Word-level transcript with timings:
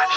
If 0.00 0.08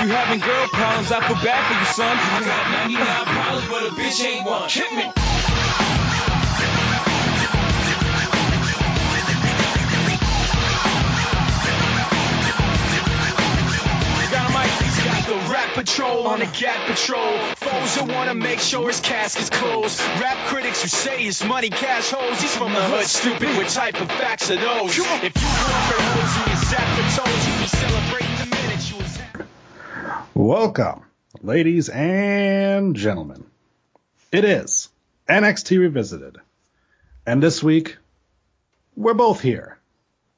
you 0.00 0.08
having 0.08 0.40
girl 0.40 0.68
problems, 0.68 1.12
I 1.12 1.20
feel 1.26 1.36
bad 1.36 1.66
for 1.68 1.74
you, 1.78 1.84
son. 1.84 2.16
I 2.16 2.40
got 2.40 2.70
99 2.70 3.24
problems, 3.26 3.68
but 3.68 3.82
a 3.82 3.90
bitch 3.94 4.24
ain't 4.24 4.46
one. 4.46 4.68
Hit 4.70 4.92
me. 4.92 5.12
Dynamite's 14.32 15.04
got 15.04 15.26
the 15.26 15.36
rap 15.52 15.74
patrol 15.74 16.26
on 16.28 16.38
the 16.38 16.46
cat 16.46 16.86
patrol. 16.86 17.38
Foes 17.72 17.96
who 17.96 18.04
wanna 18.12 18.34
make 18.34 18.60
sure 18.60 18.86
his 18.88 19.00
casket's 19.00 19.48
closed. 19.48 19.98
Rap 20.20 20.36
critics 20.48 20.82
who 20.82 20.88
say 20.88 21.22
his 21.22 21.42
money 21.42 21.70
cash 21.70 22.10
holes. 22.10 22.38
He's 22.38 22.54
from 22.54 22.74
the 22.74 22.82
hood, 22.82 23.06
stupid. 23.06 23.48
What 23.56 23.68
type 23.68 23.98
of 23.98 24.08
facts 24.08 24.50
are 24.50 24.56
those? 24.56 24.90
If 24.90 24.98
you 24.98 25.04
in 25.04 25.32
hoods 25.32 26.36
and 26.36 26.50
you 26.50 26.56
sat 26.66 26.86
for 26.92 27.22
toes, 27.22 27.48
you'd 27.48 27.60
be 27.60 27.66
celebrating 27.68 28.36
the 28.36 28.56
minute 28.56 28.90
you 28.90 28.96
was. 28.98 29.46
Welcome, 30.34 31.04
ladies 31.40 31.88
and 31.88 32.94
gentlemen. 32.94 33.46
It 34.30 34.44
is 34.44 34.90
NXT 35.26 35.78
Revisited. 35.78 36.36
And 37.24 37.42
this 37.42 37.62
week, 37.62 37.96
we're 38.96 39.14
both 39.14 39.40
here. 39.40 39.78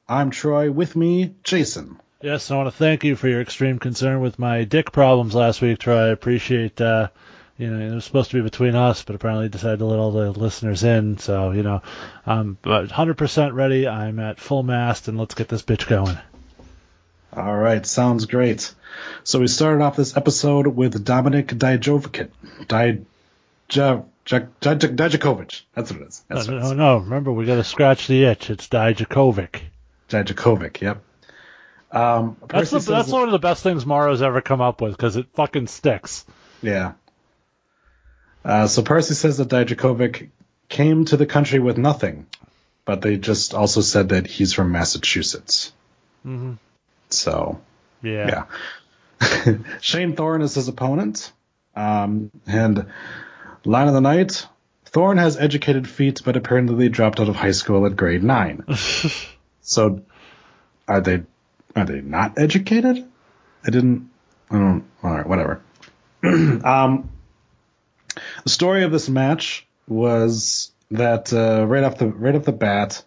I'm 0.07 0.31
Troy, 0.31 0.71
with 0.71 0.95
me, 0.95 1.35
Jason. 1.43 1.99
Yes, 2.25 2.49
I 2.49 2.57
want 2.57 2.65
to 2.65 2.75
thank 2.75 3.03
you 3.03 3.15
for 3.15 3.27
your 3.27 3.39
extreme 3.39 3.77
concern 3.77 4.19
with 4.19 4.39
my 4.39 4.63
dick 4.63 4.91
problems 4.91 5.35
last 5.35 5.61
week, 5.61 5.77
Troy. 5.77 6.05
I 6.05 6.07
appreciate, 6.07 6.81
uh, 6.81 7.09
you 7.55 7.69
know, 7.69 7.77
it 7.79 7.93
was 7.93 8.03
supposed 8.03 8.31
to 8.31 8.37
be 8.37 8.41
between 8.41 8.73
us, 8.73 9.03
but 9.03 9.15
apparently 9.15 9.47
decided 9.47 9.77
to 9.77 9.85
let 9.85 9.99
all 9.99 10.09
the 10.09 10.31
listeners 10.31 10.83
in. 10.83 11.19
So, 11.19 11.51
you 11.51 11.61
know, 11.61 11.83
I'm 12.25 12.57
but 12.63 12.87
100% 12.87 13.53
ready. 13.53 13.87
I'm 13.87 14.17
at 14.17 14.39
full 14.39 14.63
mast, 14.63 15.07
and 15.07 15.19
let's 15.19 15.35
get 15.35 15.49
this 15.49 15.61
bitch 15.61 15.87
going. 15.87 16.17
All 17.31 17.55
right, 17.55 17.85
sounds 17.85 18.25
great. 18.25 18.73
So 19.23 19.39
we 19.39 19.47
started 19.47 19.83
off 19.83 19.95
this 19.95 20.17
episode 20.17 20.65
with 20.65 21.05
Dominik 21.05 21.49
Dijovic. 21.49 22.29
Dij- 22.65 23.05
Ja- 23.69 24.01
Ja- 24.27 24.39
Ja- 24.63 24.73
Dijakovic. 24.73 25.61
That's 25.75 25.91
what 25.91 26.01
it 26.01 26.07
is. 26.07 26.23
No, 26.27 26.35
That's 26.37 26.47
what 26.47 26.57
it 26.57 26.63
no, 26.63 26.73
no, 26.73 26.97
remember, 26.97 27.31
we 27.31 27.45
got 27.45 27.57
to 27.57 27.63
scratch 27.63 28.07
the 28.07 28.23
itch. 28.23 28.49
It's 28.49 28.67
Dijakovic. 28.67 29.59
Dijakovic, 30.09 30.81
yep. 30.81 31.03
Um, 31.95 32.35
That's, 32.49 32.71
the, 32.71 32.79
that's 32.79 33.09
one 33.09 33.23
of 33.23 33.31
the 33.31 33.39
best 33.39 33.63
things 33.63 33.85
Mauro's 33.85 34.21
ever 34.21 34.41
come 34.41 34.59
up 34.59 34.81
with, 34.81 34.91
because 34.91 35.15
it 35.15 35.27
fucking 35.33 35.67
sticks. 35.67 36.25
Yeah. 36.61 36.93
Uh, 38.43 38.67
so 38.67 38.81
Percy 38.83 39.13
says 39.13 39.37
that 39.37 39.47
Dijakovic 39.47 40.29
came 40.67 41.05
to 41.05 41.17
the 41.17 41.25
country 41.25 41.59
with 41.59 41.77
nothing, 41.77 42.27
but 42.83 43.01
they 43.01 43.15
just 43.17 43.53
also 43.53 43.79
said 43.81 44.09
that 44.09 44.27
he's 44.27 44.51
from 44.53 44.71
Massachusetts. 44.73 45.71
hmm 46.23 46.53
So, 47.09 47.61
Yeah. 48.03 48.45
yeah. 49.21 49.57
Shane 49.81 50.15
Thorne 50.17 50.41
is 50.41 50.53
his 50.55 50.67
opponent. 50.67 51.31
Um, 51.77 52.29
and 52.45 52.87
line 53.63 53.87
of 53.87 53.93
the 53.93 54.01
night 54.01 54.47
Thorne 54.85 55.17
has 55.17 55.37
educated 55.37 55.87
feet, 55.89 56.21
but 56.23 56.35
apparently 56.37 56.89
dropped 56.89 57.19
out 57.19 57.27
of 57.29 57.35
high 57.35 57.51
school 57.51 57.85
at 57.85 57.95
grade 57.95 58.23
nine. 58.23 58.63
so, 59.61 60.03
are 60.87 61.01
they 61.01 61.23
are 61.75 61.85
they 61.85 62.01
not 62.01 62.37
educated? 62.37 63.05
I 63.65 63.69
didn't. 63.69 64.09
I 64.49 64.57
don't. 64.57 64.85
All 65.03 65.11
right, 65.11 65.27
whatever. 65.27 65.61
um, 66.23 67.09
the 68.43 68.49
story 68.49 68.83
of 68.83 68.91
this 68.91 69.09
match 69.09 69.65
was 69.87 70.71
that 70.91 71.33
uh, 71.33 71.65
right 71.65 71.83
off 71.83 71.97
the 71.97 72.07
right 72.07 72.35
off 72.35 72.43
the 72.43 72.51
bat, 72.51 73.03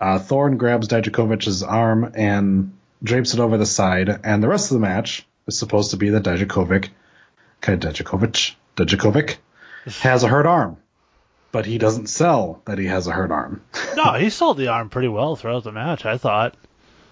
uh, 0.00 0.18
Thorne 0.18 0.56
grabs 0.56 0.88
Dijakovic's 0.88 1.62
arm 1.62 2.12
and 2.14 2.72
drapes 3.02 3.34
it 3.34 3.40
over 3.40 3.56
the 3.56 3.66
side, 3.66 4.20
and 4.24 4.42
the 4.42 4.48
rest 4.48 4.70
of 4.70 4.74
the 4.74 4.80
match 4.80 5.26
is 5.46 5.58
supposed 5.58 5.92
to 5.92 5.96
be 5.96 6.10
that 6.10 6.24
Dijakovic, 6.24 6.88
okay, 7.62 7.76
Dijakovic, 7.76 8.54
Dijakovic 8.76 9.36
has 10.00 10.22
a 10.22 10.28
hurt 10.28 10.46
arm, 10.46 10.76
but 11.50 11.66
he 11.66 11.78
doesn't 11.78 12.08
sell 12.08 12.62
that 12.66 12.78
he 12.78 12.86
has 12.86 13.06
a 13.06 13.12
hurt 13.12 13.30
arm. 13.30 13.62
no, 13.96 14.14
he 14.14 14.30
sold 14.30 14.56
the 14.56 14.68
arm 14.68 14.90
pretty 14.90 15.08
well 15.08 15.36
throughout 15.36 15.64
the 15.64 15.72
match, 15.72 16.04
I 16.04 16.18
thought. 16.18 16.54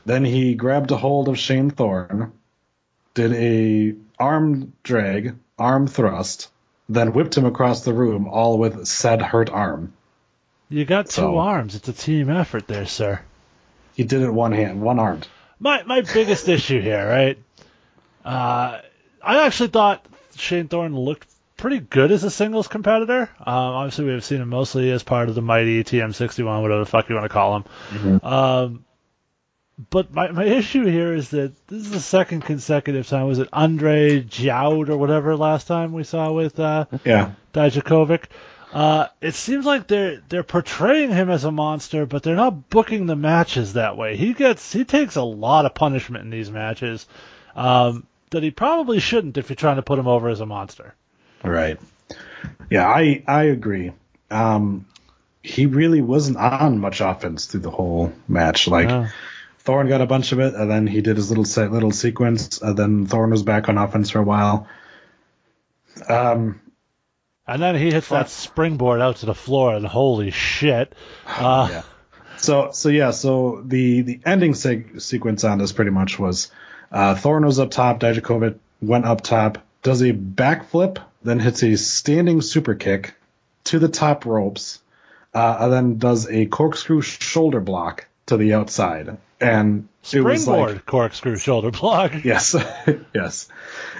Then 0.07 0.25
he 0.25 0.55
grabbed 0.55 0.91
a 0.91 0.97
hold 0.97 1.29
of 1.29 1.39
Shane 1.39 1.71
Thorne, 1.71 2.33
did 3.15 3.33
a 3.33 3.95
arm 4.19 4.73
drag, 4.83 5.37
arm 5.59 5.87
thrust, 5.87 6.51
then 6.89 7.13
whipped 7.13 7.37
him 7.37 7.45
across 7.47 7.85
the 7.85 7.93
room, 7.93 8.27
all 8.29 8.59
with 8.59 8.87
said 8.87 9.23
hurt 9.23 9.51
arm. 9.51 9.93
You 10.69 10.85
got 10.85 11.07
two 11.07 11.13
So- 11.23 11.39
arms. 11.39 11.75
It's 11.75 11.89
a 11.89 11.93
team 11.93 12.31
effort 12.31 12.67
there, 12.67 12.87
sir. 12.87 13.21
He 13.95 14.05
did 14.05 14.23
it 14.23 14.31
one 14.33 14.53
hand, 14.53 14.81
one 14.81 14.99
armed. 14.99 15.27
my 15.59 15.83
my 15.83 16.01
biggest 16.03 16.49
issue 16.57 16.81
here, 16.81 17.07
right? 17.07 17.39
Uh, 18.25 18.81
I 19.23 19.47
actually 19.47 19.69
thought 19.71 20.05
Shane 20.37 20.69
Thorne 20.69 20.97
looked 20.97 21.29
pretty 21.57 21.81
good 21.81 22.11
as 22.13 22.25
a 22.25 22.31
singles 22.31 22.69
competitor. 22.69 23.23
Um, 23.39 23.55
obviously, 23.55 24.07
we've 24.07 24.25
seen 24.25 24.41
him 24.41 24.49
mostly 24.49 24.91
as 24.93 25.03
part 25.03 25.29
of 25.29 25.35
the 25.35 25.43
mighty 25.43 25.85
TM61, 25.85 26.63
whatever 26.63 26.81
the 26.81 26.87
fuck 26.87 27.09
you 27.09 27.15
want 27.17 27.25
to 27.25 27.29
call 27.29 27.57
him. 27.57 28.21
Um, 28.23 28.85
but 29.89 30.13
my, 30.13 30.31
my 30.31 30.45
issue 30.45 30.85
here 30.85 31.15
is 31.15 31.31
that 31.31 31.53
this 31.69 31.83
is 31.83 31.91
the 31.91 32.01
second 32.01 32.43
consecutive 32.43 33.07
time. 33.09 33.27
Was 33.27 33.39
it 33.39 33.49
Andre 33.53 34.21
Joud 34.21 34.89
or 34.91 34.97
whatever 34.97 35.37
last 35.37 35.67
time 35.67 35.93
we 35.93 36.05
saw 36.05 36.33
with 36.33 36.59
uh, 36.61 36.87
Yeah. 37.05 37.33
Dijakovic. 37.55 38.25
Uh, 38.73 39.07
it 39.21 39.35
seems 39.35 39.65
like 39.65 39.89
they're 39.89 40.23
they're 40.29 40.45
portraying 40.45 41.11
him 41.11 41.29
as 41.29 41.45
a 41.45 41.51
monster, 41.51 42.07
but 42.07 42.23
they're 42.23 42.37
not 42.37 42.71
booking 42.71 43.07
the 43.07 43.17
matches 43.17 43.73
that 43.73 43.97
way. 43.97 44.17
He 44.17 44.33
gets 44.33 44.73
he 44.73 44.85
takes 44.85 45.17
a 45.17 45.23
lot 45.23 45.67
of 45.67 45.75
punishment 45.75 46.25
in 46.25 46.31
these 46.31 46.51
matches 46.51 47.07
um, 47.57 48.07
that 48.31 48.45
he 48.45 48.53
probably 48.53 49.01
shouldn't 49.01 49.39
if 49.39 49.49
you're 49.49 49.57
trying 49.57 49.77
to 49.77 49.83
put 49.83 49.99
him 49.99 50.07
over 50.07 50.29
as 50.29 50.41
a 50.41 50.47
monster. 50.47 50.95
Right. 51.43 51.81
Yeah, 52.71 52.87
I 52.87 53.25
I 53.27 53.45
agree. 53.45 53.93
Um, 54.31 54.87
he 55.43 55.67
really 55.67 56.01
wasn't 56.03 56.37
on 56.37 56.79
much 56.79 57.01
offense 57.01 57.47
through 57.47 57.61
the 57.61 57.71
whole 57.71 58.13
match. 58.29 58.69
Like 58.69 58.89
Yeah. 58.89 59.09
Thorne 59.71 59.87
got 59.87 60.01
a 60.01 60.07
bunch 60.07 60.33
of 60.33 60.41
it, 60.41 60.55
and 60.55 60.69
then 60.69 60.89
he 60.89 61.01
did 61.01 61.17
his 61.17 61.29
little 61.29 61.45
se- 61.45 61.69
little 61.69 61.93
sequence, 61.93 62.61
and 62.61 62.77
then 62.77 63.07
Thorne 63.07 63.31
was 63.31 63.45
back 63.45 63.69
on 63.69 63.79
offense 63.79 64.11
for 64.11 64.19
a 64.19 64.25
while. 64.25 64.67
Um, 66.09 66.61
And 67.47 67.63
then 67.63 67.77
he 67.77 67.93
hits 67.93 68.09
that 68.09 68.31
springboard 68.31 69.01
out 69.01 69.19
to 69.19 69.27
the 69.27 69.35
floor, 69.35 69.73
and 69.77 69.87
holy 69.87 70.33
shit! 70.33 70.93
Uh, 71.29 71.69
yeah. 71.71 71.83
So 72.37 72.71
so 72.73 72.89
yeah, 72.89 73.13
so 73.13 73.63
the 73.65 74.01
the 74.01 74.21
ending 74.27 74.55
se- 74.55 74.99
sequence 74.99 75.45
on 75.45 75.59
this 75.59 75.71
pretty 75.71 75.93
much 75.93 76.19
was 76.19 76.51
uh, 76.91 77.15
Thorne 77.15 77.47
was 77.47 77.61
up 77.61 77.71
top, 77.71 78.01
Dijakovic 78.01 78.59
went 78.83 79.05
up 79.05 79.21
top, 79.21 79.59
does 79.85 80.03
a 80.03 80.13
backflip, 80.13 80.99
then 81.23 81.39
hits 81.39 81.63
a 81.63 81.77
standing 81.77 82.41
super 82.41 82.75
kick 82.75 83.15
to 83.67 83.79
the 83.79 83.89
top 83.89 84.27
ropes, 84.27 84.81
uh, 85.33 85.59
and 85.61 85.73
then 85.73 85.99
does 85.99 86.29
a 86.29 86.47
corkscrew 86.47 87.03
shoulder 87.03 87.61
block 87.61 88.09
to 88.31 88.37
the 88.37 88.55
outside, 88.55 89.19
and 89.41 89.89
it 90.13 90.21
was 90.21 90.43
springboard 90.43 90.73
like 90.73 90.87
corkscrew 90.87 91.37
shoulder 91.37 91.71
block. 91.71 92.13
yes, 92.25 92.57
yes, 93.15 93.49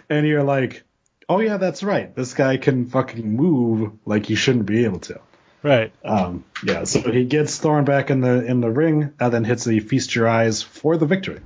and 0.09 0.27
you're 0.27 0.43
like, 0.43 0.83
oh 1.29 1.41
yeah, 1.41 1.59
that's 1.59 1.83
right, 1.83 2.15
this 2.17 2.35
guy 2.35 2.57
can 2.57 2.87
fucking 2.87 3.37
move 3.37 3.93
like 4.07 4.27
he 4.27 4.35
shouldn't 4.35 4.67
be 4.67 4.85
able 4.85 5.01
to. 5.01 5.21
Right. 5.63 5.93
Um, 6.05 6.45
yeah, 6.65 6.85
so 6.85 7.01
he 7.13 7.25
gets 7.25 7.59
Thorne 7.59 7.85
back 7.85 8.11
in 8.11 8.21
the 8.21 8.45
in 8.45 8.61
the 8.61 8.71
ring, 8.71 9.13
and 9.21 9.33
then 9.33 9.45
hits 9.45 9.65
the 9.65 9.81
feast 9.81 10.15
your 10.15 10.27
eyes 10.27 10.63
for 10.63 10.97
the 10.97 11.07
victory. 11.07 11.41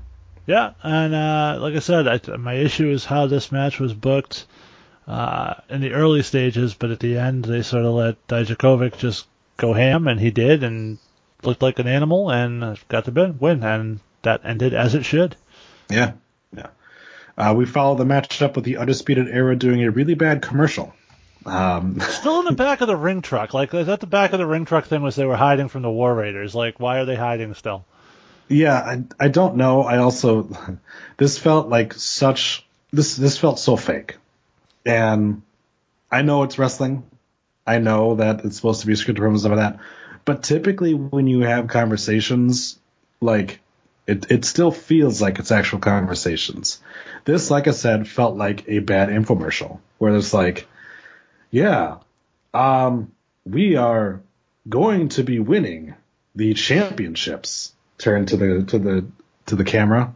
Yeah, 0.47 0.73
and 0.83 1.15
uh, 1.15 1.59
like 1.61 1.75
I 1.75 1.79
said, 1.81 2.07
I, 2.07 2.37
my 2.37 2.55
issue 2.55 2.91
is 2.91 3.05
how 3.05 3.27
this 3.27 3.51
match 3.51 3.81
was 3.81 3.95
booked 3.95 4.47
uh, 5.09 5.55
in 5.69 5.81
the 5.81 5.93
early 5.93 6.23
stages, 6.23 6.75
but 6.75 6.91
at 6.91 7.01
the 7.01 7.19
end 7.19 7.45
they 7.45 7.63
sort 7.63 7.85
of 7.85 7.95
let 7.95 8.29
Dijakovic 8.29 8.99
just 8.99 9.27
go 9.57 9.73
ham, 9.73 10.07
and 10.07 10.21
he 10.21 10.31
did, 10.31 10.63
and 10.63 10.99
looked 11.47 11.63
like 11.63 11.79
an 11.79 11.87
animal, 11.87 12.31
and 12.31 12.79
got 12.89 13.05
the 13.05 13.35
win, 13.39 13.63
and 13.63 14.01
that 14.23 14.43
ended 14.45 14.75
as 14.75 14.95
it 14.95 15.05
should. 15.05 15.37
Yeah, 15.89 16.13
yeah. 16.57 16.69
Uh, 17.37 17.55
we 17.57 17.67
followed 17.67 17.99
the 17.99 18.05
match 18.05 18.41
up 18.43 18.57
with 18.57 18.65
the 18.65 18.79
Undisputed 18.79 19.29
Era 19.29 19.57
doing 19.57 19.83
a 19.83 19.91
really 19.91 20.15
bad 20.15 20.43
commercial. 20.43 20.95
Um, 21.47 22.01
Still 22.09 22.41
in 22.41 22.47
the 22.47 22.53
back 22.53 22.81
of 22.81 22.89
the 22.89 22.97
ring 22.97 23.23
truck, 23.23 23.53
like 23.55 23.75
is 23.75 23.87
that 23.87 24.01
the 24.01 24.07
back 24.07 24.33
of 24.33 24.39
the 24.39 24.47
ring 24.47 24.65
truck 24.65 24.87
thing 24.87 25.03
was 25.03 25.17
they 25.17 25.27
were 25.27 25.37
hiding 25.37 25.69
from 25.69 25.83
the 25.83 25.91
War 25.91 26.15
Raiders? 26.15 26.55
Like, 26.55 26.81
why 26.81 27.01
are 27.01 27.05
they 27.05 27.17
hiding 27.17 27.55
still? 27.55 27.85
yeah, 28.49 28.77
I, 28.77 29.05
I 29.19 29.29
don't 29.29 29.57
know. 29.57 29.83
I 29.83 29.99
also 29.99 30.49
this 31.17 31.39
felt 31.39 31.69
like 31.69 31.95
such 31.95 32.65
this 32.93 33.17
this 33.17 33.39
felt 33.39 33.59
so 33.59 33.77
fake, 33.77 34.17
and 34.85 35.43
I 36.11 36.23
know 36.23 36.43
it's 36.43 36.59
wrestling. 36.59 37.05
I 37.67 37.79
know 37.79 38.17
that 38.17 38.45
it's 38.45 38.57
supposed 38.57 38.83
to 38.83 38.87
be 38.87 38.93
scripted 38.93 39.27
and 39.27 39.41
stuff 39.41 39.53
like 39.53 39.61
that, 39.61 39.79
but 40.25 40.43
typically 40.43 40.95
when 40.95 41.27
you 41.27 41.41
have 41.41 41.69
conversations, 41.69 42.79
like 43.21 43.61
it 44.07 44.31
it 44.31 44.45
still 44.45 44.71
feels 44.71 45.21
like 45.21 45.39
it's 45.39 45.53
actual 45.53 45.79
conversations. 45.79 46.81
This, 47.25 47.51
like 47.51 47.69
I 47.69 47.73
said, 47.73 48.07
felt 48.07 48.37
like 48.37 48.69
a 48.69 48.81
bad 48.81 49.09
infomercial 49.09 49.81
where 49.99 50.15
it's 50.15 50.35
like, 50.35 50.67
yeah, 51.51 51.99
um, 52.53 53.13
we 53.45 53.77
are 53.77 54.21
going 54.69 55.09
to 55.11 55.25
be 55.25 55.39
winning 55.39 55.95
the 56.35 56.55
championships. 56.55 57.73
Turn 57.97 58.27
to 58.27 58.37
the 58.37 58.65
to 58.65 58.79
the 58.79 59.07
to 59.47 59.57
the 59.57 59.65
camera, 59.65 60.15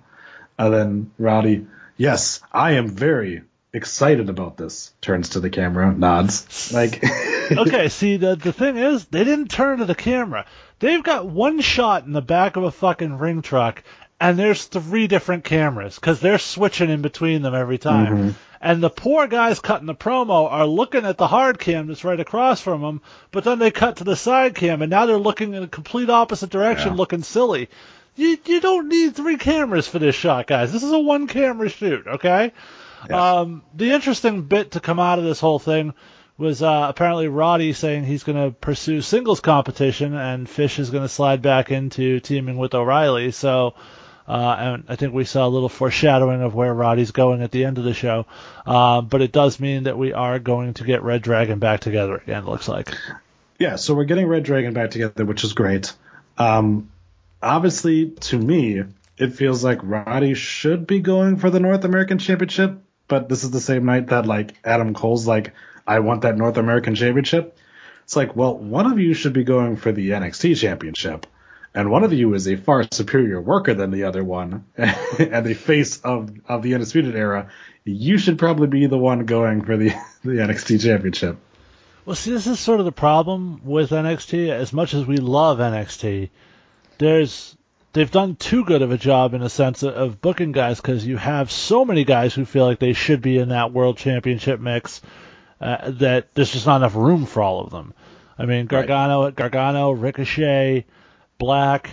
and 0.59 0.75
then 0.75 1.11
Roddy, 1.19 1.67
yes, 1.97 2.41
I 2.53 2.73
am 2.73 2.89
very 2.89 3.43
excited 3.73 4.29
about 4.29 4.57
this. 4.57 4.93
Turns 5.01 5.31
to 5.31 5.41
the 5.41 5.51
camera, 5.51 5.93
nods. 5.93 6.73
Like, 6.73 7.03
okay, 7.50 7.89
see 7.89 8.17
the 8.17 8.37
the 8.37 8.53
thing 8.53 8.77
is, 8.77 9.06
they 9.06 9.25
didn't 9.25 9.49
turn 9.50 9.79
to 9.79 9.85
the 9.85 9.95
camera. 9.95 10.47
They've 10.79 11.03
got 11.03 11.27
one 11.27 11.61
shot 11.61 12.05
in 12.05 12.12
the 12.12 12.23
back 12.23 12.56
of 12.56 12.65
a 12.65 12.71
fucking 12.71 13.19
ring 13.19 13.43
truck, 13.43 13.83
and 14.21 14.39
there's 14.39 14.65
three 14.65 15.06
different 15.06 15.45
cameras 15.45 15.97
because 15.97 16.21
they're 16.21 16.39
switching 16.39 16.91
in 16.91 17.03
between 17.03 17.43
them 17.43 17.55
every 17.55 17.79
time. 17.79 18.06
Mm-hmm. 18.17 18.31
And 18.61 18.83
the 18.83 18.91
poor 18.91 19.29
guys 19.29 19.61
cutting 19.61 19.87
the 19.87 19.95
promo 19.95 20.50
are 20.50 20.67
looking 20.67 21.05
at 21.05 21.17
the 21.17 21.29
hard 21.29 21.61
cam 21.61 21.87
that's 21.87 22.03
right 22.03 22.19
across 22.19 22.61
from 22.61 22.81
them, 22.81 23.03
but 23.31 23.45
then 23.45 23.61
they 23.61 23.71
cut 23.71 23.99
to 23.99 24.05
the 24.05 24.17
side 24.17 24.56
cam, 24.56 24.83
and 24.83 24.91
now 24.91 25.06
they're 25.06 25.17
looking 25.17 25.55
in 25.55 25.62
a 25.62 25.69
complete 25.69 26.11
opposite 26.11 26.50
direction, 26.50 26.89
Yeah. 26.89 26.97
looking 26.97 27.23
silly. 27.23 27.69
You 28.17 28.37
you 28.45 28.61
don't 28.61 28.89
need 28.89 29.15
three 29.15 29.37
cameras 29.37 29.87
for 29.87 30.00
this 30.00 30.17
shot, 30.17 30.49
guys. 30.49 30.73
This 30.73 30.83
is 30.83 30.91
a 30.91 30.99
one 30.99 31.29
camera 31.29 31.69
shoot, 31.69 32.05
okay? 32.06 32.53
Yeah. 33.09 33.39
Um, 33.41 33.62
the 33.77 33.93
interesting 33.93 34.43
bit 34.43 34.73
to 34.73 34.81
come 34.81 34.99
out 34.99 35.21
of 35.21 35.25
this 35.25 35.39
whole 35.39 35.61
thing 35.61 35.95
was 36.38 36.62
uh, 36.62 36.87
apparently 36.88 37.26
Roddy 37.26 37.73
saying 37.73 38.05
he's 38.05 38.23
going 38.23 38.43
to 38.43 38.52
pursue 38.52 39.02
singles 39.02 39.40
competition, 39.40 40.14
and 40.14 40.49
Fish 40.49 40.79
is 40.79 40.90
going 40.90 41.02
to 41.02 41.08
slide 41.08 41.43
back 41.43 41.70
into 41.73 42.20
teaming 42.20 42.56
with 42.56 42.75
O'Reilly. 42.75 43.32
So, 43.32 43.75
uh, 44.29 44.56
and 44.58 44.85
I 44.88 44.94
think 44.94 45.12
we 45.12 45.25
saw 45.25 45.46
a 45.46 45.50
little 45.50 45.69
foreshadowing 45.69 46.40
of 46.40 46.55
where 46.55 46.73
Roddy's 46.73 47.11
going 47.11 47.43
at 47.43 47.50
the 47.50 47.64
end 47.64 47.79
of 47.79 47.85
the 47.85 47.93
show. 47.93 48.26
Uh, 48.64 49.00
but 49.00 49.20
it 49.20 49.32
does 49.32 49.58
mean 49.58 49.85
that 49.85 49.99
we 49.99 50.12
are 50.12 50.38
going 50.38 50.75
to 50.75 50.85
get 50.85 51.02
Red 51.02 51.23
Dragon 51.23 51.58
back 51.58 51.81
together 51.81 52.17
again. 52.17 52.44
It 52.44 52.49
looks 52.49 52.69
like. 52.69 52.94
yeah, 53.58 53.75
so 53.75 53.94
we're 53.94 54.05
getting 54.05 54.29
Red 54.29 54.44
Dragon 54.44 54.73
back 54.73 54.93
together, 54.93 55.25
which 55.25 55.43
is 55.43 55.55
great. 55.55 55.93
Um, 56.37 56.90
obviously, 57.43 58.11
to 58.11 58.38
me, 58.38 58.85
it 59.17 59.35
feels 59.35 59.64
like 59.64 59.81
Roddy 59.82 60.35
should 60.35 60.87
be 60.87 61.00
going 61.00 61.38
for 61.38 61.50
the 61.50 61.58
North 61.58 61.85
American 61.85 62.19
Championship, 62.19 62.79
but 63.08 63.29
this 63.29 63.43
is 63.43 63.50
the 63.50 63.61
same 63.61 63.85
night 63.87 64.06
that 64.08 64.26
like 64.26 64.55
Adam 64.64 64.94
Cole's 64.94 65.26
like, 65.26 65.52
I 65.88 66.00
want 66.00 66.23
that 66.23 66.37
North 66.37 66.58
American 66.58 66.94
Championship. 66.94 67.58
It's 68.05 68.14
like, 68.14 68.37
well, 68.37 68.56
one 68.56 68.90
of 68.90 68.99
you 68.99 69.14
should 69.14 69.32
be 69.32 69.43
going 69.43 69.76
for 69.76 69.90
the 69.90 70.11
NXT 70.11 70.58
Championship, 70.58 71.26
and 71.75 71.90
one 71.90 72.05
of 72.05 72.12
you 72.12 72.35
is 72.35 72.46
a 72.46 72.56
far 72.56 72.85
superior 72.93 73.40
worker 73.40 73.73
than 73.73 73.90
the 73.90 74.05
other 74.05 74.23
one, 74.23 74.67
and 74.76 75.46
the 75.46 75.55
face 75.55 76.00
of 76.00 76.31
of 76.46 76.62
the 76.62 76.75
Undisputed 76.75 77.17
Era. 77.17 77.49
You 77.85 78.19
should 78.19 78.38
probably 78.38 78.67
be 78.67 78.87
the 78.87 78.99
one 78.99 79.25
going 79.25 79.64
for 79.64 79.79
the 79.79 79.88
the 80.23 80.32
NXT 80.32 80.82
Championship. 80.82 81.38
Well, 82.05 82.17
see, 82.17 82.32
this 82.32 82.46
is 82.46 82.61
sort 82.61 82.81
of 82.81 82.87
the 82.87 82.93
problem 82.93 83.62
with 83.64 83.90
NXT. 83.90 84.50
As 84.50 84.73
much 84.73 84.94
as 84.94 85.06
we 85.06 85.17
love 85.17 85.58
NXT, 85.58 86.29
there's 86.99 87.56
they've 87.94 88.11
done 88.11 88.37
too 88.37 88.64
good 88.64 88.82
of 88.82 88.93
a 88.93 88.99
job 88.99 89.32
in 89.32 89.43
a 89.43 89.49
sense 89.49 89.82
of, 89.82 89.94
of 89.94 90.20
booking 90.20 90.52
guys 90.52 90.81
because 90.81 91.06
you 91.06 91.17
have 91.17 91.50
so 91.50 91.85
many 91.87 92.05
guys 92.05 92.35
who 92.35 92.44
feel 92.44 92.67
like 92.67 92.79
they 92.79 92.93
should 92.93 93.23
be 93.23 93.38
in 93.38 93.49
that 93.50 93.73
world 93.73 93.96
championship 93.96 94.61
mix 94.61 95.00
uh, 95.61 95.91
that 95.93 96.35
there's 96.35 96.53
just 96.53 96.67
not 96.67 96.77
enough 96.77 96.95
room 96.95 97.27
for 97.27 97.43
all 97.43 97.61
of 97.61 97.71
them. 97.71 97.95
I 98.39 98.47
mean, 98.47 98.61
Right. 98.61 98.87
Gargano, 98.87 99.31
Gargano, 99.31 99.91
Ricochet, 99.91 100.85
Black, 101.39 101.91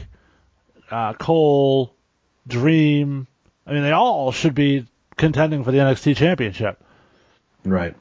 uh, 0.91 1.13
Cole, 1.13 1.93
Dream. 2.47 3.27
I 3.65 3.73
mean, 3.73 3.83
they 3.83 3.91
all 3.91 4.31
should 4.31 4.53
be 4.53 4.85
contending 5.17 5.63
for 5.63 5.71
the 5.71 5.79
NXT 5.79 6.15
championship. 6.17 6.79
Right. 7.63 7.95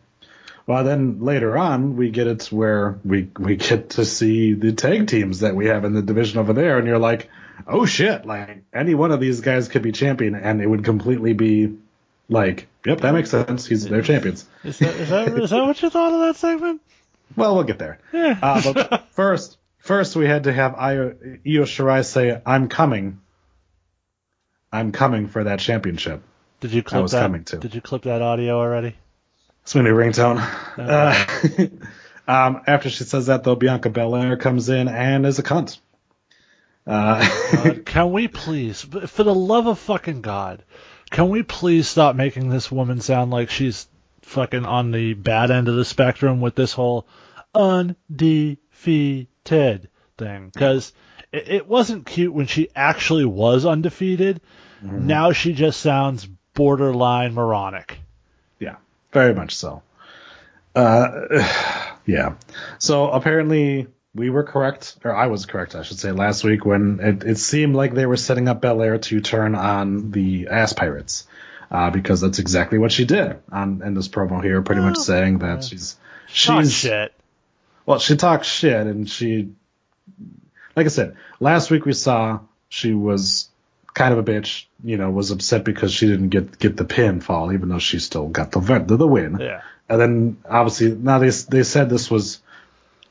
Well, 0.67 0.85
then 0.85 1.21
later 1.21 1.57
on, 1.59 1.97
we 1.97 2.11
get 2.11 2.27
it 2.27 2.47
where 2.47 2.99
we 3.05 3.29
we 3.39 3.57
get 3.57 3.91
to 3.91 4.05
see 4.05 4.55
the 4.55 4.73
tag 4.73 5.09
teams 5.09 5.41
that 5.41 5.55
we 5.55 5.67
have 5.67 5.85
in 5.85 5.93
the 5.93 6.03
division 6.03 6.39
over 6.39 6.55
there, 6.55 6.79
and 6.79 6.87
you're 6.87 6.99
like, 6.99 7.29
oh 7.67 7.85
shit! 7.85 8.25
Like 8.25 8.63
any 8.73 8.95
one 8.95 9.13
of 9.13 9.21
these 9.21 9.41
guys 9.41 9.69
could 9.69 9.83
be 9.83 9.93
champion, 9.93 10.35
and 10.35 10.63
it 10.63 10.67
would 10.67 10.85
completely 10.85 11.35
be 11.35 11.77
like, 12.31 12.67
yep, 12.87 13.01
that 13.01 13.13
makes 13.13 13.31
sense. 13.31 13.67
He's 13.67 13.85
they're 13.85 14.03
champions. 14.03 14.47
Is 14.63 14.79
that, 14.79 14.95
is 14.95 15.09
that, 15.11 15.29
is 15.39 15.51
that 15.51 15.65
what 15.65 15.81
you 15.83 15.91
thought 15.91 16.13
of 16.13 16.21
that 16.21 16.37
segment? 16.37 16.81
Well, 17.37 17.55
we'll 17.55 17.65
get 17.65 17.79
there. 17.79 17.99
Yeah. 18.13 18.39
Uh, 18.41 18.73
but 18.73 19.07
first, 19.11 19.57
first 19.79 20.15
we 20.15 20.27
had 20.27 20.45
to 20.45 20.53
have 20.53 20.75
Io, 20.75 21.17
Io 21.45 21.63
Shirai 21.63 22.05
say, 22.05 22.41
"I'm 22.45 22.69
coming. 22.69 23.19
I'm 24.71 24.93
coming 24.93 25.27
for 25.27 25.43
that 25.43 25.59
championship." 25.59 26.23
Did 26.61 26.73
you 26.73 26.83
clip 26.83 27.03
was 27.03 27.13
that? 27.13 27.23
coming 27.23 27.45
to. 27.45 27.57
Did 27.57 27.75
you 27.75 27.81
clip 27.81 28.03
that 28.03 28.23
audio 28.23 28.59
already? 28.59 28.95
It's 29.63 29.75
my 29.75 29.81
new 29.81 29.95
ringtone. 29.95 30.39
Uh, 30.79 31.69
um, 32.31 32.63
after 32.67 32.91
she 32.91 33.05
says 33.05 33.27
that, 33.27 33.45
though, 33.45 33.57
Bianca 33.57 33.89
Belair 33.89 34.37
comes 34.37 34.69
in 34.69 34.89
and 34.89 35.27
is 35.27 35.39
a 35.39 35.43
cunt. 35.43 35.79
Uh, 36.87 37.75
can 37.87 38.13
we 38.13 38.29
please, 38.29 38.83
for 38.83 39.25
the 39.25 39.35
love 39.35 39.67
of 39.67 39.79
fucking 39.79 40.21
God, 40.21 40.63
can 41.15 41.29
we 41.29 41.43
please 41.45 41.87
stop 41.87 42.17
making 42.17 42.49
this 42.49 42.73
woman 42.73 43.01
sound 43.01 43.31
like 43.31 43.49
she's 43.49 43.87
fucking 44.23 44.67
on 44.67 44.91
the 44.91 45.15
bad 45.15 45.53
end 45.53 45.69
of 45.69 45.77
the 45.77 45.85
spectrum 45.85 46.41
with 46.41 46.57
this 46.57 46.73
whole 46.73 47.07
undefeated 47.55 49.29
thing? 50.19 50.51
Because 50.53 50.93
it, 51.31 51.49
it 51.49 51.69
wasn't 51.69 52.05
cute 52.05 52.35
when 52.35 52.47
she 52.47 52.69
actually 52.75 53.25
was 53.25 53.65
undefeated. 53.65 54.41
Now 54.83 55.31
she 55.31 55.53
just 55.53 55.81
sounds 55.81 56.27
borderline 56.53 57.33
moronic. 57.33 57.97
yeah, 58.59 58.77
very 59.13 59.35
much 59.35 59.55
so. 59.55 59.83
Uh, 60.75 61.21
yeah. 62.07 62.35
So 62.79 63.09
apparently 63.09 63.87
we 64.15 64.31
were 64.31 64.45
correct, 64.45 64.97
or 65.05 65.15
I 65.15 65.27
was 65.27 65.47
correct, 65.47 65.75
I 65.75 65.83
should 65.83 65.99
say, 65.99 66.13
last 66.13 66.45
week 66.45 66.65
when 66.65 67.01
it, 67.01 67.25
it 67.25 67.39
seemed 67.39 67.75
like 67.75 67.95
they 67.95 68.07
were 68.07 68.17
setting 68.17 68.49
up 68.49 68.61
Belair 68.61 68.99
to 68.99 69.21
turn 69.21 69.55
on 69.55 70.11
the 70.13 70.49
ass 70.49 70.73
pirates. 70.73 71.27
Uh, 71.71 71.91
because 71.91 72.21
that's 72.21 72.39
exactly 72.39 72.79
what 72.79 72.93
she 72.93 73.05
did 73.05 73.37
on 73.51 73.83
in 73.83 73.95
this 73.95 74.07
promo 74.07 74.41
here, 74.45 74.63
pretty 74.63 74.83
much 74.83 74.97
Oh, 74.99 75.03
saying 75.03 75.39
that 75.39 75.55
yeah. 75.55 75.61
she's 75.61 75.97
Talk 76.35 76.63
she's 76.63 76.73
shit. 76.73 77.13
Well, 77.87 77.99
she 77.99 78.17
talks 78.17 78.47
shit, 78.47 78.87
and 78.87 79.09
she, 79.11 79.51
like 80.77 80.87
I 80.87 80.91
said, 80.91 81.17
last 81.41 81.71
week 81.71 81.85
we 81.85 81.93
saw 81.93 82.41
she 82.69 82.93
was 82.93 83.49
kind 83.93 84.13
of 84.13 84.19
a 84.19 84.23
bitch. 84.23 84.67
You 84.85 84.99
know, 84.99 85.11
was 85.11 85.31
upset 85.31 85.65
because 85.65 85.93
she 85.93 86.07
didn't 86.07 86.29
get 86.29 86.59
get 86.59 86.77
the 86.77 86.85
pinfall, 86.85 87.53
even 87.55 87.71
though 87.71 87.79
she 87.79 87.99
still 87.99 88.29
got 88.29 88.53
the 88.53 88.61
the, 88.61 88.97
the 88.97 89.09
win. 89.09 89.39
Yeah. 89.41 89.63
And 89.89 90.01
then 90.01 90.37
obviously 90.49 90.95
now 90.95 91.19
they 91.19 91.31
they 91.31 91.63
said 91.63 91.91
this 91.91 92.11
was 92.11 92.41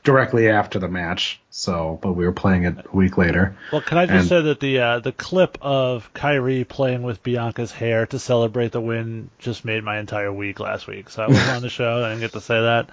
directly 0.04 0.48
after 0.50 0.78
the 0.78 0.88
match, 0.88 1.40
so 1.50 1.98
but 2.02 2.12
we 2.12 2.24
were 2.24 2.32
playing 2.32 2.64
it 2.64 2.76
a 2.92 2.96
week 2.96 3.16
later. 3.18 3.56
Well, 3.72 3.80
can 3.80 3.98
I 3.98 4.06
just 4.06 4.18
And- 4.20 4.28
say 4.28 4.42
that 4.42 4.60
the 4.60 4.78
uh, 4.80 4.98
the 5.00 5.12
clip 5.12 5.58
of 5.60 6.12
Kairi 6.14 6.68
playing 6.68 7.02
with 7.02 7.22
Bianca's 7.22 7.72
hair 7.72 8.06
to 8.06 8.18
celebrate 8.18 8.72
the 8.72 8.80
win 8.80 9.30
just 9.38 9.64
made 9.64 9.82
my 9.82 9.98
entire 9.98 10.32
week 10.32 10.60
last 10.60 10.86
week. 10.86 11.08
So 11.10 11.22
I 11.24 11.28
wasn't 11.28 11.48
on 11.50 11.62
the 11.62 11.68
show. 11.80 12.04
I 12.04 12.10
didn't 12.10 12.20
get 12.20 12.32
to 12.32 12.40
say 12.40 12.60
that. 12.60 12.90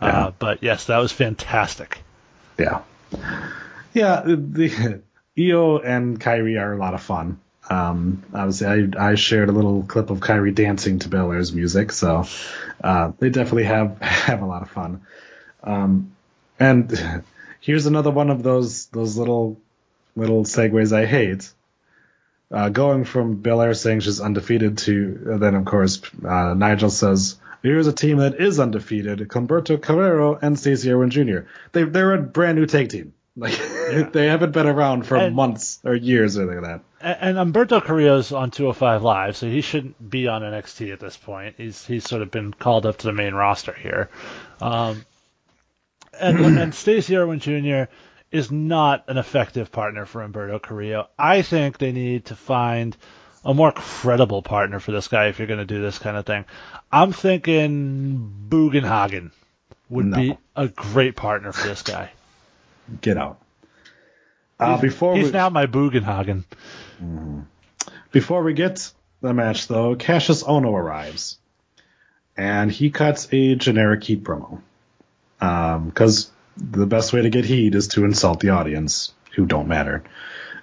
Yeah. 0.00 0.08
Uh, 0.08 0.32
but 0.38 0.62
yes, 0.62 0.86
that 0.86 0.98
was 0.98 1.12
fantastic. 1.12 1.98
Yeah, 2.58 2.80
yeah. 3.92 4.22
The 4.24 5.00
Io 5.38 5.78
and 5.78 6.20
Kairi 6.20 6.60
are 6.60 6.72
a 6.72 6.76
lot 6.78 6.94
of 6.94 7.02
fun. 7.02 7.38
Um, 7.70 8.22
obviously, 8.34 8.66
I 8.98 9.10
I 9.10 9.14
shared 9.14 9.48
a 9.48 9.52
little 9.52 9.82
clip 9.84 10.10
of 10.10 10.20
Kairi 10.20 10.54
dancing 10.54 10.98
to 11.00 11.08
Belair's 11.08 11.52
music, 11.52 11.92
so 11.92 12.24
uh, 12.82 13.12
they 13.18 13.30
definitely 13.30 13.64
have 13.64 13.98
have 14.02 14.42
a 14.42 14.46
lot 14.46 14.62
of 14.62 14.70
fun. 14.70 15.02
Um, 15.64 16.12
and 16.62 17.24
here's 17.60 17.86
another 17.86 18.10
one 18.10 18.30
of 18.30 18.42
those 18.42 18.86
those 18.86 19.16
little 19.16 19.60
little 20.16 20.44
segues 20.44 20.92
I 20.92 21.06
hate. 21.06 21.50
Uh, 22.50 22.68
going 22.68 23.04
from 23.04 23.36
Belair 23.36 23.72
saying 23.72 24.00
she's 24.00 24.20
undefeated 24.20 24.76
to 24.78 25.32
uh, 25.34 25.38
then 25.38 25.54
of 25.54 25.64
course 25.64 26.02
uh, 26.22 26.52
Nigel 26.54 26.90
says 26.90 27.36
here's 27.62 27.86
a 27.86 27.92
team 27.94 28.18
that 28.18 28.38
is 28.40 28.60
undefeated: 28.60 29.20
Humberto 29.20 29.80
Carrillo 29.80 30.38
and 30.40 30.58
Stacey 30.58 30.90
Ervin 30.92 31.10
Jr. 31.10 31.48
They 31.72 31.84
they're 31.84 32.14
a 32.14 32.22
brand 32.22 32.58
new 32.58 32.66
tag 32.66 32.88
team. 32.90 33.14
Like 33.34 33.56
they 34.12 34.26
haven't 34.26 34.52
been 34.52 34.66
around 34.66 35.06
for 35.06 35.16
And- 35.16 35.34
months 35.34 35.80
or 35.84 35.94
years 35.94 36.36
or 36.36 36.42
anything 36.42 36.62
like 36.62 36.82
that. 37.00 37.16
And, 37.22 37.38
and 37.38 37.54
Humberto 37.54 37.82
Carrillo's 37.82 38.30
on 38.30 38.50
205 38.50 39.02
Live, 39.02 39.36
so 39.38 39.46
he 39.48 39.62
shouldn't 39.62 39.96
be 40.10 40.28
on 40.28 40.42
NXT 40.42 40.92
at 40.92 41.00
this 41.00 41.16
point. 41.16 41.54
He's 41.56 41.82
he's 41.86 42.04
sort 42.04 42.20
of 42.20 42.30
been 42.30 42.52
called 42.52 42.84
up 42.84 42.98
to 42.98 43.06
the 43.06 43.14
main 43.14 43.32
roster 43.32 43.72
here. 43.72 44.10
Um, 44.60 45.06
and 46.22 46.58
and 46.58 46.74
Stacey 46.82 47.16
Ervin 47.16 47.40
Jr. 47.40 47.90
is 48.30 48.50
not 48.50 49.04
an 49.08 49.18
effective 49.18 49.70
partner 49.72 50.06
for 50.06 50.26
Humberto 50.26 50.60
Carrillo. 50.62 51.08
I 51.18 51.42
think 51.42 51.78
they 51.78 51.92
need 51.92 52.26
to 52.26 52.36
find 52.36 52.96
a 53.44 53.52
more 53.52 53.72
credible 53.72 54.40
partner 54.42 54.78
for 54.80 54.92
this 54.92 55.08
guy 55.08 55.26
if 55.26 55.38
you're 55.38 55.48
going 55.48 55.58
to 55.58 55.66
do 55.66 55.82
this 55.82 55.98
kind 55.98 56.16
of 56.16 56.24
thing. 56.24 56.44
I'm 56.90 57.12
thinking 57.12 58.46
Bugenhagen 58.48 59.32
would 59.90 60.06
No. 60.06 60.16
be 60.16 60.38
a 60.56 60.68
great 60.68 61.16
partner 61.16 61.52
for 61.52 61.66
this 61.68 61.82
guy. 61.82 62.12
Get 63.00 63.16
out. 63.18 63.38
Uh, 64.60 64.80
before 64.80 65.16
He's 65.16 65.26
we, 65.26 65.32
now 65.32 65.50
my 65.50 65.66
Bugenhagen. 65.66 66.44
Before 68.12 68.42
we 68.42 68.52
get 68.54 68.92
the 69.20 69.34
match, 69.34 69.66
though, 69.66 69.96
Cassius 69.96 70.42
Ohno 70.44 70.72
arrives, 70.72 71.38
and 72.36 72.70
he 72.70 72.90
cuts 72.90 73.28
a 73.32 73.54
generic 73.56 74.04
heat 74.04 74.22
promo. 74.22 74.60
Because 75.42 76.30
the 76.56 76.86
best 76.86 77.12
way 77.12 77.22
to 77.22 77.30
get 77.30 77.44
heat 77.44 77.74
is 77.74 77.88
to 77.88 78.04
insult 78.04 78.40
the 78.40 78.50
audience, 78.50 79.12
who 79.34 79.46
don't 79.46 79.66
matter. 79.66 80.04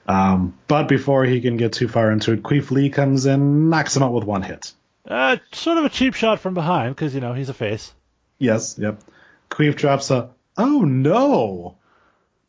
Um, 0.07 0.57
but 0.67 0.87
before 0.87 1.25
he 1.25 1.41
can 1.41 1.57
get 1.57 1.73
too 1.73 1.87
far 1.87 2.11
into 2.11 2.31
it, 2.31 2.43
Queef 2.43 2.71
Lee 2.71 2.89
comes 2.89 3.25
in, 3.25 3.69
knocks 3.69 3.95
him 3.95 4.03
out 4.03 4.13
with 4.13 4.23
one 4.23 4.41
hit. 4.41 4.73
Uh, 5.05 5.37
sort 5.51 5.77
of 5.77 5.85
a 5.85 5.89
cheap 5.89 6.13
shot 6.13 6.39
from 6.39 6.53
behind 6.53 6.95
because 6.95 7.13
you 7.13 7.21
know 7.21 7.33
he's 7.33 7.49
a 7.49 7.53
face. 7.53 7.93
Yes, 8.37 8.77
yep. 8.79 9.01
Queef 9.49 9.75
drops 9.75 10.11
a, 10.11 10.29
oh 10.57 10.81
no! 10.81 11.75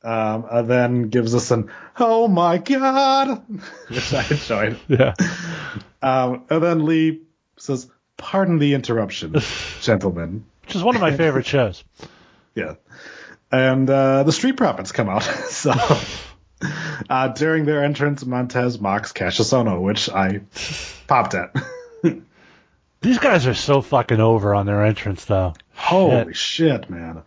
Um, 0.03 0.47
and 0.51 0.69
then 0.69 1.09
gives 1.09 1.35
us 1.35 1.51
an, 1.51 1.71
oh 1.99 2.29
my 2.29 2.59
god! 2.59 3.43
Which 3.89 4.15
I 4.15 4.25
enjoyed. 4.31 4.79
Yeah. 4.89 5.15
Um, 6.03 6.45
and 6.49 6.63
then 6.63 6.87
Lee 6.87 7.23
says, 7.59 7.91
pardon 8.17 8.59
the 8.59 8.75
interruption, 8.75 9.35
gentlemen. 9.81 10.45
Which 10.63 10.77
is 10.77 10.83
one 10.83 10.95
of 10.95 11.03
my 11.03 11.15
favorite 11.15 11.47
shows. 11.47 11.85
Yeah. 12.61 12.75
And 13.51 13.89
uh, 13.91 14.23
the 14.23 14.33
Street 14.33 14.57
Profits 14.57 14.93
come 14.93 15.09
out. 15.09 15.23
so 15.49 15.73
uh, 17.09 17.29
during 17.29 17.65
their 17.65 17.83
entrance, 17.85 18.25
Montez 18.25 18.79
mocks 18.81 19.13
Cassius 19.13 19.53
Ohno, 19.53 19.81
which 19.81 20.09
I 20.09 20.43
popped 21.07 21.35
at. 21.35 21.55
These 23.01 23.19
guys 23.19 23.47
are 23.47 23.55
so 23.55 23.81
fucking 23.81 24.21
over 24.21 24.55
on 24.55 24.67
their 24.67 24.85
entrance, 24.85 25.25
though. 25.25 25.55
Holy 25.75 26.35
shit, 26.35 26.91
man! 26.91 27.23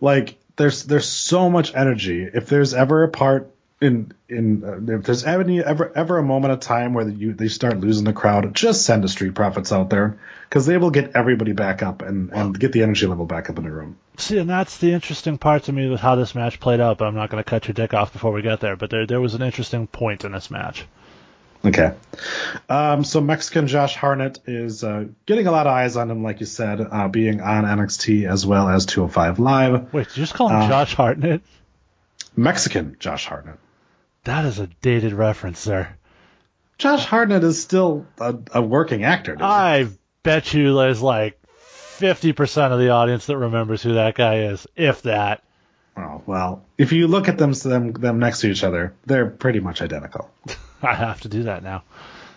Like 0.00 0.38
there's 0.56 0.84
there's 0.84 1.06
so 1.06 1.50
much 1.50 1.74
energy. 1.74 2.22
If 2.22 2.46
there's 2.46 2.72
ever 2.72 3.04
a 3.04 3.08
part 3.08 3.54
in 3.80 4.12
in 4.28 4.64
uh, 4.64 4.94
if 4.94 5.04
there's 5.04 5.24
ever 5.24 5.48
ever 5.64 5.92
ever 5.96 6.18
a 6.18 6.22
moment 6.22 6.52
of 6.52 6.60
time 6.60 6.94
where 6.94 7.08
you 7.08 7.32
they 7.32 7.48
start 7.48 7.78
losing 7.78 8.04
the 8.04 8.12
crowd, 8.12 8.52
just 8.54 8.84
send 8.84 9.04
the 9.04 9.08
Street 9.08 9.34
Profits 9.34 9.70
out 9.72 9.88
there 9.90 10.18
because 10.48 10.66
they 10.66 10.76
will 10.78 10.90
get 10.90 11.12
everybody 11.14 11.52
back 11.52 11.82
up 11.82 12.02
and 12.02 12.32
and 12.32 12.58
get 12.58 12.72
the 12.72 12.82
energy 12.82 13.06
level 13.06 13.24
back 13.26 13.48
up 13.50 13.58
in 13.58 13.64
the 13.64 13.70
room. 13.70 13.96
See, 14.16 14.38
and 14.38 14.50
that's 14.50 14.78
the 14.78 14.92
interesting 14.92 15.38
part 15.38 15.64
to 15.64 15.72
me 15.72 15.88
with 15.88 16.00
how 16.00 16.16
this 16.16 16.34
match 16.34 16.58
played 16.58 16.80
out. 16.80 16.98
But 16.98 17.06
I'm 17.06 17.14
not 17.14 17.30
going 17.30 17.42
to 17.42 17.48
cut 17.48 17.68
your 17.68 17.74
dick 17.74 17.94
off 17.94 18.12
before 18.12 18.32
we 18.32 18.42
get 18.42 18.58
there. 18.60 18.74
But 18.74 18.90
there 18.90 19.06
there 19.06 19.20
was 19.20 19.34
an 19.34 19.42
interesting 19.42 19.86
point 19.86 20.24
in 20.24 20.32
this 20.32 20.50
match. 20.50 20.84
Okay. 21.64 21.92
Um, 22.68 23.02
so 23.04 23.20
Mexican 23.20 23.66
Josh 23.66 23.96
Hartnett 23.96 24.38
is 24.46 24.84
uh, 24.84 25.06
getting 25.26 25.46
a 25.48 25.50
lot 25.50 25.66
of 25.66 25.72
eyes 25.72 25.96
on 25.96 26.08
him, 26.08 26.22
like 26.22 26.38
you 26.38 26.46
said, 26.46 26.80
uh, 26.80 27.08
being 27.08 27.40
on 27.40 27.64
NXT 27.64 28.28
as 28.28 28.46
well 28.46 28.68
as 28.68 28.86
205 28.86 29.38
Live. 29.40 29.92
Wait, 29.92 30.06
did 30.08 30.16
you 30.16 30.22
just 30.22 30.34
call 30.34 30.48
him 30.48 30.56
Uh, 30.62 30.68
Josh 30.68 30.94
Hartnett? 30.94 31.42
Mexican 32.36 32.96
Josh 33.00 33.26
Hartnett. 33.26 33.58
That 34.28 34.44
is 34.44 34.58
a 34.58 34.66
dated 34.82 35.14
reference, 35.14 35.58
sir. 35.58 35.88
Josh 36.76 37.06
Hartnett 37.06 37.42
is 37.44 37.62
still 37.62 38.06
a, 38.20 38.36
a 38.52 38.60
working 38.60 39.02
actor. 39.02 39.34
I 39.40 39.88
bet 40.22 40.52
you 40.52 40.76
there's 40.76 41.00
like 41.00 41.40
50% 41.96 42.72
of 42.72 42.78
the 42.78 42.90
audience 42.90 43.24
that 43.24 43.38
remembers 43.38 43.82
who 43.82 43.94
that 43.94 44.14
guy 44.14 44.40
is, 44.42 44.66
if 44.76 45.00
that. 45.02 45.42
Oh, 45.96 46.22
well, 46.26 46.66
if 46.76 46.92
you 46.92 47.08
look 47.08 47.28
at 47.28 47.38
them, 47.38 47.52
them 47.52 47.92
them 47.92 48.18
next 48.18 48.40
to 48.42 48.50
each 48.50 48.64
other, 48.64 48.94
they're 49.06 49.30
pretty 49.30 49.60
much 49.60 49.80
identical. 49.80 50.30
I 50.82 50.94
have 50.94 51.22
to 51.22 51.28
do 51.28 51.44
that 51.44 51.62
now. 51.62 51.84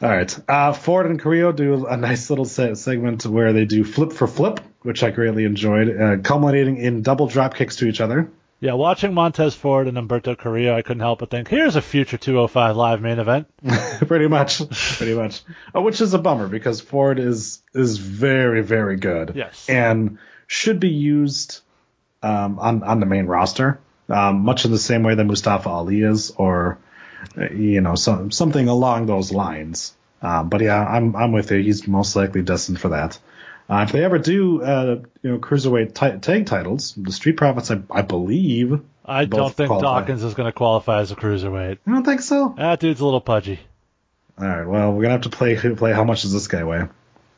All 0.02 0.10
right. 0.10 0.50
Uh, 0.50 0.72
Ford 0.72 1.08
and 1.08 1.22
Carrillo 1.22 1.52
do 1.52 1.88
a 1.88 1.98
nice 1.98 2.30
little 2.30 2.46
se- 2.46 2.76
segment 2.76 3.26
where 3.26 3.52
they 3.52 3.66
do 3.66 3.84
flip 3.84 4.14
for 4.14 4.28
flip, 4.28 4.62
which 4.84 5.04
I 5.04 5.12
greatly 5.12 5.44
enjoyed, 5.44 5.90
uh, 6.02 6.18
culminating 6.24 6.78
in 6.78 7.02
double 7.02 7.28
drop 7.28 7.54
kicks 7.54 7.76
to 7.76 7.86
each 7.86 8.00
other. 8.00 8.32
Yeah, 8.62 8.74
watching 8.74 9.16
Montez 9.16 9.56
Ford 9.56 9.88
and 9.88 9.98
Humberto 9.98 10.38
Carrillo, 10.38 10.78
I 10.78 10.84
couldn't 10.84 11.02
help 11.02 11.20
but 11.20 11.32
think, 11.32 11.48
here's 11.48 11.76
a 11.76 11.82
future 11.82 12.20
205 12.20 12.78
live 12.78 13.02
main 13.02 13.18
event. 13.18 13.48
pretty 14.08 14.28
much, 14.28 14.62
pretty 14.70 15.16
much. 15.16 15.42
Uh, 15.76 15.82
which 15.82 16.00
is 16.00 16.14
a 16.14 16.20
bummer 16.20 16.48
because 16.48 16.80
Ford 16.80 17.18
is 17.18 17.64
is 17.74 17.98
very 17.98 18.62
very 18.62 18.98
good. 18.98 19.34
Yes. 19.36 19.68
And 19.68 20.20
should 20.46 20.80
be 20.80 20.90
used 20.90 21.62
um, 22.22 22.60
on 22.60 22.84
on 22.84 23.00
the 23.00 23.08
main 23.08 23.26
roster, 23.26 23.80
um, 24.10 24.42
much 24.42 24.64
in 24.64 24.72
the 24.72 24.78
same 24.78 25.02
way 25.02 25.16
that 25.16 25.24
Mustafa 25.24 25.68
Ali 25.68 26.04
is, 26.04 26.30
or 26.30 26.78
uh, 27.36 27.50
you 27.50 27.82
know, 27.82 27.96
some 27.96 28.30
something 28.30 28.68
along 28.68 29.08
those 29.08 29.32
lines. 29.32 29.96
Um, 30.22 30.50
but 30.50 30.62
yeah, 30.62 30.86
I'm 30.86 31.16
I'm 31.16 31.32
with 31.32 31.50
you. 31.50 31.64
He's 31.64 31.88
most 31.88 32.16
likely 32.16 32.44
destined 32.44 32.80
for 32.80 32.90
that. 32.90 33.18
Uh, 33.72 33.84
if 33.84 33.94
they 33.94 34.04
ever 34.04 34.20
do, 34.20 34.62
uh, 34.62 35.00
you 35.22 35.32
know, 35.32 35.38
cruiserweight 35.38 35.94
ti- 35.94 36.20
tag 36.20 36.46
titles, 36.46 36.94
the 36.98 37.14
Street 37.14 37.38
Profits, 37.38 37.72
I, 37.72 37.82
I 37.90 38.02
believe. 38.02 38.82
I 39.06 39.24
don't 39.24 39.54
think 39.54 39.70
qualify. 39.70 40.02
Dawkins 40.02 40.24
is 40.24 40.34
going 40.34 40.48
to 40.48 40.52
qualify 40.52 41.00
as 41.00 41.12
a 41.12 41.16
cruiserweight. 41.16 41.78
I 41.88 41.92
don't 41.92 42.04
think 42.04 42.20
so. 42.20 42.54
That 42.58 42.82
dude's 42.82 43.00
a 43.00 43.06
little 43.06 43.22
pudgy. 43.22 43.62
All 44.38 44.46
right. 44.46 44.68
Well, 44.68 44.92
we're 44.92 45.04
gonna 45.04 45.14
have 45.14 45.22
to 45.22 45.30
play 45.30 45.56
play. 45.76 45.94
How 45.94 46.04
much 46.04 46.24
does 46.24 46.34
this 46.34 46.50
guy 46.50 46.66
weigh? 46.66 46.88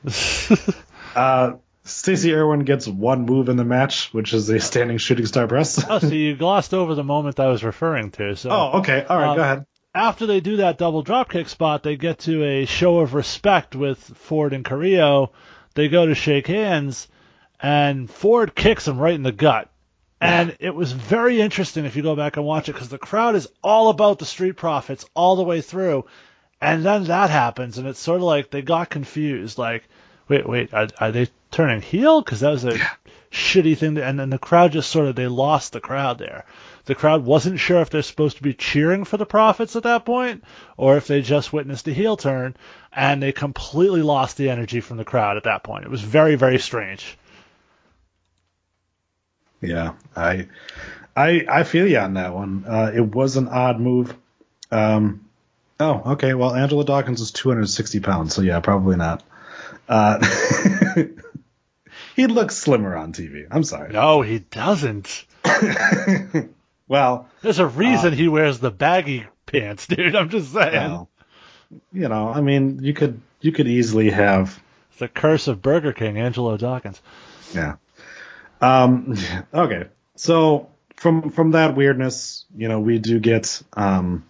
uh, 1.15 1.53
Stacey 1.83 2.33
Ervin 2.33 2.65
gets 2.65 2.87
one 2.87 3.25
move 3.25 3.49
in 3.49 3.57
the 3.57 3.63
match, 3.63 4.11
which 4.11 4.33
is 4.33 4.49
a 4.49 4.59
standing 4.59 4.97
shooting 4.97 5.27
star 5.27 5.47
press. 5.47 5.85
oh, 5.87 5.99
so 5.99 6.07
you 6.07 6.35
glossed 6.35 6.73
over 6.73 6.95
the 6.95 7.03
moment 7.03 7.39
I 7.39 7.47
was 7.47 7.63
referring 7.63 8.09
to. 8.11 8.35
So 8.35 8.49
oh, 8.49 8.79
okay. 8.79 9.05
All 9.07 9.19
right. 9.19 9.29
Um, 9.29 9.35
go 9.35 9.43
ahead. 9.43 9.65
after 9.93 10.25
they 10.25 10.39
do 10.39 10.57
that 10.57 10.79
double 10.79 11.03
dropkick 11.03 11.47
spot, 11.47 11.83
they 11.83 11.95
get 11.95 12.19
to 12.19 12.43
a 12.43 12.65
show 12.65 12.99
of 12.99 13.13
respect 13.13 13.75
with 13.75 13.99
Ford 13.99 14.53
and 14.53 14.65
Carrillo. 14.65 15.31
They 15.73 15.87
go 15.87 16.05
to 16.05 16.15
shake 16.15 16.47
hands, 16.47 17.07
and 17.59 18.09
Ford 18.09 18.55
kicks 18.55 18.87
him 18.87 18.99
right 18.99 19.13
in 19.13 19.23
the 19.23 19.31
gut. 19.31 19.69
And 20.21 20.55
it 20.59 20.73
was 20.73 20.91
very 20.93 21.41
interesting 21.41 21.83
if 21.83 21.95
you 21.97 22.03
go 22.03 22.15
back 22.15 22.37
and 22.37 22.45
watch 22.45 22.69
it 22.69 22.73
because 22.73 22.89
the 22.89 22.97
crowd 22.97 23.35
is 23.35 23.49
all 23.61 23.89
about 23.89 24.19
the 24.19 24.25
Street 24.25 24.55
Profits 24.55 25.05
all 25.13 25.35
the 25.35 25.43
way 25.43 25.59
through. 25.59 26.05
And 26.61 26.85
then 26.85 27.03
that 27.05 27.29
happens, 27.29 27.77
and 27.77 27.87
it's 27.87 27.99
sort 27.99 28.17
of 28.17 28.23
like 28.23 28.49
they 28.49 28.61
got 28.61 28.89
confused. 28.89 29.57
Like, 29.57 29.83
wait, 30.29 30.47
wait, 30.47 30.73
are, 30.73 30.87
are 30.97 31.11
they 31.11 31.27
turning 31.51 31.81
heel? 31.81 32.21
Because 32.21 32.39
that 32.39 32.51
was 32.51 32.63
a 32.63 32.79
shitty 33.33 33.77
thing. 33.77 33.97
And 33.97 34.19
then 34.19 34.29
the 34.29 34.37
crowd 34.37 34.71
just 34.71 34.89
sort 34.89 35.07
of, 35.07 35.15
they 35.15 35.27
lost 35.27 35.73
the 35.73 35.81
crowd 35.81 36.19
there. 36.19 36.45
The 36.85 36.95
crowd 36.95 37.25
wasn't 37.25 37.59
sure 37.59 37.81
if 37.81 37.89
they're 37.89 38.01
supposed 38.01 38.37
to 38.37 38.43
be 38.43 38.53
cheering 38.53 39.05
for 39.05 39.17
the 39.17 39.25
Profits 39.25 39.75
at 39.75 39.83
that 39.83 40.05
point, 40.05 40.43
or 40.77 40.97
if 40.97 41.07
they 41.07 41.21
just 41.21 41.53
witnessed 41.53 41.87
a 41.87 41.93
heel 41.93 42.17
turn, 42.17 42.55
and 42.91 43.21
they 43.23 43.31
completely 43.31 44.01
lost 44.01 44.37
the 44.37 44.49
energy 44.49 44.81
from 44.81 44.97
the 44.97 45.05
crowd 45.05 45.37
at 45.37 45.43
that 45.43 45.63
point. 45.63 45.85
It 45.85 45.91
was 45.91 46.01
very, 46.01 46.35
very 46.35 46.59
strange. 46.59 47.17
Yeah, 49.61 49.93
I, 50.15 50.49
I, 51.15 51.45
I 51.49 51.63
feel 51.63 51.87
you 51.87 51.97
on 51.99 52.15
that 52.15 52.33
one. 52.33 52.65
Uh, 52.67 52.91
it 52.93 53.01
was 53.01 53.37
an 53.37 53.47
odd 53.47 53.79
move. 53.79 54.13
Um, 54.71 55.25
oh, 55.79 56.11
okay. 56.13 56.33
Well, 56.33 56.53
Angelo 56.53 56.83
Dawkins 56.83 57.21
is 57.21 57.31
260 57.31 58.01
pounds, 58.01 58.33
so 58.33 58.41
yeah, 58.41 58.59
probably 58.59 58.97
not. 58.97 59.23
Uh, 59.87 60.19
he 62.15 62.27
looks 62.27 62.55
slimmer 62.55 62.95
on 62.95 63.13
TV. 63.13 63.45
I'm 63.49 63.63
sorry. 63.63 63.91
No, 63.91 64.21
he 64.21 64.39
doesn't. 64.39 65.25
Well, 66.87 67.29
There's 67.41 67.59
a 67.59 67.65
reason 67.65 68.13
he 68.13 68.27
wears 68.27 68.59
the 68.59 68.69
baggy 68.69 69.25
pants, 69.45 69.87
dude. 69.87 70.15
I'm 70.15 70.29
just 70.29 70.51
saying. 70.51 70.73
well, 70.73 71.09
you 71.91 72.09
know, 72.09 72.27
I 72.27 72.41
mean, 72.41 72.83
you 72.83 72.93
could 72.93 73.21
you 73.39 73.51
could 73.51 73.67
easily 73.67 74.09
have 74.11 74.61
the 74.99 75.07
curse 75.07 75.47
of 75.47 75.61
Burger 75.61 75.93
King, 75.93 76.19
Angelo 76.19 76.55
Dawkins. 76.57 77.01
Yeah. 77.53 77.77
Um, 78.61 79.15
okay. 79.53 79.85
So 80.15 80.69
from 80.97 81.29
from 81.31 81.51
that 81.51 81.75
weirdness, 81.75 82.45
you 82.55 82.67
know, 82.67 82.79
we 82.81 82.99
do 82.99 83.19
get 83.19 83.61
um, 83.73 84.25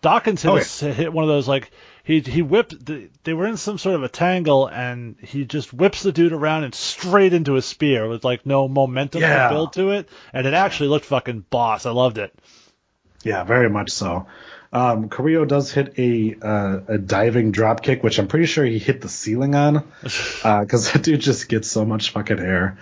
Dawkins 0.00 0.42
hit, 0.42 0.82
a- 0.82 0.92
hit 0.92 1.12
one 1.12 1.24
of 1.24 1.28
those 1.28 1.48
like 1.48 1.70
he 2.08 2.20
he 2.20 2.40
whipped. 2.42 2.86
The, 2.86 3.10
they 3.24 3.34
were 3.34 3.46
in 3.46 3.58
some 3.58 3.76
sort 3.76 3.94
of 3.94 4.02
a 4.02 4.08
tangle, 4.08 4.66
and 4.66 5.16
he 5.20 5.44
just 5.44 5.72
whips 5.74 6.02
the 6.02 6.10
dude 6.10 6.32
around 6.32 6.64
and 6.64 6.74
straight 6.74 7.34
into 7.34 7.56
a 7.56 7.62
spear 7.62 8.08
with 8.08 8.24
like 8.24 8.46
no 8.46 8.66
momentum 8.66 9.20
Yeah. 9.20 9.48
to 9.48 9.54
build 9.54 9.72
to 9.74 9.90
it, 9.90 10.08
and 10.32 10.46
it 10.46 10.54
actually 10.54 10.88
looked 10.88 11.04
fucking 11.04 11.44
boss. 11.50 11.84
I 11.84 11.90
loved 11.90 12.16
it. 12.18 12.34
yeah, 13.22 13.44
very 13.44 13.68
much 13.68 13.90
so. 13.90 14.26
Um, 14.72 15.08
Carrillo 15.10 15.44
does 15.44 15.70
hit 15.70 15.98
a 15.98 16.34
uh, 16.40 16.80
a 16.88 16.98
diving 16.98 17.52
drop 17.52 17.82
kick, 17.82 18.02
which 18.02 18.18
I'm 18.18 18.26
pretty 18.28 18.46
sure 18.46 18.64
he 18.64 18.78
hit 18.78 19.02
the 19.02 19.08
ceiling 19.10 19.54
on, 19.54 19.84
because 20.02 20.90
that 20.92 21.02
dude 21.02 21.20
just 21.20 21.48
gets 21.48 21.70
so 21.70 21.84
much 21.84 22.10
fucking 22.10 22.38
air. 22.38 22.78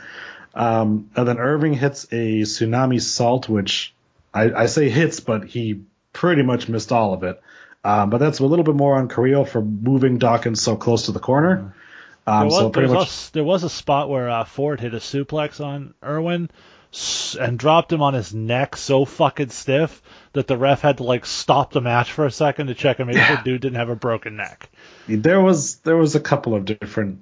Um, 0.55 1.11
and 1.17 1.27
then 1.29 1.39
Ervin 1.39 1.75
hits 1.75 2.05
a 2.13 2.43
tsunami 2.43 3.01
salt, 3.01 3.49
which 3.49 3.93
I, 4.33 4.53
I 4.53 4.67
say 4.67 4.89
hits, 4.89 5.21
but 5.21 5.45
he 5.45 5.83
pretty 6.13 6.43
much 6.43 6.69
missed 6.69 6.93
all 6.93 7.13
of 7.13 7.25
it. 7.25 7.41
Um, 7.87 8.11
but 8.11 8.19
that's 8.19 8.41
a 8.41 8.45
little 8.45 8.65
bit 8.65 8.75
more 8.75 8.97
on 8.97 9.07
Carrillo 9.07 9.45
for 9.45 9.63
moving 9.63 10.19
Dawkins 10.19 10.61
so 10.61 10.75
close 10.77 11.07
to 11.07 11.13
the 11.13 11.21
corner. 11.21 11.73
Um, 12.27 12.41
There 12.41 12.45
was, 12.47 12.55
so 12.55 12.61
there, 12.63 12.71
pretty 12.71 12.89
was 12.89 12.95
much, 12.95 13.29
a, 13.29 13.33
there 13.35 13.45
was 13.45 13.63
a 13.63 13.71
spot 13.71 14.11
where 14.11 14.29
uh, 14.29 14.45
Ford 14.45 14.81
hit 14.81 14.93
a 14.93 14.97
suplex 14.97 15.65
on 15.65 15.95
Ervin 16.03 16.51
and 17.39 17.59
dropped 17.59 17.93
him 17.93 18.03
on 18.03 18.15
his 18.15 18.35
neck 18.35 18.77
so 18.77 19.05
fucking 19.05 19.51
stiff 19.51 20.03
that 20.33 20.49
the 20.49 20.57
ref 20.57 20.81
had 20.81 20.97
to 20.97 21.05
like 21.05 21.27
stop 21.27 21.73
the 21.73 21.81
match 21.81 22.11
for 22.11 22.27
a 22.27 22.31
second 22.31 22.67
to 22.67 22.75
check 22.75 22.99
and 22.99 23.09
make 23.09 23.19
sure 23.19 23.37
the 23.37 23.43
dude 23.43 23.61
didn't 23.61 23.77
have 23.77 23.91
a 23.91 23.97
broken 23.97 24.37
neck. 24.37 24.69
there 25.07 25.41
was 25.41 25.77
there 25.77 25.97
was 25.97 26.17
a 26.17 26.21
couple 26.21 26.57
of 26.57 26.65
different 26.65 27.21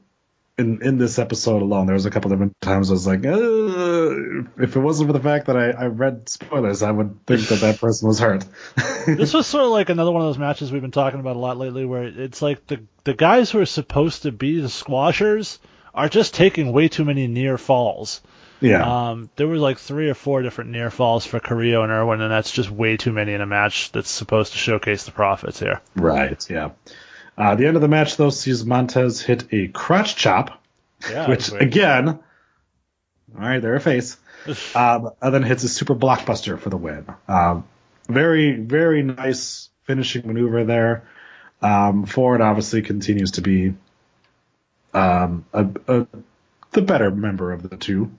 in 0.57 0.83
in 0.83 0.99
this 0.99 1.19
episode 1.19 1.63
alone. 1.63 1.87
There 1.87 1.95
was 1.95 2.07
a 2.07 2.11
couple 2.11 2.31
different 2.31 2.61
times 2.61 2.91
I 2.91 2.95
was 2.95 3.07
like, 3.07 3.27
uh, 3.27 4.63
if 4.63 4.77
it 4.77 4.81
wasn't 4.81 5.09
for 5.09 5.13
the 5.13 5.21
fact 5.21 5.47
that 5.47 5.57
I, 5.57 5.71
I 5.71 5.87
read 5.87 6.29
spoilers, 6.29 6.83
I 6.83 6.91
would 6.91 7.27
think 7.27 7.49
that 7.49 7.61
that 7.61 7.81
person 7.81 8.09
was 8.09 8.19
hurt. 8.19 8.45
this 9.07 9.35
was 9.35 9.47
sort 9.47 9.65
of 9.65 9.71
like 9.71 9.89
another 9.89 10.13
one 10.13 10.23
of 10.23 10.29
those 10.29 10.39
matches 10.39 10.71
we've 10.71 10.83
been 10.83 10.91
talking 10.91 11.21
about 11.21 11.37
a 11.37 11.41
lot 11.41 11.59
lately, 11.59 11.85
where 11.85 12.05
it's 12.05 12.41
like 12.41 12.67
the 12.67 12.83
the 13.05 13.15
guys 13.15 13.51
who 13.51 13.61
are 13.61 13.67
supposed 13.67 14.23
to 14.23 14.33
be 14.33 14.61
the 14.61 14.69
squashers 14.69 15.59
are 15.95 16.09
just 16.09 16.35
taking 16.35 16.73
way 16.73 16.89
too 16.89 17.05
many 17.05 17.27
near 17.27 17.59
falls. 17.59 18.21
Yeah. 18.61 19.11
Um, 19.11 19.31
there 19.37 19.47
was 19.47 19.61
like 19.61 19.79
three 19.79 20.09
or 20.09 20.15
four 20.15 20.43
different 20.43 20.71
near 20.71 20.91
falls 20.91 21.27
for 21.27 21.39
Carrillo 21.41 21.83
and 21.83 21.93
Ervin, 21.93 22.21
and 22.21 22.31
that's 22.31 22.51
just 22.51 22.71
way 22.71 22.97
too 22.97 23.13
many 23.13 23.35
in 23.35 23.41
a 23.41 23.47
match 23.47 23.93
that's 23.93 24.11
supposed 24.11 24.53
to 24.53 24.59
showcase 24.59 25.05
the 25.05 25.11
profits 25.11 25.61
here. 25.61 25.83
right. 25.97 26.49
Yeah. 26.49 26.71
Uh, 27.37 27.55
the 27.55 27.67
end 27.67 27.77
of 27.77 27.83
the 27.83 27.89
match 27.89 28.17
though 28.17 28.31
sees 28.31 28.65
Montez 28.65 29.21
hit 29.21 29.45
a 29.53 29.69
crotch 29.69 30.17
chop, 30.17 30.63
Yeah, 31.11 31.29
which 31.29 31.53
again, 31.53 32.09
all 32.09 32.21
right, 33.35 33.61
there 33.61 33.75
a 33.75 33.81
face. 33.81 34.17
um, 34.75 35.11
and 35.23 35.35
then 35.35 35.43
hits 35.43 35.65
a 35.65 35.69
super 35.69 35.95
blockbuster 35.95 36.59
for 36.59 36.71
the 36.71 36.77
win. 36.77 37.07
Um, 37.29 37.65
very, 38.09 38.57
very 38.57 39.03
nice 39.03 39.71
finishing 39.85 40.27
maneuver 40.27 40.65
there. 40.65 41.09
Um, 41.63 42.05
Ford 42.05 42.41
obviously 42.41 42.83
continues 42.83 43.33
to 43.33 43.41
be 43.41 43.75
um, 44.93 45.47
a, 45.53 45.67
a, 45.89 46.07
the 46.73 46.83
better 46.83 47.11
member 47.11 47.53
of 47.53 47.69
the 47.69 47.77
two. 47.77 48.11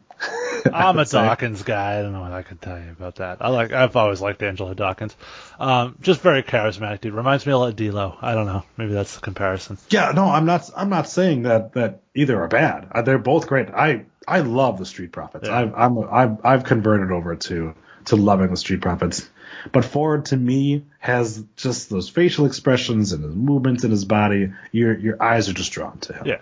I'm 0.73 0.97
a. 0.97 1.05
Dawkins 1.05 1.63
guy. 1.63 1.99
I 1.99 2.01
don't 2.01 2.13
know 2.13 2.21
what 2.21 2.31
I 2.31 2.41
can 2.41 2.57
tell 2.57 2.79
you 2.79 2.89
about 2.91 3.15
that. 3.15 3.37
I 3.41 3.49
like. 3.49 3.71
I've 3.71 3.95
always 3.95 4.21
liked 4.21 4.41
Angelo 4.41 4.73
Dawkins. 4.73 5.15
Um, 5.59 5.97
just 6.01 6.21
very 6.21 6.43
charismatic 6.43 7.01
dude. 7.01 7.13
Reminds 7.13 7.45
me 7.45 7.51
a 7.51 7.57
lot 7.57 7.69
of 7.69 7.75
D'Lo. 7.75 8.17
I 8.21 8.33
don't 8.33 8.45
know. 8.45 8.63
Maybe 8.77 8.93
that's 8.93 9.15
the 9.15 9.21
comparison. 9.21 9.77
Yeah, 9.89 10.11
no, 10.15 10.25
I'm 10.25 10.45
not. 10.45 10.69
I'm 10.75 10.89
not 10.89 11.07
saying 11.07 11.43
that 11.43 11.73
that 11.73 12.01
either 12.13 12.41
are 12.41 12.47
bad. 12.47 12.87
Uh, 12.91 13.01
they're 13.01 13.17
both 13.17 13.47
great. 13.47 13.69
I 13.69 14.05
I 14.27 14.39
love 14.41 14.77
the 14.77 14.85
Street 14.85 15.11
Profits. 15.11 15.47
Yeah. 15.47 15.59
I've 15.59 15.75
I'm 15.75 15.99
I've 15.99 16.45
I've 16.45 16.63
converted 16.63 17.11
over 17.11 17.35
to 17.35 17.75
to 18.05 18.15
loving 18.15 18.49
the 18.49 18.57
Street 18.57 18.81
Profits. 18.81 19.29
But 19.71 19.85
Ford 19.85 20.25
to 20.25 20.37
me 20.37 20.85
has 20.99 21.43
just 21.55 21.89
those 21.89 22.09
facial 22.09 22.45
expressions 22.45 23.13
and 23.13 23.23
his 23.23 23.35
movements 23.35 23.83
in 23.83 23.91
his 23.91 24.05
body. 24.05 24.53
Your 24.71 24.97
your 24.97 25.21
eyes 25.21 25.49
are 25.49 25.53
just 25.53 25.71
drawn 25.71 25.99
to 25.99 26.13
him. 26.13 26.25
Yeah. 26.25 26.41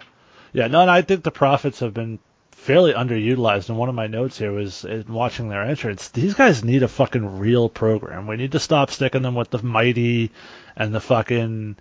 Yeah. 0.53 0.67
No, 0.67 0.81
and 0.81 0.91
I 0.91 1.01
think 1.01 1.23
the 1.23 1.31
profits 1.31 1.79
have 1.79 1.93
been 1.93 2.19
fairly 2.53 2.93
underutilized. 2.93 3.69
And 3.69 3.77
one 3.77 3.89
of 3.89 3.95
my 3.95 4.07
notes 4.07 4.37
here 4.37 4.51
was 4.51 4.85
in 4.85 5.05
watching 5.11 5.49
their 5.49 5.63
entrance. 5.63 6.09
These 6.09 6.33
guys 6.33 6.63
need 6.63 6.83
a 6.83 6.87
fucking 6.87 7.39
real 7.39 7.69
program. 7.69 8.27
We 8.27 8.37
need 8.37 8.53
to 8.53 8.59
stop 8.59 8.91
sticking 8.91 9.21
them 9.21 9.35
with 9.35 9.49
the 9.49 9.61
mighty 9.61 10.31
and 10.75 10.93
the 10.93 11.01
fucking 11.01 11.75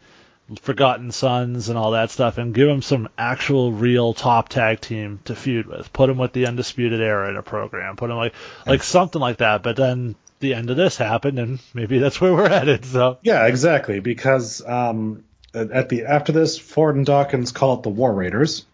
Forgotten 0.61 1.13
Sons 1.13 1.69
and 1.69 1.79
all 1.79 1.93
that 1.93 2.11
stuff, 2.11 2.37
and 2.37 2.55
give 2.55 2.69
them 2.69 2.83
some 2.83 3.09
actual 3.17 3.73
real 3.73 4.13
top 4.13 4.49
tag 4.49 4.81
team 4.81 5.21
to 5.25 5.35
feud 5.35 5.67
with. 5.67 5.93
Put 5.93 6.09
them 6.09 6.19
with 6.19 6.33
the 6.33 6.47
Undisputed 6.47 7.01
Era 7.01 7.31
in 7.31 7.37
a 7.37 7.43
program. 7.43 7.97
Put 7.97 8.09
them 8.09 8.17
like 8.17 8.35
like 8.67 8.83
something 8.83 9.21
like 9.21 9.39
that. 9.39 9.63
But 9.63 9.77
then 9.77 10.15
the 10.41 10.55
end 10.55 10.71
of 10.71 10.77
this 10.77 10.97
happened, 10.97 11.39
and 11.39 11.59
maybe 11.73 11.99
that's 11.99 12.21
where 12.21 12.35
we're 12.35 12.49
headed. 12.49 12.85
So 12.85 13.19
Yeah, 13.23 13.47
exactly. 13.47 14.01
Because 14.01 14.63
um, 14.67 15.25
at 15.55 15.89
the 15.89 16.05
after 16.07 16.33
this, 16.33 16.59
Ford 16.59 16.97
and 16.97 17.07
Dawkins 17.07 17.53
call 17.53 17.79
it 17.79 17.83
the 17.83 17.91
War 17.91 18.13
Raiders, 18.13 18.67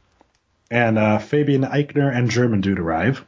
and 0.71 0.99
uh, 0.99 1.19
Fabian 1.19 1.63
Aichner 1.63 2.15
and 2.15 2.31
German 2.31 2.61
Dude 2.61 2.79
arrive. 2.79 3.25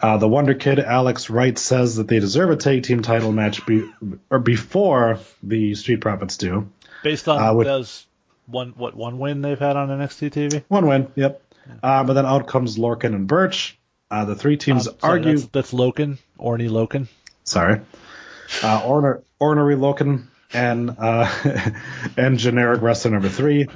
Uh, 0.00 0.18
the 0.18 0.28
Wonder 0.28 0.54
Kid 0.54 0.78
Alex 0.78 1.30
Wright 1.30 1.56
says 1.58 1.96
that 1.96 2.06
they 2.06 2.18
deserve 2.20 2.50
a 2.50 2.56
tag 2.56 2.82
team 2.82 3.00
title 3.02 3.32
match 3.32 3.64
be, 3.64 3.88
or 4.30 4.38
before 4.38 5.18
the 5.42 5.74
Street 5.74 6.00
Profits 6.02 6.36
do. 6.36 6.68
based 7.02 7.28
on 7.28 7.42
Uh, 7.42 7.54
with- 7.54 7.66
those 7.66 8.06
one 8.46 8.74
what 8.76 8.94
one 8.94 9.18
win 9.18 9.40
they've 9.42 9.58
had 9.58 9.76
on 9.76 9.88
NXT 9.88 10.30
TV. 10.30 10.62
One 10.68 10.86
win, 10.86 11.08
yep. 11.14 11.42
Uh, 11.82 12.04
but 12.04 12.12
then 12.12 12.26
out 12.26 12.46
comes 12.46 12.76
Lorcan 12.78 13.14
and 13.14 13.26
Burch. 13.26 13.78
Uh, 14.10 14.24
the 14.24 14.36
three 14.36 14.56
teams 14.56 14.86
Um, 14.86 14.94
sorry, 15.00 15.18
argue. 15.18 15.36
That's, 15.38 15.46
that's 15.50 15.72
Loken, 15.72 16.18
Oney 16.38 16.68
Lorcan. 16.68 17.08
Sorry. 17.42 17.80
Uh, 18.62 18.80
orner, 18.82 19.22
ornery 19.40 19.74
Loken 19.74 20.26
and 20.52 20.94
uh, 20.98 21.28
and 22.16 22.38
generic 22.38 22.82
wrestler 22.82 23.10
number 23.12 23.28
three. 23.28 23.66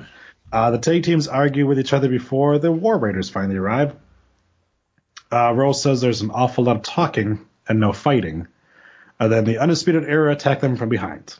Uh, 0.52 0.70
the 0.72 0.78
tag 0.78 1.04
teams 1.04 1.28
argue 1.28 1.66
with 1.66 1.78
each 1.78 1.92
other 1.92 2.08
before 2.08 2.58
the 2.58 2.72
War 2.72 2.98
Raiders 2.98 3.30
finally 3.30 3.56
arrive. 3.56 3.94
Uh, 5.32 5.52
Rose 5.54 5.80
says 5.82 6.00
there's 6.00 6.22
an 6.22 6.30
awful 6.30 6.64
lot 6.64 6.76
of 6.76 6.82
talking 6.82 7.46
and 7.68 7.78
no 7.78 7.92
fighting. 7.92 8.48
And 9.20 9.30
then 9.30 9.44
the 9.44 9.58
Undisputed 9.58 10.04
Era 10.04 10.32
attack 10.32 10.60
them 10.60 10.76
from 10.76 10.88
behind. 10.88 11.34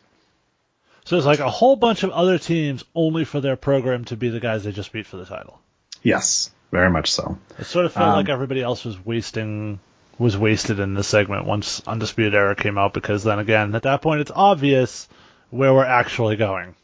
So 1.05 1.17
it's 1.17 1.27
like 1.27 1.41
a 1.41 1.51
whole 1.51 1.75
bunch 1.77 2.03
of 2.05 2.11
other 2.11 2.39
teams 2.39 2.85
only 2.95 3.25
for 3.25 3.41
their 3.41 3.57
program 3.57 4.05
to 4.07 4.17
be 4.17 4.29
the 4.29 4.39
guys 4.39 4.63
they 4.63 4.71
just 4.71 4.93
beat 4.93 5.07
for 5.07 5.17
the 5.17 5.25
title. 5.25 5.61
Yes, 6.03 6.51
very 6.71 6.91
much 6.91 7.11
so. 7.11 7.39
It 7.59 7.65
sort 7.65 7.87
of 7.87 7.93
felt 7.93 8.11
Um, 8.11 8.15
like 8.17 8.29
everybody 8.29 8.63
else 8.63 8.85
was 8.85 9.03
wasting 9.05 9.81
was 10.19 10.37
wasted 10.37 10.79
in 10.79 10.93
this 10.93 11.09
segment 11.09 11.47
once 11.47 11.81
Undisputed 11.87 12.35
Era 12.35 12.55
came 12.55 12.77
out 12.77 12.93
because 12.93 13.25
then 13.25 13.39
again 13.39 13.75
at 13.75 13.85
that 13.85 14.03
point 14.03 14.21
it's 14.21 14.31
obvious 14.31 15.09
where 15.49 15.73
we're 15.73 15.85
actually 15.85 16.37
going. 16.37 16.77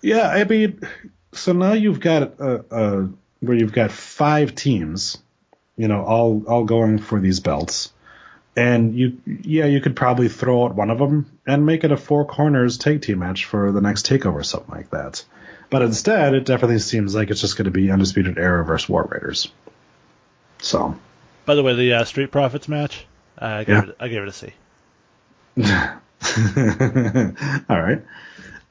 Yeah, 0.00 0.28
I 0.28 0.44
mean, 0.44 0.80
so 1.32 1.52
now 1.52 1.72
you've 1.72 2.00
got 2.00 2.40
uh, 2.40 2.62
uh, 2.70 3.06
where 3.40 3.56
you've 3.56 3.72
got 3.72 3.90
five 3.90 4.54
teams, 4.54 5.18
you 5.76 5.88
know, 5.88 6.04
all 6.04 6.44
all 6.46 6.64
going 6.64 6.98
for 6.98 7.20
these 7.20 7.40
belts, 7.40 7.92
and 8.56 8.94
you, 8.94 9.18
yeah, 9.26 9.66
you 9.66 9.80
could 9.80 9.96
probably 9.96 10.28
throw 10.28 10.64
out 10.64 10.74
one 10.74 10.90
of 10.90 10.98
them 10.98 11.38
and 11.46 11.64
make 11.64 11.84
it 11.84 11.92
a 11.92 11.96
four 11.96 12.24
corners 12.26 12.76
tag 12.78 13.02
team 13.02 13.20
match 13.20 13.44
for 13.46 13.72
the 13.72 13.80
next 13.80 14.06
takeover, 14.06 14.34
or 14.34 14.42
something 14.42 14.74
like 14.74 14.90
that. 14.90 15.24
But 15.70 15.82
instead, 15.82 16.34
it 16.34 16.44
definitely 16.46 16.80
seems 16.80 17.14
like 17.14 17.30
it's 17.30 17.40
just 17.40 17.56
going 17.56 17.66
to 17.66 17.70
be 17.70 17.90
Undisputed 17.92 18.38
Era 18.38 18.64
versus 18.64 18.88
War 18.88 19.04
Raiders. 19.08 19.52
So, 20.58 20.98
By 21.46 21.54
the 21.54 21.62
way, 21.62 21.74
the 21.74 21.92
uh, 21.94 22.04
Street 22.04 22.32
Profits 22.32 22.68
match, 22.68 23.06
uh, 23.40 23.44
I 23.44 23.64
gave 23.64 23.76
Yeah. 23.76 23.82
it 23.90 23.96
I 24.00 24.08
gave 24.08 24.22
it 24.22 24.28
a 24.28 24.32
C. 24.32 24.52
all 27.68 27.80
right. 27.80 28.02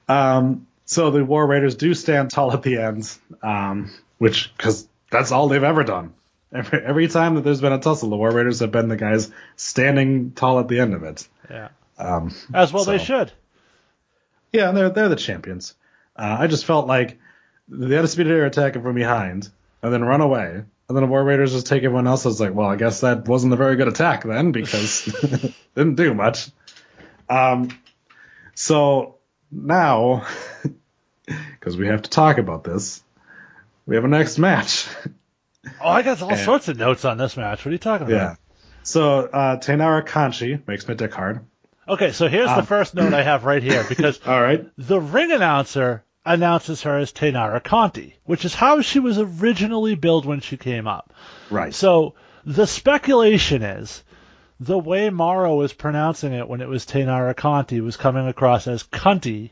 Um, 0.08 0.68
so 0.90 1.12
the 1.12 1.24
War 1.24 1.46
Raiders 1.46 1.76
do 1.76 1.94
stand 1.94 2.32
tall 2.32 2.52
at 2.52 2.64
the 2.64 2.80
end, 2.80 3.16
um, 3.44 3.92
which 4.18 4.52
because 4.58 4.88
that's 5.12 5.32
all 5.32 5.48
they've 5.48 5.64
ever 5.64 5.84
done. 5.84 6.16
Every, 6.52 6.84
every 6.84 7.08
time 7.08 7.36
that 7.36 7.42
there's 7.42 7.62
been 7.62 7.74
a 7.74 7.80
tussle, 7.80 8.10
the 8.10 8.18
War 8.18 8.32
Raiders 8.32 8.62
have 8.62 8.72
been 8.72 8.88
the 8.88 8.98
guys 8.98 9.30
standing 9.56 10.32
tall 10.32 10.60
at 10.60 10.68
the 10.68 10.80
end 10.80 10.96
of 10.96 11.04
it. 11.04 11.28
Yeah. 11.48 11.68
Um, 12.00 12.34
As 12.56 12.74
well 12.74 12.86
they 12.86 12.98
should. 12.98 13.32
yeah, 14.52 14.72
they're 14.72 14.90
they're 14.90 15.10
the 15.10 15.16
champions. 15.16 15.76
Uh, 16.16 16.38
I 16.40 16.48
just 16.48 16.66
felt 16.66 16.88
like 16.88 17.20
the 17.68 17.96
Undisputed 17.96 18.34
Era 18.34 18.48
attack 18.48 18.74
them 18.74 18.82
from 18.82 18.96
behind 18.96 19.48
and 19.84 19.94
then 19.94 20.04
run 20.04 20.22
away, 20.22 20.50
and 20.56 20.66
then 20.98 21.04
the 21.04 21.08
War 21.08 21.24
Raiders 21.24 21.52
just 21.52 21.68
take 21.68 21.84
everyone 21.84 22.08
else. 22.08 22.26
I 22.26 22.30
was 22.30 22.42
like, 22.42 22.56
well, 22.56 22.68
I 22.68 22.78
guess 22.78 23.02
that 23.02 23.28
wasn't 23.28 23.54
a 23.54 23.58
very 23.58 23.76
good 23.76 23.90
attack 23.90 24.24
then 24.24 24.54
because 24.54 25.06
didn't 25.76 25.98
do 25.98 26.16
much. 26.16 26.50
Um, 27.30 27.70
so 28.56 29.19
now, 29.52 30.26
because 31.26 31.78
we 31.78 31.88
have 31.88 32.02
to 32.04 32.10
talk 32.10 32.38
about 32.38 32.64
this, 32.64 33.04
we 33.86 33.96
have 33.96 34.06
a 34.06 34.08
next 34.10 34.38
match. 34.38 34.88
Oh, 35.82 35.90
I 35.90 36.02
got 36.04 36.22
all 36.22 36.30
Yeah. 36.32 36.46
sorts 36.46 36.68
of 36.68 36.78
notes 36.78 37.06
on 37.06 37.18
this 37.18 37.36
match. 37.38 37.60
What 37.66 37.70
are 37.70 37.74
you 37.74 37.78
talking 37.80 38.08
about? 38.08 38.16
yeah. 38.16 38.36
So 38.84 39.20
uh, 39.26 39.58
Taynara 39.58 40.06
Kanchi 40.08 40.66
makes 40.68 40.88
my 40.88 40.94
dick 40.94 41.14
hard. 41.14 41.42
Okay, 41.88 42.12
so 42.12 42.28
here's 42.28 42.50
the 42.50 42.60
Um, 42.60 42.66
first 42.66 42.94
note 42.96 43.14
I 43.14 43.24
have 43.24 43.46
right 43.46 43.62
here 43.64 43.84
because 43.88 44.20
All 44.26 44.42
right. 44.42 44.66
the 44.78 45.00
ring 45.02 45.32
announcer 45.32 46.04
announces 46.26 46.84
her 46.84 46.98
as 46.98 47.12
Taynara 47.12 47.64
Conti, 47.64 48.16
which 48.26 48.46
is 48.46 48.54
how 48.54 48.82
she 48.82 49.00
was 49.00 49.18
originally 49.18 49.96
billed 49.96 50.26
when 50.26 50.40
she 50.40 50.56
came 50.58 50.88
up. 50.88 51.12
Right. 51.50 51.74
So 51.74 52.14
the 52.46 52.68
speculation 52.68 53.64
is 53.64 54.04
the 54.60 54.78
way 54.78 55.10
Mauro 55.10 55.56
was 55.56 55.74
pronouncing 55.74 56.34
it 56.34 56.48
when 56.48 56.62
it 56.62 56.68
was 56.68 56.86
Taynara 56.86 57.36
Conti 57.36 57.82
was 57.82 57.98
coming 57.98 58.28
across 58.28 58.68
as 58.68 58.84
Cunty, 58.84 59.52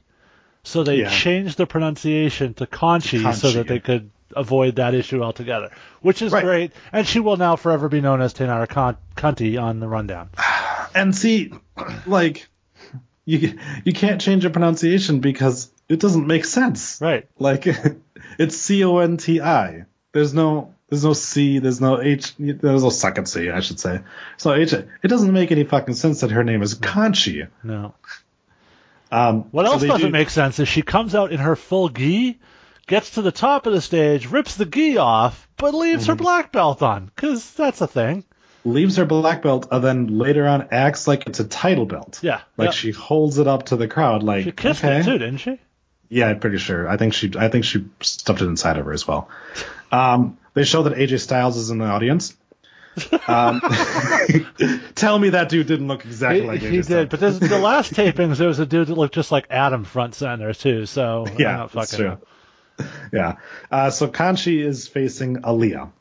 so 0.64 0.84
they 0.84 0.98
Yeah. 1.02 1.10
changed 1.10 1.58
the 1.58 1.66
pronunciation 1.66 2.54
to 2.56 2.66
Conchi, 2.66 3.34
so 3.34 3.52
that 3.52 3.68
they 3.68 3.80
could 3.80 4.10
avoid 4.36 4.76
that 4.76 4.94
issue 4.94 5.24
altogether, 5.24 5.72
which 6.02 6.22
is 6.22 6.34
Right. 6.34 6.44
great. 6.44 6.72
And 6.92 7.08
she 7.08 7.20
will 7.22 7.38
now 7.38 7.56
forever 7.56 7.88
be 7.88 8.02
known 8.02 8.22
as 8.22 8.34
Taynara 8.34 8.68
Con- 8.68 8.98
Cunty 9.16 9.62
on 9.62 9.80
the 9.80 9.88
rundown. 9.88 10.30
And 10.96 11.16
see, 11.16 11.52
like, 12.08 12.48
you 13.26 13.60
you 13.84 13.94
can't 13.94 14.20
change 14.22 14.46
a 14.46 14.50
pronunciation 14.50 15.20
because 15.20 15.70
it 15.90 16.00
doesn't 16.00 16.26
make 16.28 16.44
sense. 16.46 17.00
Right. 17.02 17.28
Like, 17.38 17.68
it's 18.40 18.58
C 18.58 18.84
O 18.84 18.98
N 18.98 19.18
T 19.18 19.40
I. 19.42 19.86
There's 20.14 20.34
no 20.34 20.74
there's 20.90 21.04
no 21.04 21.14
C. 21.14 21.60
There's 21.60 21.82
no 21.82 22.02
H. 22.02 22.34
There's 22.38 22.84
no 22.84 22.90
second 22.90 23.26
C, 23.28 23.50
I 23.50 23.60
should 23.60 23.80
say. 23.80 24.02
So 24.38 24.54
H. 24.54 24.74
It 24.74 24.88
doesn't 25.08 25.34
make 25.34 25.52
any 25.52 25.64
fucking 25.64 25.96
sense 25.96 26.22
that 26.22 26.32
her 26.32 26.44
name 26.44 26.62
is 26.62 26.76
Conchi. 26.76 27.48
No. 27.64 27.94
Um, 29.12 29.46
What 29.52 29.66
else 29.66 29.82
they 29.82 29.88
doesn't 29.88 30.08
do- 30.08 30.12
make 30.12 30.30
sense 30.30 30.60
is 30.60 30.68
she 30.68 30.82
comes 30.82 31.16
out 31.16 31.32
in 31.32 31.40
her 31.40 31.56
full 31.56 31.90
gi, 31.90 32.40
gets 32.88 33.12
to 33.12 33.22
the 33.22 33.32
top 33.32 33.66
of 33.66 33.74
the 33.74 33.82
stage, 33.82 34.28
rips 34.30 34.56
the 34.56 34.66
gi 34.66 34.98
off, 34.98 35.48
but 35.58 35.74
leaves 35.74 36.08
her 36.08 36.14
Mm-hmm. 36.14 36.24
black 36.24 36.52
belt 36.52 36.82
on, 36.82 37.06
because 37.16 37.54
that's 37.54 37.82
a 37.82 37.88
thing. 37.88 38.24
leaves 38.66 38.98
her 38.98 39.06
black 39.06 39.42
belt 39.42 39.68
and 39.72 39.82
then 39.82 40.08
later 40.18 40.46
on 40.46 40.68
acts 40.72 41.08
like 41.08 41.26
it's 41.26 41.40
a 41.40 41.46
title 41.48 41.86
belt. 41.86 42.20
Yeah. 42.22 42.42
Like 42.58 42.68
yeah. 42.68 42.72
she 42.72 42.92
holds 42.92 43.38
it 43.40 43.48
up 43.48 43.68
to 43.68 43.78
the 43.78 43.88
crowd. 43.88 44.24
Like 44.24 44.44
She 44.44 44.52
kissed 44.52 44.84
okay. 44.84 45.00
it 45.00 45.04
too, 45.06 45.18
didn't 45.18 45.38
she? 45.38 45.58
Yeah, 46.10 46.28
I'm 46.28 46.40
pretty 46.40 46.58
sure. 46.58 46.88
I 46.88 46.98
think 46.98 47.14
she 47.14 47.32
I 47.38 47.50
think 47.50 47.66
she 47.66 47.86
stuffed 48.02 48.42
it 48.42 48.46
inside 48.46 48.78
of 48.78 48.86
her 48.86 48.94
as 48.94 49.08
well. 49.08 49.30
Um, 49.92 50.38
they 50.54 50.64
show 50.64 50.84
that 50.84 50.94
AJ 50.94 51.20
Styles 51.22 51.58
is 51.58 51.70
in 51.70 51.78
the 51.78 51.86
audience. 51.86 52.36
Um, 53.28 53.62
tell 54.96 55.20
me 55.20 55.30
that 55.30 55.50
dude 55.50 55.68
didn't 55.68 55.88
look 55.88 56.04
exactly 56.06 56.42
He, 56.42 56.48
like 56.48 56.62
AJ 56.62 56.72
he 56.72 56.82
Styles. 56.84 56.88
did, 56.88 57.10
but 57.10 57.20
there's, 57.20 57.40
the 57.40 57.60
last 57.60 57.94
tapings 57.94 58.38
there 58.38 58.48
was 58.48 58.60
a 58.60 58.66
dude 58.66 58.88
that 58.88 58.96
looked 58.98 59.14
just 59.14 59.32
like 59.32 59.48
Adam 59.50 59.84
front 59.84 60.16
center 60.16 60.54
too. 60.54 60.86
So 60.86 61.26
yeah, 61.38 61.68
that's 61.72 61.92
fucking 61.92 62.18
true. 62.78 62.88
Yeah. 63.12 63.36
Uh, 63.72 63.90
so 63.90 64.08
Kanchi 64.08 64.64
is 64.66 64.88
facing 64.88 65.38
Aliyah. 65.38 65.92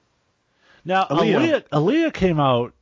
Now, 0.84 1.04
Aliyah, 1.04 1.64
Aliyah. 1.64 1.68
Aliyah 1.68 2.14
came 2.14 2.40
out. 2.40 2.72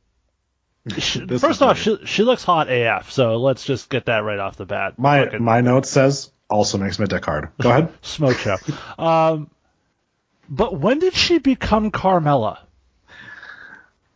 She, 0.99 1.25
first 1.25 1.63
off, 1.63 1.79
she 1.79 1.97
she 2.05 2.21
looks 2.21 2.43
hot 2.43 2.69
AF. 2.69 3.09
So 3.11 3.37
let's 3.37 3.65
just 3.65 3.89
get 3.89 4.05
that 4.05 4.19
right 4.19 4.37
off 4.37 4.55
the 4.55 4.67
bat. 4.67 4.99
My 4.99 5.23
Fucking 5.25 5.43
my 5.43 5.61
note 5.61 5.87
says 5.87 6.29
also 6.49 6.77
makes 6.77 6.99
my 6.99 7.05
dick 7.05 7.25
hard. 7.25 7.49
Go 7.61 7.69
ahead. 7.69 7.93
smoke 8.01 8.37
show. 8.37 8.57
um, 8.99 9.49
but 10.49 10.79
when 10.79 10.99
did 10.99 11.13
she 11.13 11.39
become 11.39 11.91
Carmella? 11.91 12.59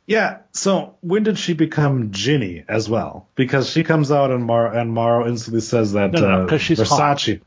Yeah. 0.05 0.39
So 0.51 0.95
when 1.01 1.23
did 1.23 1.37
she 1.37 1.53
become 1.53 2.11
Ginny 2.11 2.63
as 2.67 2.89
well? 2.89 3.27
Because 3.35 3.69
she 3.69 3.83
comes 3.83 4.11
out 4.11 4.31
and 4.31 4.43
Mar 4.43 4.73
and 4.75 4.91
Mauro 4.91 5.27
instantly 5.27 5.61
says 5.61 5.93
that 5.93 6.11
No, 6.11 6.45
no, 6.45 6.47
uh, 6.47 6.57
she's 6.57 6.79
hot. 6.79 7.17
Versace. 7.17 7.41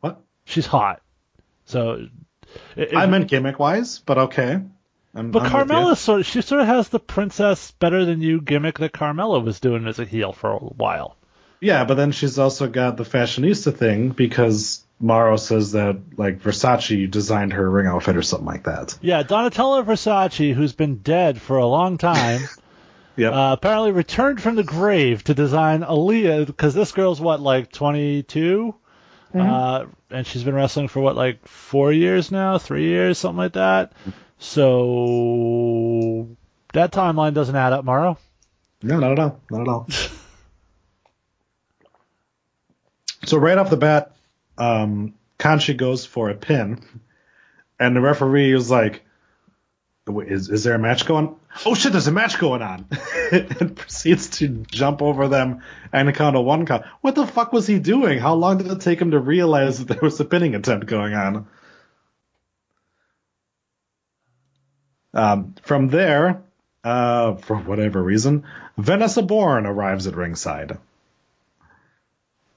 What? 0.00 0.20
She's 0.44 0.66
hot. 0.66 1.02
So. 1.66 2.08
it- 2.76 2.96
I 2.96 3.06
meant 3.06 3.28
gimmick 3.28 3.58
wise, 3.58 4.00
but 4.00 4.18
okay. 4.18 4.60
I'm, 5.14 5.30
But 5.30 5.42
I'm 5.42 5.52
with. 5.52 5.52
Carmella 5.52 5.96
sort 5.96 6.20
of, 6.20 6.26
she 6.26 6.42
sort 6.42 6.62
of 6.62 6.66
has 6.66 6.88
the 6.88 6.98
princess 6.98 7.70
better 7.72 8.04
than 8.04 8.20
you 8.22 8.40
gimmick 8.40 8.78
that 8.78 8.92
Carmella 8.92 9.44
was 9.44 9.60
doing 9.60 9.86
as 9.86 9.98
a 9.98 10.04
heel 10.04 10.32
for 10.32 10.50
a 10.52 10.58
while. 10.58 11.16
Yeah, 11.62 11.84
but 11.84 11.94
then 11.94 12.10
she's 12.10 12.40
also 12.40 12.66
got 12.68 12.96
the 12.96 13.04
fashionista 13.04 13.72
thing 13.74 14.08
because 14.10 14.84
Mauro 14.98 15.36
says 15.36 15.72
that 15.72 15.96
like 16.16 16.40
Versace 16.42 17.08
designed 17.08 17.52
her 17.52 17.70
ring 17.70 17.86
outfit 17.86 18.16
or 18.16 18.22
something 18.22 18.46
like 18.46 18.64
that. 18.64 18.98
Yeah, 19.00 19.22
Donatella 19.22 19.84
Versace, 19.84 20.52
who's 20.54 20.72
been 20.72 20.96
dead 20.96 21.40
for 21.40 21.58
a 21.58 21.66
long 21.66 21.98
time, 21.98 22.40
Yep. 23.16 23.32
uh, 23.32 23.50
apparently 23.52 23.92
returned 23.92 24.42
from 24.42 24.56
the 24.56 24.64
grave 24.64 25.22
to 25.24 25.34
design 25.34 25.82
Aliyah 25.82 26.46
because 26.46 26.74
this 26.74 26.90
girl's 26.90 27.20
what 27.20 27.40
like 27.40 27.70
22, 27.70 28.74
uh, 29.34 29.84
and 30.10 30.26
she's 30.26 30.42
been 30.42 30.54
wrestling 30.54 30.88
for 30.88 31.00
what 31.00 31.14
like 31.14 31.46
four 31.46 31.92
years 31.92 32.32
now, 32.32 32.58
three 32.58 32.84
years, 32.88 33.18
something 33.18 33.36
like 33.38 33.52
that. 33.52 33.92
So 34.38 36.28
that 36.72 36.90
timeline 36.90 37.34
doesn't 37.34 37.54
add 37.54 37.72
up, 37.72 37.84
Mauro. 37.84 38.18
No, 38.82 38.98
not 38.98 39.12
at 39.12 39.18
all. 39.20 39.40
Not 39.50 39.60
at 39.60 39.68
all. 39.68 39.86
so 43.24 43.38
right 43.38 43.58
off 43.58 43.70
the 43.70 43.76
bat, 43.76 44.16
um, 44.58 45.14
Kanchi 45.38 45.76
goes 45.76 46.06
for 46.06 46.30
a 46.30 46.34
pin, 46.34 46.82
and 47.78 47.96
the 47.96 48.00
referee 48.00 48.52
is 48.52 48.70
like, 48.70 49.02
"Wait, 50.06 50.28
"Is 50.28 50.48
is 50.48 50.64
there 50.64 50.74
a 50.74 50.78
match 50.78 51.06
going? 51.06 51.36
Oh 51.66 51.74
shit, 51.74 51.92
there's 51.92 52.06
a 52.06 52.12
match 52.12 52.38
going 52.38 52.62
on!" 52.62 52.86
and 53.32 53.76
proceeds 53.76 54.30
to 54.38 54.48
jump 54.70 55.02
over 55.02 55.28
them 55.28 55.62
and 55.92 56.14
count 56.14 56.36
a 56.36 56.40
one 56.40 56.66
count. 56.66 56.84
What 57.00 57.14
the 57.14 57.26
fuck 57.26 57.52
was 57.52 57.66
he 57.66 57.78
doing? 57.78 58.18
How 58.18 58.34
long 58.34 58.58
did 58.58 58.70
it 58.70 58.80
take 58.80 59.00
him 59.00 59.12
to 59.12 59.18
realize 59.18 59.78
that 59.78 59.88
there 59.88 60.02
was 60.02 60.20
a 60.20 60.24
pinning 60.24 60.54
attempt 60.54 60.86
going 60.86 61.14
on? 61.14 61.46
Um, 65.14 65.54
from 65.62 65.88
there, 65.88 66.42
uh, 66.84 67.34
for 67.34 67.56
whatever 67.56 68.02
reason, 68.02 68.44
Vanessa 68.78 69.22
Borne 69.22 69.66
arrives 69.66 70.06
at 70.06 70.16
ringside. 70.16 70.78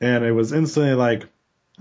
And 0.05 0.23
it 0.23 0.33
was 0.33 0.53
instantly 0.53 0.93
like, 0.93 1.25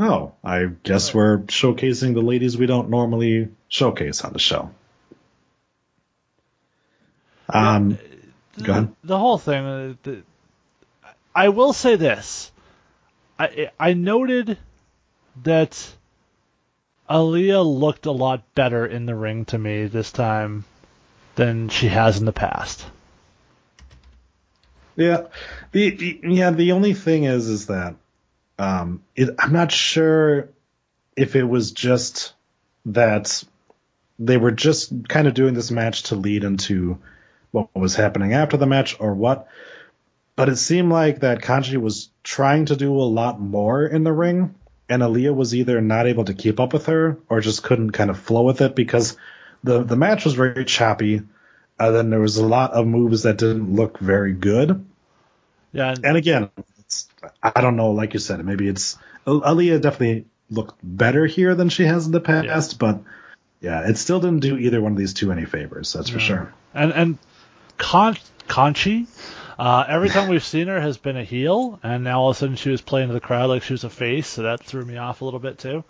oh, 0.00 0.32
I 0.42 0.64
guess 0.82 1.12
we're 1.12 1.40
showcasing 1.40 2.14
the 2.14 2.22
ladies 2.22 2.56
we 2.56 2.64
don't 2.64 2.88
normally 2.88 3.50
showcase 3.68 4.22
on 4.22 4.32
the 4.32 4.38
show. 4.38 4.70
Um, 7.50 7.98
go 8.62 8.72
ahead. 8.72 8.94
the 9.04 9.18
whole 9.18 9.36
thing. 9.36 9.66
Uh, 9.66 9.94
the, 10.02 10.22
I 11.34 11.50
will 11.50 11.74
say 11.74 11.96
this. 11.96 12.50
I 13.38 13.70
I 13.78 13.92
noted 13.92 14.56
that 15.42 15.92
Aliyah 17.10 17.78
looked 17.78 18.06
a 18.06 18.10
lot 18.10 18.54
better 18.54 18.86
in 18.86 19.04
the 19.04 19.14
ring 19.14 19.44
to 19.46 19.58
me 19.58 19.86
this 19.86 20.10
time 20.10 20.64
than 21.34 21.68
she 21.68 21.88
has 21.88 22.18
in 22.18 22.24
the 22.24 22.32
past. 22.32 22.86
Yeah, 24.96 25.26
the, 25.72 25.90
the 25.90 26.20
yeah 26.22 26.52
the 26.52 26.72
only 26.72 26.94
thing 26.94 27.24
is 27.24 27.48
is 27.50 27.66
that 27.66 27.96
um, 28.58 29.02
it, 29.16 29.30
I'm 29.38 29.52
not 29.52 29.72
sure 29.72 30.48
if 31.16 31.36
it 31.36 31.44
was 31.44 31.72
just 31.72 32.34
that 32.86 33.44
they 34.18 34.36
were 34.36 34.50
just 34.50 35.08
kind 35.08 35.26
of 35.26 35.34
doing 35.34 35.54
this 35.54 35.70
match 35.70 36.04
to 36.04 36.16
lead 36.16 36.44
into 36.44 36.98
what 37.50 37.74
was 37.74 37.94
happening 37.94 38.32
after 38.32 38.56
the 38.56 38.66
match 38.66 38.96
or 39.00 39.14
what. 39.14 39.48
But 40.36 40.48
it 40.48 40.56
seemed 40.56 40.90
like 40.90 41.20
that 41.20 41.40
Kanji 41.40 41.76
was 41.76 42.10
trying 42.22 42.66
to 42.66 42.76
do 42.76 42.92
a 42.94 43.02
lot 43.02 43.40
more 43.40 43.84
in 43.84 44.02
the 44.02 44.12
ring, 44.12 44.54
and 44.88 45.02
Aliyah 45.02 45.34
was 45.34 45.54
either 45.54 45.80
not 45.80 46.06
able 46.06 46.24
to 46.24 46.34
keep 46.34 46.58
up 46.58 46.72
with 46.72 46.86
her 46.86 47.18
or 47.28 47.40
just 47.40 47.62
couldn't 47.62 47.92
kind 47.92 48.10
of 48.10 48.18
flow 48.18 48.42
with 48.42 48.60
it 48.60 48.74
because 48.74 49.16
the 49.62 49.82
the 49.82 49.96
match 49.96 50.24
was 50.24 50.34
very 50.34 50.64
choppy. 50.64 51.22
Uh, 51.78 51.90
then 51.90 52.10
there 52.10 52.20
was 52.20 52.36
a 52.36 52.46
lot 52.46 52.72
of 52.72 52.86
moves 52.86 53.22
that 53.22 53.38
didn't 53.38 53.74
look 53.74 53.98
very 53.98 54.32
good. 54.32 54.84
Yeah, 55.72 55.90
and, 55.90 56.04
And 56.04 56.16
again, 56.16 56.50
it's, 56.86 57.08
I 57.42 57.60
don't 57.60 57.76
know. 57.76 57.90
Like 57.92 58.14
you 58.14 58.20
said, 58.20 58.44
maybe 58.44 58.68
it's 58.68 58.98
Aliyah 59.26 59.80
definitely 59.80 60.26
looked 60.50 60.78
better 60.82 61.26
here 61.26 61.54
than 61.54 61.68
she 61.68 61.84
has 61.84 62.06
in 62.06 62.12
the 62.12 62.20
past, 62.20 62.78
but 62.78 63.00
yeah, 63.60 63.88
it 63.88 63.96
still 63.96 64.20
didn't 64.20 64.40
do 64.40 64.58
either 64.58 64.80
one 64.80 64.92
of 64.92 64.98
these 64.98 65.14
two 65.14 65.32
any 65.32 65.46
favors. 65.46 65.92
That's 65.92 66.10
for 66.10 66.20
sure. 66.20 66.52
and 66.74 66.92
and 66.92 67.18
Con- 67.78 68.18
Conchi. 68.48 69.06
Uh, 69.56 69.84
every 69.88 70.08
time 70.08 70.28
we've 70.28 70.44
seen 70.44 70.66
her 70.66 70.80
has 70.80 70.98
been 70.98 71.16
a 71.16 71.22
heel, 71.22 71.78
and 71.82 72.02
now 72.02 72.20
all 72.22 72.30
of 72.30 72.36
a 72.36 72.38
sudden 72.38 72.56
she 72.56 72.70
was 72.70 72.80
playing 72.80 73.06
to 73.08 73.14
the 73.14 73.20
crowd 73.20 73.48
like 73.48 73.62
she 73.62 73.72
was 73.72 73.84
a 73.84 73.90
face, 73.90 74.26
so 74.26 74.42
that 74.42 74.62
threw 74.64 74.84
me 74.84 74.96
off 74.96 75.20
a 75.20 75.24
little 75.24 75.38
bit 75.40 75.58
too. 75.58 75.84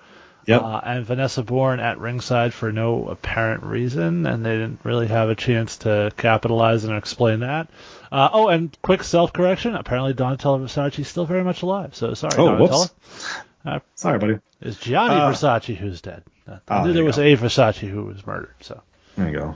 Yep. 0.46 0.62
Uh, 0.62 0.80
and 0.84 1.06
Vanessa 1.06 1.42
Borne 1.42 1.80
at 1.80 1.98
ringside 1.98 2.52
for 2.52 2.70
no 2.72 3.06
apparent 3.08 3.62
reason, 3.62 4.26
and 4.26 4.44
they 4.44 4.52
didn't 4.52 4.80
really 4.84 5.06
have 5.06 5.30
a 5.30 5.34
chance 5.34 5.78
to 5.78 6.12
capitalize 6.16 6.84
and 6.84 6.96
explain 6.96 7.40
that. 7.40 7.68
Uh, 8.12 8.28
oh, 8.32 8.48
and 8.48 8.76
quick 8.82 9.02
self 9.02 9.32
correction. 9.32 9.74
Apparently, 9.74 10.12
Donatella 10.14 10.60
Versace 10.60 10.98
is 10.98 11.08
still 11.08 11.24
very 11.26 11.42
much 11.44 11.62
alive. 11.62 11.94
So 11.94 12.14
sorry, 12.14 12.34
Oh, 12.36 12.48
Donatella. 12.50 12.90
whoops. 13.66 13.82
Sorry, 13.94 14.18
buddy. 14.18 14.38
It's 14.60 14.78
Gianni 14.78 15.14
Uh, 15.14 15.30
Versace 15.32 15.74
who's 15.76 16.00
dead. 16.00 16.22
I 16.68 16.80
knew 16.80 16.84
there 16.88 16.92
there 16.94 17.04
was 17.04 17.16
go. 17.16 17.22
a 17.22 17.36
Versace 17.36 17.76
who 17.88 18.04
was 18.04 18.26
murdered. 18.26 18.54
So 18.60 18.82
There 19.16 19.28
you 19.30 19.38
go. 19.38 19.54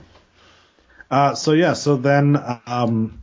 Uh, 1.11 1.35
so 1.35 1.53
yeah, 1.53 1.73
so 1.73 1.97
then 1.97 2.41
um, 2.67 3.21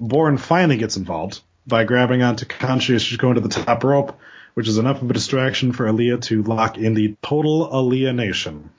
Borne 0.00 0.36
finally 0.38 0.76
gets 0.76 0.96
involved 0.96 1.40
by 1.66 1.84
grabbing 1.84 2.22
onto 2.22 2.44
Conchi 2.46 2.94
as 2.94 3.02
she's 3.02 3.18
going 3.18 3.34
to 3.36 3.40
the 3.40 3.48
top 3.48 3.82
rope, 3.84 4.18
which 4.54 4.68
is 4.68 4.78
enough 4.78 5.02
of 5.02 5.10
a 5.10 5.12
distraction 5.14 5.72
for 5.72 5.86
Aliyah 5.86 6.22
to 6.22 6.42
lock 6.42 6.78
in 6.78 6.94
the 6.94 7.16
total 7.22 7.68
alienation. 7.72 8.70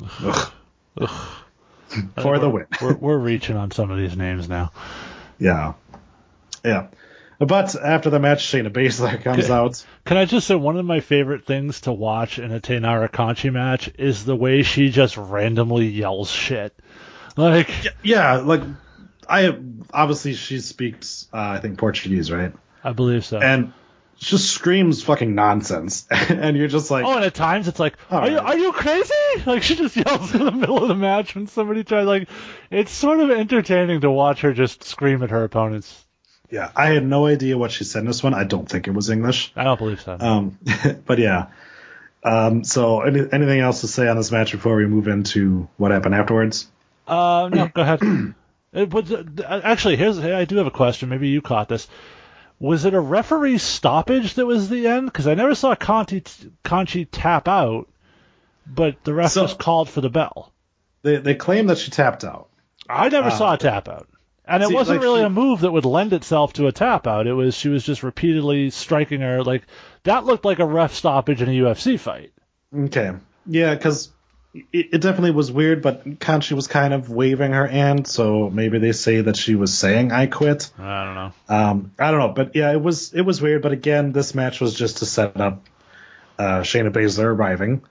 Nation. 0.00 0.12
Ugh. 0.24 0.52
For 2.22 2.38
the 2.38 2.48
win. 2.48 2.66
we're 2.80 2.94
we're 2.94 3.18
reaching 3.18 3.56
on 3.56 3.70
some 3.70 3.90
of 3.90 3.98
these 3.98 4.16
names 4.16 4.48
now. 4.48 4.72
Yeah. 5.38 5.74
Yeah. 6.64 6.86
But 7.38 7.74
after 7.74 8.08
the 8.08 8.18
match, 8.20 8.46
Shayna 8.46 8.70
Baszler 8.70 9.20
comes 9.22 9.44
Okay. 9.44 9.52
out. 9.52 9.84
Can 10.04 10.16
I 10.16 10.24
just 10.24 10.46
say 10.46 10.54
one 10.54 10.78
of 10.78 10.86
my 10.86 11.00
favorite 11.00 11.44
things 11.44 11.82
to 11.82 11.92
watch 11.92 12.38
in 12.38 12.52
a 12.52 12.60
Taynara 12.60 13.10
Conchi 13.10 13.52
match 13.52 13.90
is 13.98 14.24
the 14.24 14.36
way 14.36 14.62
she 14.62 14.90
just 14.90 15.16
randomly 15.16 15.88
yells 15.88 16.30
shit. 16.30 16.74
Like 17.36 17.68
Yeah, 18.02 18.36
like 18.38 18.62
I 19.28 19.56
obviously 19.92 20.34
she 20.34 20.60
speaks 20.60 21.28
uh, 21.32 21.36
I 21.38 21.58
think 21.58 21.78
Portuguese, 21.78 22.30
right? 22.30 22.52
I 22.84 22.92
believe 22.92 23.24
so. 23.24 23.38
And 23.38 23.72
just 24.28 24.50
screams 24.50 25.02
fucking 25.02 25.34
nonsense, 25.34 26.06
and 26.28 26.56
you're 26.56 26.68
just 26.68 26.90
like, 26.90 27.04
Oh, 27.04 27.16
and 27.16 27.24
at 27.24 27.34
times 27.34 27.68
it's 27.68 27.80
like, 27.80 27.94
are 28.10 28.28
you 28.30 28.38
are 28.38 28.56
you 28.56 28.72
crazy? 28.72 29.12
Like 29.46 29.62
she 29.62 29.76
just 29.76 29.96
yells 29.96 30.34
in 30.34 30.44
the 30.44 30.52
middle 30.52 30.82
of 30.82 30.88
the 30.88 30.94
match 30.94 31.34
when 31.34 31.46
somebody 31.46 31.84
tries. 31.84 32.06
Like, 32.06 32.28
it's 32.70 32.90
sort 32.92 33.20
of 33.20 33.30
entertaining 33.30 34.02
to 34.02 34.10
watch 34.10 34.42
her 34.42 34.52
just 34.52 34.84
scream 34.84 35.22
at 35.22 35.30
her 35.30 35.42
opponents. 35.44 36.04
yeah. 36.50 36.70
I 36.76 36.86
had 36.88 37.04
no 37.04 37.26
idea 37.26 37.56
what 37.56 37.70
she 37.72 37.84
said 37.84 38.00
in 38.00 38.06
this 38.06 38.22
one. 38.22 38.34
I 38.34 38.44
don't 38.44 38.68
think 38.68 38.86
it 38.88 38.92
was 38.92 39.08
English. 39.10 39.52
I 39.56 39.64
don't 39.64 39.78
believe 39.78 40.00
so. 40.02 40.16
Um, 40.18 40.58
but 41.06 41.18
yeah. 41.18 41.46
Um, 42.22 42.62
so 42.62 43.00
any, 43.00 43.20
anything 43.32 43.60
else 43.60 43.80
to 43.80 43.88
say 43.88 44.06
on 44.06 44.16
this 44.16 44.30
match 44.30 44.52
before 44.52 44.76
we 44.76 44.86
move 44.86 45.08
into 45.08 45.68
what 45.76 45.90
happened 45.90 46.14
afterwards? 46.14 46.68
Uh, 47.08 47.48
no, 47.52 47.68
go 47.68 47.82
ahead. 47.82 48.34
It, 48.72 48.90
but, 48.90 49.10
uh, 49.10 49.60
actually, 49.64 49.96
here's 49.96 50.18
I 50.18 50.44
do 50.44 50.56
have 50.58 50.66
a 50.66 50.70
question. 50.70 51.08
Maybe 51.08 51.28
you 51.30 51.40
caught 51.42 51.68
this. 51.68 51.88
Was 52.62 52.84
it 52.84 52.94
a 52.94 53.00
referee 53.00 53.58
stoppage 53.58 54.34
that 54.34 54.46
was 54.46 54.68
the 54.68 54.86
end? 54.86 55.06
Because 55.06 55.26
I 55.26 55.34
never 55.34 55.56
saw 55.56 55.74
Conti 55.74 56.20
Conchi 56.64 57.08
tap 57.10 57.48
out, 57.48 57.88
but 58.66 59.02
the 59.02 59.12
ref 59.12 59.32
So- 59.32 59.42
was 59.42 59.54
called 59.54 59.88
for 59.90 60.00
the 60.00 60.08
bell. 60.10 60.52
They 61.02 61.16
they 61.16 61.34
claim 61.34 61.66
that 61.66 61.78
she 61.78 61.90
tapped 61.90 62.22
out. 62.22 62.48
I 62.88 63.08
never 63.08 63.28
Uh, 63.28 63.36
saw 63.36 63.54
a 63.54 63.58
tap 63.58 63.88
out. 63.88 64.06
And 64.44 64.62
it 64.62 64.68
see, 64.68 64.74
wasn't 64.74 64.98
like, 64.98 65.02
really 65.04 65.20
she- 65.22 65.26
a 65.26 65.30
move 65.30 65.60
that 65.62 65.72
would 65.72 65.84
lend 65.84 66.12
itself 66.12 66.52
to 66.52 66.68
a 66.68 66.72
tap 66.72 67.08
out. 67.08 67.26
It 67.26 67.32
was 67.32 67.56
she 67.56 67.68
was 67.68 67.82
just 67.84 68.04
repeatedly 68.04 68.70
striking 68.70 69.20
her 69.22 69.42
like 69.42 69.62
that 70.04 70.24
looked 70.24 70.44
like 70.44 70.60
a 70.60 70.64
ref 70.66 70.94
stoppage 70.94 71.42
in 71.42 71.48
a 71.48 71.52
UFC 71.52 71.96
fight. 71.98 72.30
Okay. 72.76 73.10
Yeah, 73.46 73.74
because 73.74 74.10
it, 74.54 74.66
it 74.72 75.00
definitely 75.00 75.30
was 75.30 75.50
weird, 75.50 75.82
but 75.82 76.04
Kanchi 76.04 76.52
was 76.52 76.66
kind 76.66 76.92
of 76.92 77.10
waving 77.10 77.52
her 77.52 77.66
hand, 77.66 78.06
so 78.06 78.50
maybe 78.50 78.78
they 78.78 78.92
say 78.92 79.20
that 79.22 79.36
she 79.36 79.54
was 79.54 79.76
saying 79.76 80.12
"I 80.12 80.26
quit." 80.26 80.70
I 80.78 81.04
don't 81.04 81.14
know. 81.14 81.32
Um, 81.48 81.92
I 81.98 82.10
don't 82.10 82.20
know, 82.20 82.28
but 82.28 82.54
yeah, 82.54 82.72
it 82.72 82.82
was 82.82 83.12
it 83.14 83.22
was 83.22 83.40
weird. 83.40 83.62
But 83.62 83.72
again, 83.72 84.12
this 84.12 84.34
match 84.34 84.60
was 84.60 84.74
just 84.74 84.98
to 84.98 85.06
set 85.06 85.40
up 85.40 85.66
uh, 86.38 86.60
Shayna 86.60 86.90
Baszler 86.90 87.24
arriving. 87.24 87.82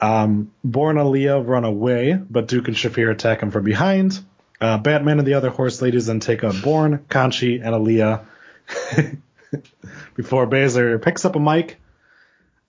Um, 0.00 0.50
Borne 0.64 0.96
and 0.96 1.06
Aliyah 1.06 1.46
run 1.46 1.64
away, 1.64 2.14
but 2.14 2.48
Duke 2.48 2.68
and 2.68 2.76
Shafir 2.76 3.10
attack 3.10 3.42
him 3.42 3.50
from 3.50 3.64
behind. 3.64 4.18
Uh, 4.58 4.78
Batman 4.78 5.18
and 5.18 5.28
the 5.28 5.34
other 5.34 5.50
horse 5.50 5.82
ladies 5.82 6.06
then 6.06 6.20
take 6.20 6.44
on 6.44 6.60
Borne, 6.60 7.04
Conchi, 7.08 7.62
and 7.62 7.74
Aliyah 7.74 8.24
before 10.14 10.46
Baszler 10.46 11.00
picks 11.02 11.24
up 11.24 11.36
a 11.36 11.40
mic, 11.40 11.78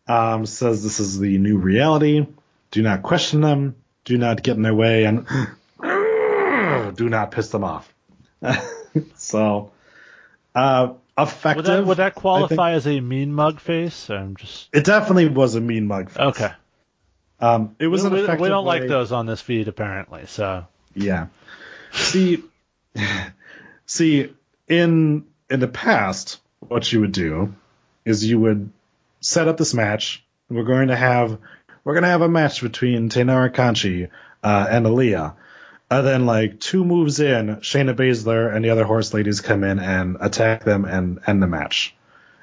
um, 0.08 0.46
says 0.46 0.84
this 0.84 1.00
is 1.00 1.20
the 1.20 1.38
new 1.38 1.58
reality. 1.58 2.26
Do 2.72 2.82
not 2.82 3.04
question 3.04 3.42
them. 3.42 3.76
Do 4.06 4.18
not 4.18 4.42
get 4.42 4.56
in 4.56 4.64
their 4.64 4.74
way, 4.74 5.06
and 5.06 5.28
do 6.96 7.10
not 7.10 7.32
piss 7.32 7.50
them 7.50 7.64
off. 7.64 7.94
so, 9.16 9.72
uh, 10.56 10.94
effective. 11.18 11.66
Would 11.66 11.66
that, 11.66 11.86
would 11.86 11.98
that 11.98 12.16
qualify 12.16 12.72
as 12.72 12.88
a 12.88 13.00
mean 13.00 13.34
mug 13.34 13.60
face? 13.60 14.10
I'm 14.10 14.36
just 14.36 14.70
It 14.74 14.86
definitely 14.86 15.28
was 15.28 15.56
a 15.56 15.62
mean 15.62 15.88
mug. 15.88 16.10
Face. 16.10 16.18
okay. 16.20 16.52
Um, 17.40 17.76
it 17.80 17.88
was 17.88 18.04
we, 18.08 18.20
effective. 18.20 18.40
we 18.40 18.50
don't 18.50 18.66
like 18.66 18.84
way- 18.84 18.88
those 18.88 19.12
on 19.12 19.26
this 19.26 19.42
feed 19.42 19.68
apparently. 19.68 20.26
So 20.28 20.66
Yeah. 20.94 21.28
See, 21.92 22.44
see, 23.86 24.34
in 24.68 25.26
in 25.50 25.60
the 25.60 25.68
past, 25.68 26.40
what 26.60 26.92
you 26.92 27.02
would 27.02 27.12
do 27.12 27.54
is 28.06 28.26
you 28.26 28.40
would 28.40 28.72
set 29.20 29.48
up 29.48 29.58
this 29.58 29.74
match. 29.74 30.24
We're 30.50 30.64
going 30.64 30.90
to 30.90 30.96
have 30.96 31.38
we're 31.84 31.94
going 31.94 32.04
to 32.04 32.10
have 32.10 32.22
a 32.22 32.30
match 32.30 32.62
between 32.62 33.10
Taynara 33.10 33.54
Kanchi 33.54 34.10
uh, 34.44 34.68
and 34.70 34.86
Aliyah. 34.86 35.36
And 35.90 36.08
then, 36.08 36.26
like 36.26 36.60
two 36.60 36.86
moves 36.86 37.20
in, 37.20 37.58
Shayna 37.58 37.96
Baszler 37.96 38.56
and 38.56 38.64
the 38.64 38.70
other 38.70 38.86
horse 38.86 39.14
ladies 39.14 39.42
come 39.42 39.64
in 39.64 39.80
and 39.80 40.18
attack 40.22 40.64
them 40.64 40.86
and 40.86 41.20
end 41.28 41.44
the 41.44 41.48
match. 41.48 41.96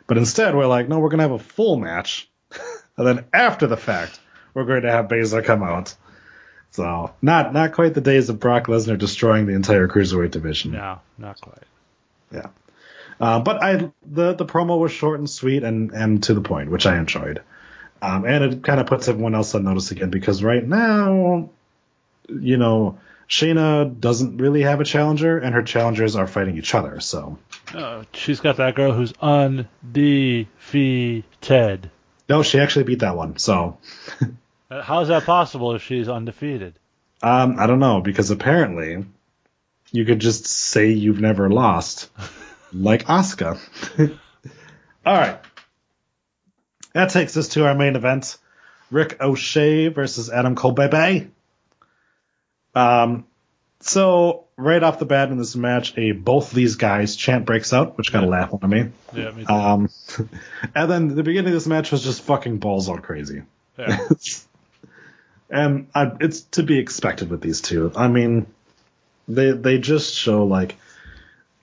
But 0.06 0.18
instead, 0.18 0.54
we're 0.54 0.66
like, 0.66 0.88
no, 0.88 0.98
we're 0.98 1.08
going 1.08 1.18
to 1.18 1.28
have 1.28 1.32
a 1.32 1.38
full 1.38 1.76
match. 1.76 2.28
and 2.96 3.06
then 3.06 3.24
after 3.32 3.66
the 3.66 3.76
fact, 3.76 4.20
we're 4.52 4.64
going 4.64 4.82
to 4.82 4.92
have 4.92 5.08
Baszler 5.08 5.44
come 5.44 5.62
out. 5.62 5.94
So 6.70 7.14
not 7.22 7.54
not 7.54 7.72
quite 7.72 7.94
the 7.94 8.00
days 8.00 8.28
of 8.28 8.38
Brock 8.38 8.66
Lesnar 8.66 8.98
destroying 8.98 9.46
the 9.46 9.54
entire 9.54 9.88
cruiserweight 9.88 10.30
division. 10.30 10.72
no, 10.72 11.00
not 11.16 11.40
quite. 11.40 11.64
Yeah. 12.30 12.48
Uh, 13.20 13.40
but 13.40 13.62
I 13.62 13.90
the 14.06 14.34
the 14.34 14.44
promo 14.44 14.78
was 14.78 14.92
short 14.92 15.18
and 15.18 15.28
sweet 15.28 15.64
and 15.64 15.92
and 15.92 16.22
to 16.24 16.34
the 16.34 16.40
point, 16.40 16.70
which 16.70 16.86
I 16.86 16.98
enjoyed. 16.98 17.40
Um, 18.00 18.24
and 18.24 18.44
it 18.44 18.62
kind 18.62 18.80
of 18.80 18.86
puts 18.86 19.08
everyone 19.08 19.34
else 19.34 19.54
on 19.54 19.64
notice 19.64 19.90
again 19.90 20.10
because 20.10 20.42
right 20.42 20.64
now, 20.66 21.50
you 22.28 22.56
know, 22.56 22.98
Shayna 23.28 23.98
doesn't 24.00 24.38
really 24.38 24.62
have 24.62 24.80
a 24.80 24.84
challenger, 24.84 25.38
and 25.38 25.54
her 25.54 25.62
challengers 25.62 26.16
are 26.16 26.26
fighting 26.26 26.56
each 26.58 26.74
other. 26.74 27.00
So 27.00 27.38
Uh, 27.74 28.04
she's 28.14 28.40
got 28.40 28.56
that 28.56 28.74
girl 28.74 28.92
who's 28.92 29.12
undefeated. 30.68 31.90
no, 32.28 32.42
she 32.42 32.58
actually 32.60 32.84
beat 32.84 33.00
that 33.00 33.16
one. 33.16 33.36
So 33.38 33.78
Uh, 34.70 34.82
How 34.82 35.00
is 35.00 35.08
that 35.08 35.24
possible 35.24 35.74
if 35.74 35.82
she's 35.82 36.10
undefeated? 36.10 36.78
um, 37.22 37.56
I 37.58 37.66
don't 37.66 37.78
know 37.80 38.02
because 38.02 38.30
apparently 38.30 39.04
you 39.92 40.04
could 40.04 40.20
just 40.20 40.46
say 40.46 40.90
you've 40.90 41.20
never 41.22 41.48
lost, 41.48 42.10
like 42.72 43.06
Asuka. 43.06 43.58
All 45.06 45.14
right. 45.14 45.38
That 46.92 47.10
takes 47.10 47.36
us 47.36 47.48
to 47.48 47.66
our 47.66 47.74
main 47.74 47.96
event. 47.96 48.38
Ricochet 48.90 49.88
versus 49.88 50.30
Adam 50.30 50.54
Cole 50.54 50.72
Bay 50.72 50.88
Bay. 50.88 51.28
Um, 52.74 53.26
so 53.80 54.46
right 54.56 54.82
off 54.82 54.98
the 54.98 55.04
bat 55.04 55.30
in 55.30 55.38
this 55.38 55.54
match, 55.54 55.96
a 55.96 56.12
both 56.12 56.50
these 56.50 56.76
guys 56.76 57.16
chant 57.16 57.46
breaks 57.46 57.72
out, 57.72 57.96
which 57.96 58.12
got 58.12 58.24
a 58.24 58.26
laugh 58.26 58.52
out 58.52 58.62
of 58.62 58.70
me. 58.70 58.90
Yeah, 59.14 59.30
me 59.30 59.44
too. 59.44 59.52
Um, 59.52 59.88
and 60.74 60.90
then 60.90 61.08
the 61.14 61.22
beginning 61.22 61.48
of 61.48 61.54
this 61.54 61.66
match 61.66 61.92
was 61.92 62.02
just 62.02 62.22
fucking 62.22 62.58
balls 62.58 62.88
out 62.88 63.02
crazy. 63.02 63.42
Yeah. 63.78 63.98
and 65.50 65.88
I, 65.94 66.12
it's 66.20 66.40
to 66.52 66.62
be 66.62 66.78
expected 66.78 67.30
with 67.30 67.40
these 67.40 67.60
two. 67.60 67.92
I 67.94 68.08
mean, 68.08 68.46
they 69.28 69.52
they 69.52 69.78
just 69.78 70.14
show 70.14 70.44
like 70.44 70.76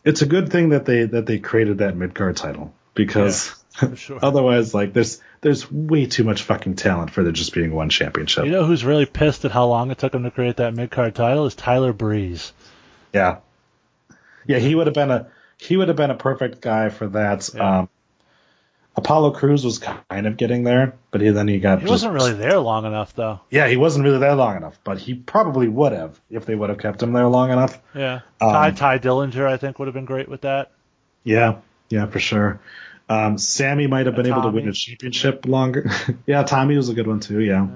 it's 0.03 0.21
a 0.21 0.25
good 0.25 0.51
thing 0.51 0.69
that 0.69 0.85
they 0.85 1.03
that 1.03 1.25
they 1.25 1.39
created 1.39 1.79
that 1.79 1.95
mid 1.95 2.15
card 2.15 2.37
title 2.37 2.73
because 2.93 3.55
sure. 3.95 4.19
otherwise, 4.21 4.73
like 4.73 4.93
there's 4.93 5.21
there's 5.41 5.71
way 5.71 6.05
too 6.05 6.23
much 6.23 6.43
fucking 6.43 6.75
talent 6.75 7.11
for 7.11 7.23
there 7.23 7.31
just 7.31 7.53
being 7.53 7.73
one 7.73 7.89
championship. 7.89 8.45
You 8.45 8.51
know 8.51 8.65
who's 8.65 8.85
really 8.85 9.05
pissed 9.05 9.45
at 9.45 9.51
how 9.51 9.65
long 9.67 9.91
it 9.91 9.97
took 9.97 10.13
him 10.13 10.23
to 10.23 10.31
create 10.31 10.57
that 10.57 10.73
mid 10.73 10.91
card 10.91 11.15
title 11.15 11.45
is 11.45 11.55
Tyler 11.55 11.93
Breeze. 11.93 12.53
Yeah, 13.13 13.37
yeah, 14.45 14.59
he 14.59 14.75
would 14.75 14.87
have 14.87 14.93
been 14.93 15.11
a 15.11 15.27
he 15.57 15.77
would 15.77 15.87
have 15.87 15.97
been 15.97 16.11
a 16.11 16.15
perfect 16.15 16.61
guy 16.61 16.89
for 16.89 17.07
that. 17.07 17.49
Yeah. 17.53 17.79
Um, 17.79 17.89
Apollo 18.97 19.31
Crews 19.31 19.65
was 19.65 19.79
kind 19.79 20.25
of 20.25 20.37
getting 20.37 20.63
there, 20.63 20.95
but 21.11 21.19
he, 21.19 21.29
then 21.29 21.49
he 21.49 21.59
got 21.59 21.79
He 21.79 21.83
just- 21.83 21.91
wasn't 21.91 22.13
really 22.13 22.33
there 22.33 22.57
long 22.59 22.85
enough 22.85 23.13
though. 23.13 23.41
Yeah, 23.49 23.67
he 23.67 23.75
wasn't 23.75 24.05
really 24.05 24.19
there 24.19 24.35
long 24.35 24.55
enough, 24.55 24.79
but 24.85 24.99
he 24.99 25.13
probably 25.13 25.67
would 25.67 25.91
have 25.91 26.19
if 26.29 26.45
they 26.45 26.55
would 26.55 26.69
have 26.69 26.77
kept 26.79 27.03
him 27.03 27.11
there 27.11 27.27
long 27.27 27.51
enough. 27.51 27.77
Yeah. 27.93 28.21
Um, 28.39 28.51
Ty 28.51 28.71
Tye 28.71 28.99
Dillinger 28.99 29.45
I 29.45 29.57
think 29.57 29.79
would 29.79 29.89
have 29.89 29.95
been 29.95 30.05
great 30.05 30.29
with 30.29 30.41
that. 30.41 30.71
Yeah, 31.25 31.57
yeah, 31.89 32.05
for 32.05 32.19
sure. 32.19 32.61
Um, 33.07 33.37
Sami 33.37 33.87
might 33.87 34.07
have 34.07 34.15
been 34.15 34.25
able 34.25 34.43
to 34.43 34.49
win 34.49 34.67
a 34.67 34.73
championship 34.73 35.45
longer. 35.45 35.91
yeah, 36.25 36.43
Tommy 36.43 36.75
was 36.75 36.89
a 36.89 36.93
good 36.93 37.07
one 37.07 37.19
too. 37.19 37.39
Yeah. 37.39 37.67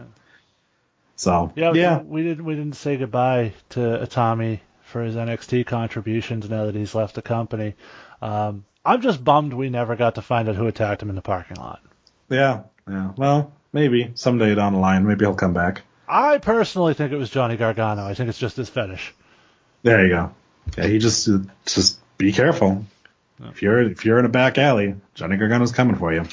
So 1.15 1.51
Yeah, 1.55 1.73
yeah, 1.73 2.01
we 2.01 2.23
didn't 2.23 2.45
we 2.45 2.55
didn't 2.55 2.75
say 2.75 2.97
goodbye 2.97 3.53
to 3.69 3.79
Atami 3.79 4.61
for 4.83 5.03
his 5.03 5.15
NXT 5.15 5.67
contributions 5.67 6.49
now 6.49 6.65
that 6.65 6.75
he's 6.75 6.95
left 6.95 7.15
the 7.15 7.21
company. 7.21 7.75
Um, 8.21 8.65
I'm 8.83 9.01
just 9.01 9.23
bummed 9.23 9.53
we 9.53 9.69
never 9.69 9.95
got 9.95 10.15
to 10.15 10.21
find 10.21 10.49
out 10.49 10.55
who 10.55 10.65
attacked 10.65 11.01
him 11.01 11.09
in 11.09 11.15
the 11.15 11.21
parking 11.21 11.57
lot. 11.57 11.81
yeah, 12.29 12.63
yeah. 12.89 13.11
Well, 13.15 13.53
maybe 13.71 14.11
someday 14.15 14.55
down 14.55 14.73
the 14.73 14.79
line, 14.79 15.05
maybe 15.05 15.25
he'll 15.25 15.35
come 15.35 15.53
back. 15.53 15.83
I 16.07 16.39
personally 16.39 16.95
think 16.95 17.11
it 17.11 17.17
was 17.17 17.29
Johnny 17.29 17.55
Gargano. 17.55 18.03
I 18.03 18.15
think 18.15 18.29
it's 18.29 18.39
just 18.39 18.57
his 18.57 18.69
fetish. 18.69 19.13
There 19.83 20.03
you 20.03 20.09
go. 20.09 20.31
Yeah, 20.77 20.87
he 20.87 20.97
just 20.97 21.29
just 21.65 21.99
be 22.17 22.31
careful. 22.31 22.85
If 23.41 23.61
you're 23.61 23.81
if 23.81 24.03
you're 24.05 24.19
in 24.19 24.25
a 24.25 24.29
back 24.29 24.57
alley, 24.57 24.95
Johnny 25.15 25.37
Gargano's 25.37 25.71
coming 25.71 25.95
for 25.95 26.13
you. 26.13 26.25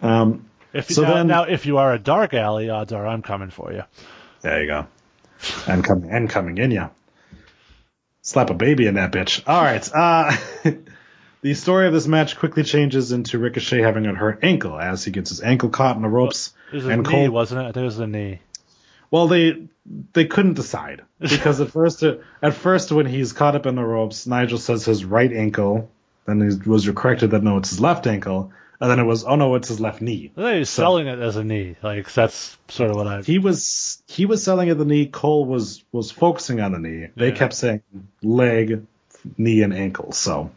Um, 0.00 0.46
If 0.72 0.90
So 0.90 1.02
now, 1.02 1.14
then- 1.14 1.26
now 1.26 1.42
if 1.44 1.66
you 1.66 1.78
are 1.78 1.92
a 1.92 1.98
dark 1.98 2.34
alley, 2.34 2.68
odds 2.70 2.92
are 2.92 3.06
I'm 3.06 3.22
coming 3.22 3.50
for 3.50 3.72
you. 3.72 3.82
There 4.42 4.60
you 4.60 4.66
go. 4.66 4.86
And 5.66 5.82
coming 5.82 6.10
and 6.10 6.28
coming 6.28 6.58
in 6.58 6.70
ya. 6.70 6.90
Slap 8.22 8.50
a 8.50 8.54
baby 8.54 8.86
in 8.86 8.94
that 8.94 9.12
bitch. 9.12 9.42
All 9.46 9.62
right. 9.62 9.88
Uh, 9.92 10.36
the 11.42 11.54
story 11.54 11.86
of 11.86 11.92
this 11.92 12.06
match 12.06 12.36
quickly 12.36 12.62
changes 12.64 13.12
into 13.12 13.38
Ricochet 13.38 13.80
having 13.80 14.04
a 14.06 14.14
hurt 14.14 14.40
ankle 14.42 14.78
as 14.78 15.04
he 15.04 15.10
gets 15.12 15.30
his 15.30 15.40
ankle 15.40 15.70
caught 15.70 15.96
in 15.96 16.02
the 16.02 16.08
ropes. 16.08 16.52
It 16.72 16.76
was 16.76 16.86
a 16.86 16.90
and 16.90 17.02
knee, 17.04 17.10
Cole. 17.10 17.30
wasn't 17.30 17.60
it? 17.62 17.64
I 17.64 17.66
think 17.72 17.76
it 17.78 17.84
was 17.84 17.96
the 17.96 18.06
knee. 18.06 18.40
Well, 19.10 19.28
they 19.28 19.68
they 20.12 20.24
couldn't 20.24 20.54
decide 20.54 21.02
because 21.20 21.60
at 21.60 21.70
first 21.78 22.02
at 22.02 22.54
first 22.54 22.90
when 22.92 23.06
he's 23.06 23.32
caught 23.32 23.54
up 23.56 23.66
in 23.66 23.74
the 23.76 23.84
ropes, 23.84 24.26
Nigel 24.26 24.58
says 24.58 24.84
his 24.84 25.04
right 25.04 25.32
ankle. 25.32 25.90
Then 26.26 26.40
he 26.40 26.68
was 26.68 26.88
corrected 26.90 27.30
that 27.30 27.42
no, 27.42 27.58
it's 27.58 27.70
his 27.70 27.80
left 27.80 28.06
ankle. 28.06 28.52
And 28.80 28.90
then 28.90 28.98
it 28.98 29.04
was 29.04 29.24
oh 29.24 29.36
no, 29.36 29.54
it's 29.54 29.68
his 29.68 29.80
left 29.80 30.02
knee. 30.02 30.32
He 30.34 30.40
was 30.42 30.68
So- 30.70 30.82
selling 30.82 31.06
it 31.06 31.18
as 31.20 31.36
a 31.36 31.44
knee. 31.44 31.76
Like 31.82 32.12
that's 32.12 32.58
sort 32.68 32.90
of 32.90 32.96
what 32.96 33.06
I. 33.06 33.22
he 33.22 33.38
was 33.38 34.02
he 34.06 34.26
was 34.26 34.42
selling 34.42 34.68
at 34.70 34.76
the 34.78 34.84
knee. 34.84 35.06
Cole 35.06 35.44
was 35.46 35.82
was 35.92 36.10
focusing 36.10 36.60
on 36.60 36.72
the 36.72 36.78
knee. 36.78 37.08
They 37.16 37.28
Yeah. 37.28 37.34
kept 37.34 37.54
saying 37.54 37.82
leg, 38.22 38.84
knee, 39.38 39.62
and 39.62 39.72
ankle. 39.72 40.12
So 40.12 40.50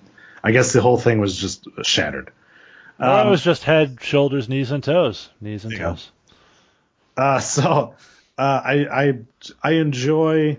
I 0.44 0.52
guess 0.52 0.74
the 0.74 0.82
whole 0.82 0.98
thing 0.98 1.20
was 1.20 1.38
just 1.38 1.68
shattered. 1.84 2.32
Well, 3.00 3.22
Um, 3.22 3.28
it 3.28 3.30
was 3.30 3.44
just 3.44 3.64
head, 3.64 4.00
shoulders, 4.02 4.50
knees, 4.50 4.72
and 4.72 4.84
toes. 4.84 5.30
Knees 5.40 5.64
and 5.64 5.74
toes. 5.78 6.12
Uh, 7.16 7.40
so 7.40 7.94
uh, 8.39 8.62
I 8.63 8.73
I 9.04 9.19
I 9.62 9.71
enjoy 9.73 10.58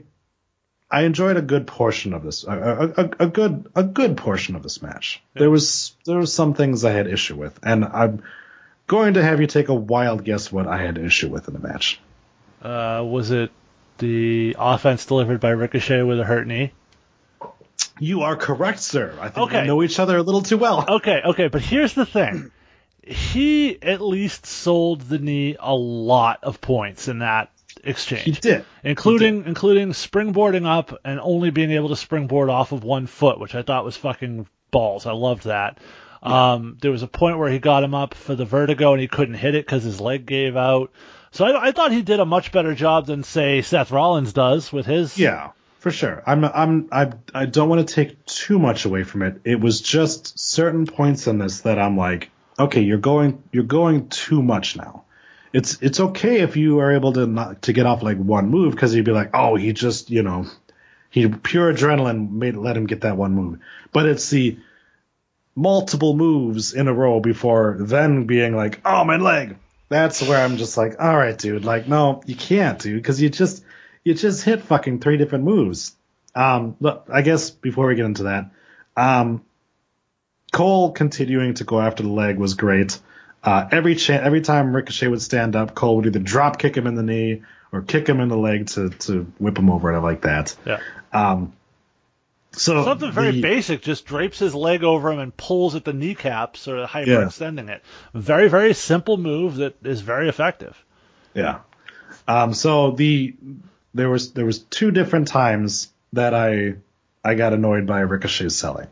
I 0.90 1.02
enjoyed 1.02 1.36
a 1.38 1.42
good 1.42 1.66
portion 1.66 2.12
of 2.12 2.22
this 2.22 2.44
a, 2.44 2.50
a, 2.96 3.24
a, 3.24 3.26
good 3.28 3.70
a 3.74 3.82
good 3.82 4.16
portion 4.16 4.54
of 4.54 4.62
this 4.62 4.82
match. 4.82 5.22
There 5.34 5.50
was 5.50 5.94
there 6.04 6.18
was 6.18 6.32
some 6.32 6.52
things 6.54 6.84
I 6.84 6.92
had 6.92 7.06
issue 7.06 7.36
with, 7.36 7.58
and 7.62 7.84
I'm 7.84 8.22
going 8.86 9.14
to 9.14 9.22
have 9.22 9.40
you 9.40 9.46
take 9.46 9.68
a 9.68 9.74
wild 9.74 10.24
guess 10.24 10.52
what 10.52 10.66
I 10.66 10.78
had 10.78 10.98
issue 10.98 11.28
with 11.28 11.48
in 11.48 11.54
the 11.54 11.60
match. 11.60 11.98
Uh, 12.60 13.02
was 13.04 13.30
it 13.30 13.50
the 13.98 14.56
offense 14.58 15.06
delivered 15.06 15.40
by 15.40 15.50
Ricochet 15.50 16.02
with 16.02 16.20
a 16.20 16.24
hurt 16.24 16.46
knee? 16.46 16.72
You 17.98 18.22
are 18.22 18.36
correct, 18.36 18.80
sir. 18.80 19.14
I 19.20 19.28
think 19.28 19.46
Okay. 19.48 19.62
we 19.62 19.66
know 19.66 19.82
each 19.82 19.98
other 19.98 20.18
a 20.18 20.22
little 20.22 20.42
too 20.42 20.58
well. 20.58 20.84
Okay, 21.00 21.20
okay, 21.24 21.48
but 21.48 21.62
here's 21.62 21.94
the 21.94 22.04
thing. 22.04 22.50
He 23.02 23.80
at 23.80 24.00
least 24.02 24.44
sold 24.44 25.00
the 25.02 25.18
knee 25.18 25.56
a 25.58 25.74
lot 25.74 26.40
of 26.42 26.60
points 26.60 27.08
in 27.08 27.20
that 27.20 27.50
exchange. 27.84 28.22
He 28.22 28.32
did. 28.32 28.64
including 28.84 29.44
including 29.46 29.90
springboarding 29.90 30.66
up 30.66 30.98
and 31.04 31.20
only 31.20 31.50
being 31.50 31.70
able 31.72 31.88
to 31.90 31.96
springboard 31.96 32.50
off 32.50 32.72
of 32.72 32.84
one 32.84 33.06
foot, 33.06 33.38
which 33.38 33.54
I 33.54 33.62
thought 33.62 33.84
was 33.84 33.96
fucking 33.96 34.46
balls. 34.70 35.06
I 35.06 35.12
loved 35.12 35.44
that. 35.44 35.78
Um, 36.22 36.76
there 36.80 36.90
was 36.90 37.02
a 37.02 37.08
point 37.08 37.38
where 37.38 37.50
he 37.50 37.58
got 37.58 37.82
him 37.82 37.94
up 37.94 38.14
for 38.14 38.34
the 38.34 38.44
vertigo 38.44 38.92
and 38.92 39.00
he 39.00 39.08
couldn't 39.08 39.34
hit 39.34 39.54
it 39.54 39.64
because 39.64 39.84
his 39.84 40.00
leg 40.00 40.26
gave 40.26 40.56
out. 40.56 40.92
So 41.32 41.46
I, 41.46 41.68
I 41.68 41.72
thought 41.72 41.92
he 41.92 42.02
did 42.02 42.20
a 42.20 42.26
much 42.26 42.52
better 42.52 42.74
job 42.74 43.06
than 43.06 43.22
say 43.22 43.62
Seth 43.62 43.90
Rollins 43.90 44.32
does 44.32 44.72
with 44.72 44.84
his. 44.84 45.16
Yeah, 45.16 45.52
for 45.78 45.90
sure. 45.90 46.22
I'm 46.26 46.44
I'm 46.44 46.88
I 46.92 47.12
I 47.34 47.46
don't 47.46 47.68
want 47.68 47.86
to 47.86 47.94
take 47.94 48.24
too 48.26 48.58
much 48.58 48.84
away 48.84 49.04
from 49.04 49.22
it. 49.22 49.40
It 49.44 49.60
was 49.60 49.80
just 49.80 50.38
certain 50.38 50.86
points 50.86 51.26
in 51.26 51.38
this 51.38 51.62
that 51.62 51.78
I'm 51.78 51.96
like, 51.96 52.30
okay, 52.58 52.82
you're 52.82 52.98
going 52.98 53.42
you're 53.52 53.64
going 53.64 54.08
too 54.08 54.42
much 54.42 54.76
now. 54.76 55.04
It's 55.52 55.82
it's 55.82 56.00
okay 56.00 56.40
if 56.40 56.56
you 56.56 56.80
are 56.80 56.92
able 56.92 57.12
to 57.14 57.26
not 57.26 57.62
to 57.62 57.72
get 57.72 57.86
off 57.86 58.02
like 58.02 58.18
one 58.18 58.48
move 58.48 58.72
because 58.72 58.94
you'd 58.94 59.04
be 59.04 59.12
like, 59.12 59.30
oh, 59.34 59.56
he 59.56 59.72
just 59.72 60.10
you 60.10 60.22
know, 60.22 60.46
he 61.10 61.28
pure 61.28 61.72
adrenaline 61.72 62.30
made 62.30 62.56
let 62.56 62.76
him 62.76 62.86
get 62.86 63.02
that 63.02 63.16
one 63.16 63.32
move. 63.32 63.58
But 63.92 64.06
it's 64.06 64.30
the 64.30 64.58
multiple 65.56 66.16
moves 66.16 66.72
in 66.72 66.88
a 66.88 66.94
row 66.94 67.20
before 67.20 67.76
then 67.80 68.24
being 68.26 68.56
like, 68.56 68.80
oh, 68.84 69.04
my 69.04 69.16
leg. 69.16 69.56
That's 69.88 70.22
where 70.22 70.42
I'm 70.42 70.56
just 70.56 70.76
like, 70.76 71.00
all 71.00 71.16
right, 71.16 71.36
dude. 71.36 71.64
Like, 71.64 71.88
no, 71.88 72.22
you 72.24 72.36
can't, 72.36 72.78
dude, 72.78 72.96
because 72.96 73.20
you 73.20 73.28
just 73.28 73.64
you 74.04 74.14
just 74.14 74.44
hit 74.44 74.62
fucking 74.62 75.00
three 75.00 75.16
different 75.16 75.44
moves. 75.44 75.96
Um, 76.34 76.76
look, 76.80 77.08
I 77.12 77.22
guess 77.22 77.50
before 77.50 77.88
we 77.88 77.96
get 77.96 78.04
into 78.04 78.22
that, 78.24 78.50
um, 78.96 79.44
Cole 80.52 80.92
continuing 80.92 81.54
to 81.54 81.64
go 81.64 81.80
after 81.80 82.04
the 82.04 82.08
leg 82.08 82.38
was 82.38 82.54
great. 82.54 83.00
Uh, 83.42 83.66
every 83.70 83.94
cha- 83.94 84.14
every 84.14 84.40
time 84.42 84.74
Ricochet 84.74 85.08
would 85.08 85.22
stand 85.22 85.56
up, 85.56 85.74
Cole 85.74 85.96
would 85.96 86.06
either 86.06 86.18
drop 86.18 86.58
kick 86.58 86.76
him 86.76 86.86
in 86.86 86.94
the 86.94 87.02
knee 87.02 87.42
or 87.72 87.82
kick 87.82 88.06
him 88.08 88.20
in 88.20 88.28
the 88.28 88.36
leg 88.36 88.66
to 88.68 88.90
to 88.90 89.32
whip 89.38 89.58
him 89.58 89.70
over 89.70 89.90
and 89.92 90.02
like 90.02 90.22
that. 90.22 90.54
Yeah. 90.66 90.80
Um, 91.12 91.52
so 92.52 92.84
Something 92.84 93.12
very 93.12 93.30
the- 93.30 93.42
basic, 93.42 93.80
just 93.80 94.04
drapes 94.06 94.38
his 94.38 94.54
leg 94.54 94.82
over 94.82 95.10
him 95.12 95.20
and 95.20 95.36
pulls 95.36 95.74
at 95.76 95.84
the 95.84 95.92
kneecaps, 95.92 96.60
sort 96.60 96.80
of 96.80 96.90
hyperextending 96.90 97.68
it. 97.68 97.82
Very, 98.12 98.48
very 98.48 98.74
simple 98.74 99.16
move 99.16 99.56
that 99.56 99.76
is 99.84 100.00
very 100.00 100.28
effective. 100.28 100.76
Yeah. 101.32 101.60
Um, 102.26 102.52
so 102.52 102.90
the 102.90 103.34
there 103.94 104.10
was 104.10 104.32
there 104.32 104.44
was 104.44 104.58
two 104.58 104.90
different 104.90 105.28
times 105.28 105.88
that 106.12 106.34
I 106.34 106.74
I 107.24 107.34
got 107.34 107.52
annoyed 107.52 107.86
by 107.86 108.00
Ricochet's 108.00 108.56
selling. 108.56 108.88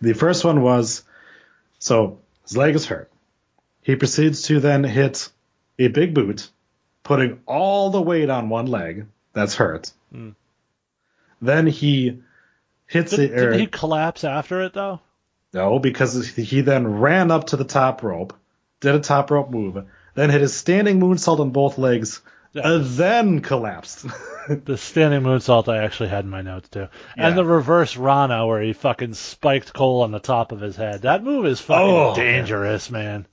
The 0.00 0.14
first 0.14 0.44
one 0.44 0.62
was 0.62 1.04
so 1.78 2.18
his 2.44 2.56
leg 2.56 2.74
is 2.74 2.86
hurt. 2.86 3.10
He 3.86 3.94
proceeds 3.94 4.42
to 4.42 4.58
then 4.58 4.82
hit 4.82 5.28
a 5.78 5.86
big 5.86 6.12
boot, 6.12 6.50
putting 7.04 7.38
all 7.46 7.90
the 7.90 8.02
weight 8.02 8.28
on 8.30 8.48
one 8.48 8.66
leg 8.66 9.06
that's 9.32 9.54
hurt. 9.54 9.92
Hmm. 10.10 10.30
Then 11.40 11.68
he 11.68 12.18
hits 12.88 13.12
Did, 13.14 13.30
it. 13.30 13.38
or- 13.38 13.50
did 13.52 13.60
he 13.60 13.66
collapse 13.68 14.24
after 14.24 14.62
it 14.62 14.72
though? 14.72 15.00
no, 15.52 15.78
because 15.78 16.26
he 16.34 16.62
then 16.62 16.86
ran 16.98 17.30
up 17.30 17.46
to 17.46 17.56
the 17.56 17.64
top 17.64 18.02
rope, 18.02 18.34
did 18.80 18.96
a 18.96 18.98
top 19.00 19.30
rope 19.30 19.50
move, 19.50 19.84
then 20.14 20.30
hit 20.30 20.40
his 20.40 20.52
standing 20.54 20.98
moonsault 20.98 21.38
on 21.38 21.50
both 21.50 21.78
legs, 21.78 22.20
Yeah. 22.54 22.68
and 22.68 22.84
then 22.84 23.40
collapsed. 23.40 24.04
The 24.48 24.76
standing 24.76 25.22
moonsault 25.22 25.66
I 25.68 25.82
actually 25.84 26.08
had 26.08 26.24
in 26.24 26.30
my 26.30 26.42
notes 26.42 26.68
too, 26.70 26.88
Yeah. 27.16 27.28
and 27.28 27.38
the 27.38 27.44
reverse 27.44 27.96
Rana 27.96 28.46
where 28.48 28.60
he 28.62 28.72
fucking 28.72 29.14
spiked 29.14 29.72
Cole 29.72 30.02
on 30.02 30.10
the 30.10 30.18
top 30.20 30.50
of 30.52 30.60
his 30.60 30.74
head. 30.76 31.02
That 31.02 31.22
move 31.24 31.46
is 31.46 31.60
fucking 31.60 31.84
Oh, 31.84 32.14
dangerous, 32.16 32.90
man. 32.90 33.26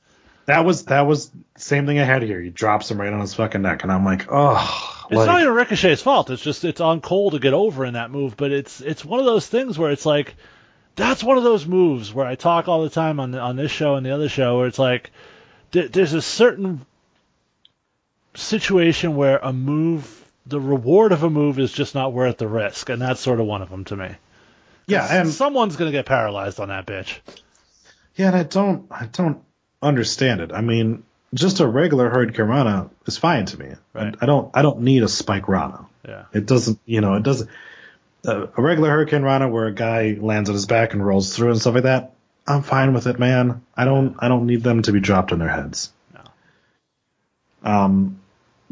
That 0.45 0.65
was 0.65 0.85
that 0.85 1.01
was 1.01 1.29
the 1.29 1.39
same 1.55 1.85
thing 1.85 1.99
I 1.99 2.03
had 2.03 2.21
here. 2.23 2.41
He 2.41 2.49
drops 2.49 2.91
him 2.91 2.99
right 2.99 3.11
on 3.11 3.19
his 3.21 3.33
fucking 3.33 3.61
neck, 3.61 3.83
and 3.83 3.91
I'm 3.91 4.03
like, 4.05 4.27
oh, 4.29 5.05
It's 5.09 5.17
like, 5.17 5.27
not 5.27 5.41
even 5.41 5.53
Ricochet's 5.53 6.01
fault. 6.01 6.29
It's 6.29 6.41
just 6.43 6.63
it's 6.65 6.81
on 6.81 7.01
Cole 7.01 7.31
to 7.31 7.39
get 7.39 7.53
over 7.53 7.85
in 7.85 7.93
that 7.93 8.11
move. 8.11 8.35
But 8.37 8.51
it's 8.51 8.81
it's 8.81 9.05
one 9.05 9.19
of 9.19 9.25
those 9.25 9.47
things 9.47 9.77
where 9.79 9.91
it's 9.91 10.05
like 10.05 10.35
that's 10.95 11.23
one 11.23 11.37
of 11.37 11.43
those 11.43 11.65
moves 11.65 12.13
where 12.13 12.25
I 12.25 12.35
talk 12.35 12.67
all 12.67 12.83
the 12.83 12.89
time 12.89 13.19
on 13.19 13.31
the, 13.31 13.39
on 13.39 13.55
this 13.55 13.71
show 13.71 13.95
and 13.95 14.05
the 14.05 14.11
other 14.11 14.29
show 14.29 14.57
where 14.57 14.67
it's 14.67 14.79
like 14.79 15.11
th- 15.71 15.91
there's 15.91 16.13
a 16.13 16.21
certain 16.21 16.85
situation 18.35 19.15
where 19.15 19.37
a 19.37 19.53
move 19.53 20.19
the 20.45 20.59
reward 20.59 21.11
of 21.13 21.23
a 21.23 21.29
move 21.29 21.57
is 21.57 21.71
just 21.71 21.95
not 21.95 22.11
worth 22.11 22.37
the 22.37 22.47
risk, 22.47 22.89
and 22.89 23.01
that's 23.01 23.21
sort 23.21 23.39
of 23.39 23.45
one 23.45 23.61
of 23.61 23.69
them 23.69 23.85
to 23.85 23.95
me. 23.95 24.09
yeah, 24.87 25.07
and 25.09 25.29
Someone's 25.29 25.77
gonna 25.77 25.91
get 25.91 26.05
paralyzed 26.05 26.59
on 26.59 26.67
that 26.67 26.85
bitch. 26.85 27.19
yeah, 28.15 28.27
and 28.27 28.35
I 28.35 28.43
don't 28.43 28.87
I 28.91 29.05
don't 29.05 29.41
understand 29.83 30.41
it. 30.41 30.51
I 30.51 30.61
mean, 30.61 31.03
just 31.33 31.59
a 31.59 31.67
regular 31.67 32.09
hurricane 32.09 32.45
Rana 32.45 32.89
is 33.05 33.17
fine 33.17 33.45
to 33.45 33.59
me. 33.59 33.73
Right. 33.93 34.15
I, 34.19 34.23
I 34.23 34.25
don't 34.25 34.51
I 34.53 34.61
don't 34.61 34.81
need 34.81 35.03
a 35.03 35.07
spike 35.07 35.47
Rana. 35.47 35.85
Yeah. 36.07 36.25
It 36.33 36.45
doesn't, 36.45 36.79
you 36.85 37.01
know, 37.01 37.15
it 37.15 37.23
doesn't. 37.23 37.49
Uh, 38.25 38.47
a 38.55 38.61
regular 38.61 38.89
Hurricane 38.89 39.23
Rana 39.23 39.49
where 39.49 39.65
a 39.65 39.73
guy 39.73 40.17
lands 40.19 40.49
on 40.49 40.53
his 40.53 40.65
back 40.65 40.93
and 40.93 41.05
rolls 41.05 41.35
through 41.35 41.51
and 41.51 41.59
stuff 41.59 41.73
like 41.75 41.83
that, 41.83 42.13
I'm 42.47 42.61
fine 42.61 42.93
with 42.93 43.07
it, 43.07 43.19
man. 43.19 43.61
I 43.75 43.83
don't, 43.85 44.15
I 44.19 44.29
don't 44.29 44.47
need 44.47 44.63
them 44.63 44.81
to 44.83 44.93
be 44.93 45.01
dropped 45.01 45.33
on 45.33 45.39
their 45.39 45.49
heads. 45.49 45.91
No. 46.13 47.69
Um, 47.69 48.19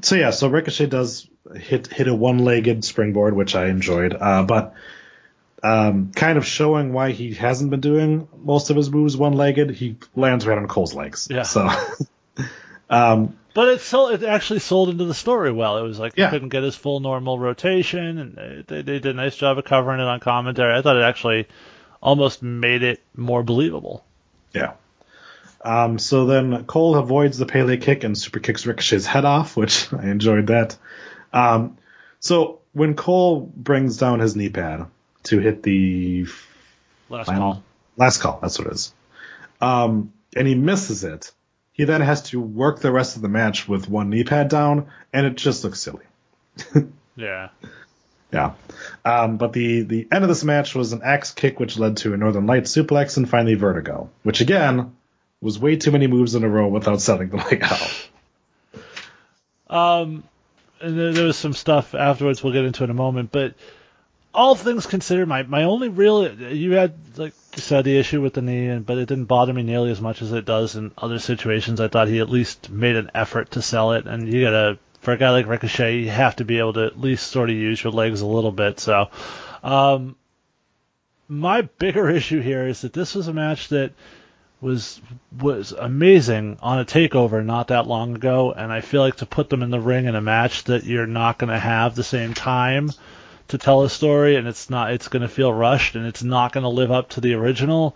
so 0.02 0.16
yeah, 0.16 0.32
so 0.32 0.48
Ricochet 0.48 0.88
does 0.88 1.28
hit 1.56 1.88
hit 1.88 2.08
a 2.08 2.16
one-legged 2.16 2.86
springboard, 2.86 3.36
which 3.36 3.56
I 3.56 3.68
enjoyed, 3.68 4.16
uh, 4.18 4.44
but 4.44 4.74
um, 5.64 6.12
kind 6.16 6.38
of 6.38 6.46
showing 6.46 6.94
why 6.94 7.12
he 7.12 7.34
hasn't 7.34 7.70
been 7.70 7.82
doing 7.82 8.28
most 8.44 8.70
of 8.70 8.76
his 8.76 8.90
moves 8.90 9.16
one-legged. 9.16 9.72
He 9.72 9.98
lands 10.16 10.46
right 10.48 10.58
on 10.58 10.68
Cole's 10.68 10.94
legs. 10.94 11.28
Yeah. 11.30 11.44
So, 11.44 11.70
um, 12.90 13.38
But 13.54 13.68
it 13.70 13.82
sold, 13.82 14.14
it 14.14 14.24
actually 14.24 14.60
sold 14.60 14.90
into 14.90 15.06
the 15.06 15.14
story 15.14 15.52
well. 15.52 15.78
It 15.78 15.84
was 15.84 16.00
like 16.00 16.14
Yeah. 16.18 16.28
he 16.28 16.32
couldn't 16.32 16.50
get 16.50 16.64
his 16.64 16.76
full 16.76 17.00
normal 17.00 17.38
rotation, 17.38 18.18
and 18.18 18.36
they, 18.36 18.64
they, 18.68 18.82
they 18.82 19.00
did 19.00 19.08
a 19.08 19.14
nice 19.14 19.36
job 19.36 19.58
of 19.58 19.66
covering 19.66 20.00
it 20.00 20.08
on 20.08 20.20
commentary. 20.20 20.76
I 20.76 20.82
thought 20.82 20.98
it 20.98 21.04
actually 21.04 21.48
almost 22.02 22.42
made 22.42 22.82
it 22.84 23.02
more 23.16 23.44
believable. 23.44 24.04
Yeah. 24.54 24.74
Um, 25.64 26.00
so 26.00 26.26
then 26.26 26.64
Cole 26.66 26.96
avoids 26.98 27.38
the 27.38 27.46
Pele 27.46 27.78
kick 27.78 28.04
and 28.04 28.18
super 28.18 28.40
kicks 28.40 28.66
Ricochet's 28.66 29.06
head 29.06 29.26
off, 29.26 29.56
which 29.56 29.94
I 29.94 30.08
enjoyed 30.10 30.48
that. 30.48 30.76
Um, 31.32 31.78
so 32.20 32.60
when 32.74 32.96
Cole 32.96 33.42
brings 33.56 33.98
down 33.98 34.20
his 34.20 34.36
knee 34.36 34.50
pad 34.50 34.88
to 35.24 35.40
hit 35.40 35.64
the 35.64 36.26
Last 37.10 37.28
final 37.28 37.54
call. 37.54 37.64
last 37.98 38.18
call, 38.20 38.40
that's 38.42 38.58
what 38.60 38.68
it 38.68 38.74
is, 38.74 38.94
um, 39.60 40.14
and 40.36 40.48
he 40.48 40.56
misses 40.56 41.04
it, 41.04 41.32
he 41.74 41.84
then 41.86 42.02
has 42.02 42.24
to 42.30 42.40
work 42.40 42.80
the 42.80 42.92
rest 42.92 43.16
of 43.16 43.22
the 43.22 43.30
match 43.30 43.68
with 43.68 43.90
one 43.90 44.10
knee 44.10 44.24
pad 44.24 44.48
down, 44.50 44.88
and 45.14 45.26
it 45.26 45.36
just 45.36 45.64
looks 45.64 45.80
silly. 45.82 46.06
Yeah. 47.18 47.50
Yeah. 48.32 48.54
Um, 49.04 49.36
but 49.36 49.52
the, 49.52 49.82
the 49.82 50.08
end 50.12 50.24
of 50.24 50.30
this 50.30 50.46
match 50.46 50.74
was 50.74 50.94
an 50.94 51.02
axe 51.04 51.32
kick, 51.34 51.60
which 51.60 51.78
led 51.78 51.98
to 51.98 52.14
a 52.14 52.18
Northern 52.18 52.48
Light 52.48 52.64
suplex 52.64 53.18
and 53.18 53.30
finally 53.30 53.56
vertigo, 53.56 54.10
which 54.24 54.40
again 54.40 54.96
was 55.42 55.60
way 55.60 55.76
too 55.76 55.92
many 55.92 56.08
moves 56.08 56.34
in 56.34 56.44
a 56.46 56.50
row 56.50 56.70
without 56.70 57.02
selling 57.02 57.30
the 57.30 57.38
leg 57.52 57.64
out. 57.64 58.10
Um, 59.70 60.24
and 60.80 60.98
there, 60.98 61.12
there 61.14 61.26
was 61.26 61.38
some 61.38 61.54
stuff 61.54 61.94
afterwards 61.94 62.42
we'll 62.42 62.54
get 62.54 62.66
into 62.66 62.84
in 62.86 62.90
a 62.90 62.94
moment, 62.96 63.32
but 63.32 63.54
all 64.34 64.56
things 64.56 64.86
considered, 64.86 65.28
my, 65.28 65.44
my 65.44 65.64
only 65.64 65.90
real 65.90 66.32
you 66.34 66.74
had 66.74 66.94
like 67.18 67.34
you 67.56 67.62
said 67.62 67.84
the 67.84 67.98
issue 67.98 68.22
with 68.22 68.34
the 68.34 68.42
knee, 68.42 68.78
but 68.80 68.98
it 68.98 69.08
didn't 69.08 69.26
bother 69.26 69.54
me 69.54 69.64
nearly 69.64 69.92
as 69.92 70.00
much 70.00 70.22
as 70.22 70.32
it 70.32 70.46
does 70.46 70.76
in 70.76 70.92
other 70.98 71.20
situations. 71.20 71.82
I 71.82 71.90
thought 71.90 72.08
he 72.08 72.20
at 72.20 72.30
least 72.30 72.70
made 72.70 72.96
an 72.96 73.12
effort 73.14 73.52
to 73.52 73.62
sell 73.62 73.92
it, 73.94 74.06
and 74.08 74.32
you 74.32 74.44
gotta 74.44 74.80
for 75.02 75.14
a 75.14 75.18
guy 75.18 75.32
like 75.32 75.48
Ricochet, 75.48 75.98
you 75.98 76.10
have 76.10 76.36
to 76.38 76.46
be 76.46 76.60
able 76.60 76.74
to 76.74 76.86
at 76.86 77.00
least 77.00 77.28
sort 77.28 77.50
of 77.50 77.56
use 77.56 77.84
your 77.84 77.92
legs 77.92 78.22
a 78.22 78.28
little 78.28 78.52
bit. 78.52 78.80
So, 78.80 79.10
um, 79.64 80.16
my 81.28 81.62
bigger 81.62 82.10
issue 82.10 82.40
here 82.40 82.68
is 82.68 82.82
that 82.82 82.94
this 82.94 83.16
was 83.16 83.28
a 83.28 83.34
match 83.34 83.70
that 83.70 83.92
was 84.62 85.02
was 85.38 85.72
amazing 85.72 86.60
on 86.62 86.80
a 86.80 86.86
takeover 86.86 87.44
not 87.44 87.70
that 87.70 87.88
long 87.88 88.16
ago, 88.16 88.54
and 88.54 88.72
I 88.72 88.82
feel 88.82 89.02
like 89.02 89.18
to 89.18 89.26
put 89.26 89.50
them 89.50 89.64
in 89.64 89.72
the 89.72 89.80
ring 89.80 90.06
in 90.06 90.16
a 90.16 90.22
match 90.22 90.66
that 90.66 90.84
you're 90.84 91.08
not 91.08 91.40
going 91.40 91.52
to 91.52 91.60
have 91.60 91.96
the 91.96 92.04
same 92.04 92.34
time 92.34 92.92
to 93.52 93.58
tell 93.58 93.84
a 93.84 93.90
story, 93.90 94.36
and 94.36 94.48
it's 94.48 94.70
not 94.70 94.92
it's 94.92 95.08
going 95.08 95.22
to 95.22 95.28
feel 95.28 95.54
rushed, 95.54 95.96
and 95.96 96.06
it's 96.06 96.24
not 96.24 96.52
going 96.52 96.64
to 96.64 96.70
live 96.70 96.92
up 96.92 97.10
to 97.10 97.22
the 97.22 97.34
original, 97.36 97.96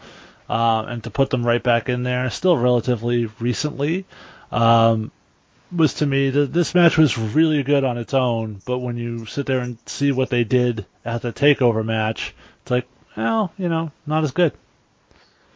uh, 0.50 0.86
and 0.88 1.04
to 1.04 1.10
put 1.10 1.30
them 1.30 1.46
right 1.46 1.62
back 1.62 1.90
in 1.90 2.04
there, 2.04 2.30
still 2.30 2.56
relatively 2.56 3.26
recently, 3.40 4.06
um, 4.52 5.12
was 5.76 5.96
to 5.96 6.06
me 6.06 6.30
that 6.30 6.54
this 6.54 6.76
match 6.76 6.98
was 6.98 7.18
really 7.18 7.64
good 7.64 7.84
on 7.84 7.98
its 7.98 8.14
own, 8.14 8.62
but 8.66 8.80
when 8.80 8.98
you 8.98 9.26
sit 9.26 9.46
there 9.46 9.60
and 9.60 9.78
see 9.86 10.12
what 10.12 10.30
they 10.30 10.44
did 10.44 10.86
at 11.04 11.22
the 11.22 11.34
takeover 11.34 11.84
match, 11.84 12.36
it's 12.62 12.72
like, 12.72 12.88
well, 13.18 13.52
you 13.58 13.70
know, 13.70 13.92
not 14.06 14.24
as 14.24 14.32
good. 14.32 14.54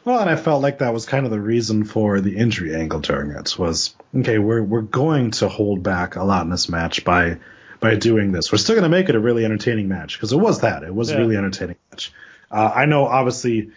Well, 0.05 0.19
and 0.19 0.29
I 0.29 0.37
felt 0.37 0.63
like 0.63 0.79
that 0.79 0.93
was 0.93 1.05
kind 1.05 1.25
of 1.25 1.31
the 1.31 1.41
reason 1.41 1.83
for 1.83 2.21
the 2.21 2.37
injury 2.37 2.73
angle 2.73 3.01
during 3.01 3.31
it 3.31 3.59
was 3.59 3.95
okay. 4.15 4.39
We're 4.39 4.63
we're 4.63 4.81
going 4.81 5.31
to 5.31 5.49
hold 5.49 5.83
back 5.83 6.15
a 6.15 6.23
lot 6.23 6.43
in 6.43 6.49
this 6.49 6.69
match 6.69 7.03
by 7.03 7.37
by 7.79 7.95
doing 7.95 8.31
this. 8.31 8.51
We're 8.51 8.57
still 8.57 8.75
going 8.75 8.83
to 8.83 8.89
make 8.89 9.09
it 9.09 9.15
a 9.15 9.19
really 9.19 9.45
entertaining 9.45 9.87
match 9.87 10.17
because 10.17 10.33
it 10.33 10.37
was 10.37 10.61
that. 10.61 10.83
It 10.83 10.93
was 10.93 11.09
Yeah. 11.09 11.17
a 11.17 11.19
really 11.19 11.37
entertaining 11.37 11.77
match. 11.91 12.11
Uh, 12.51 12.71
I 12.75 12.85
know, 12.85 13.05
obviously, 13.05 13.71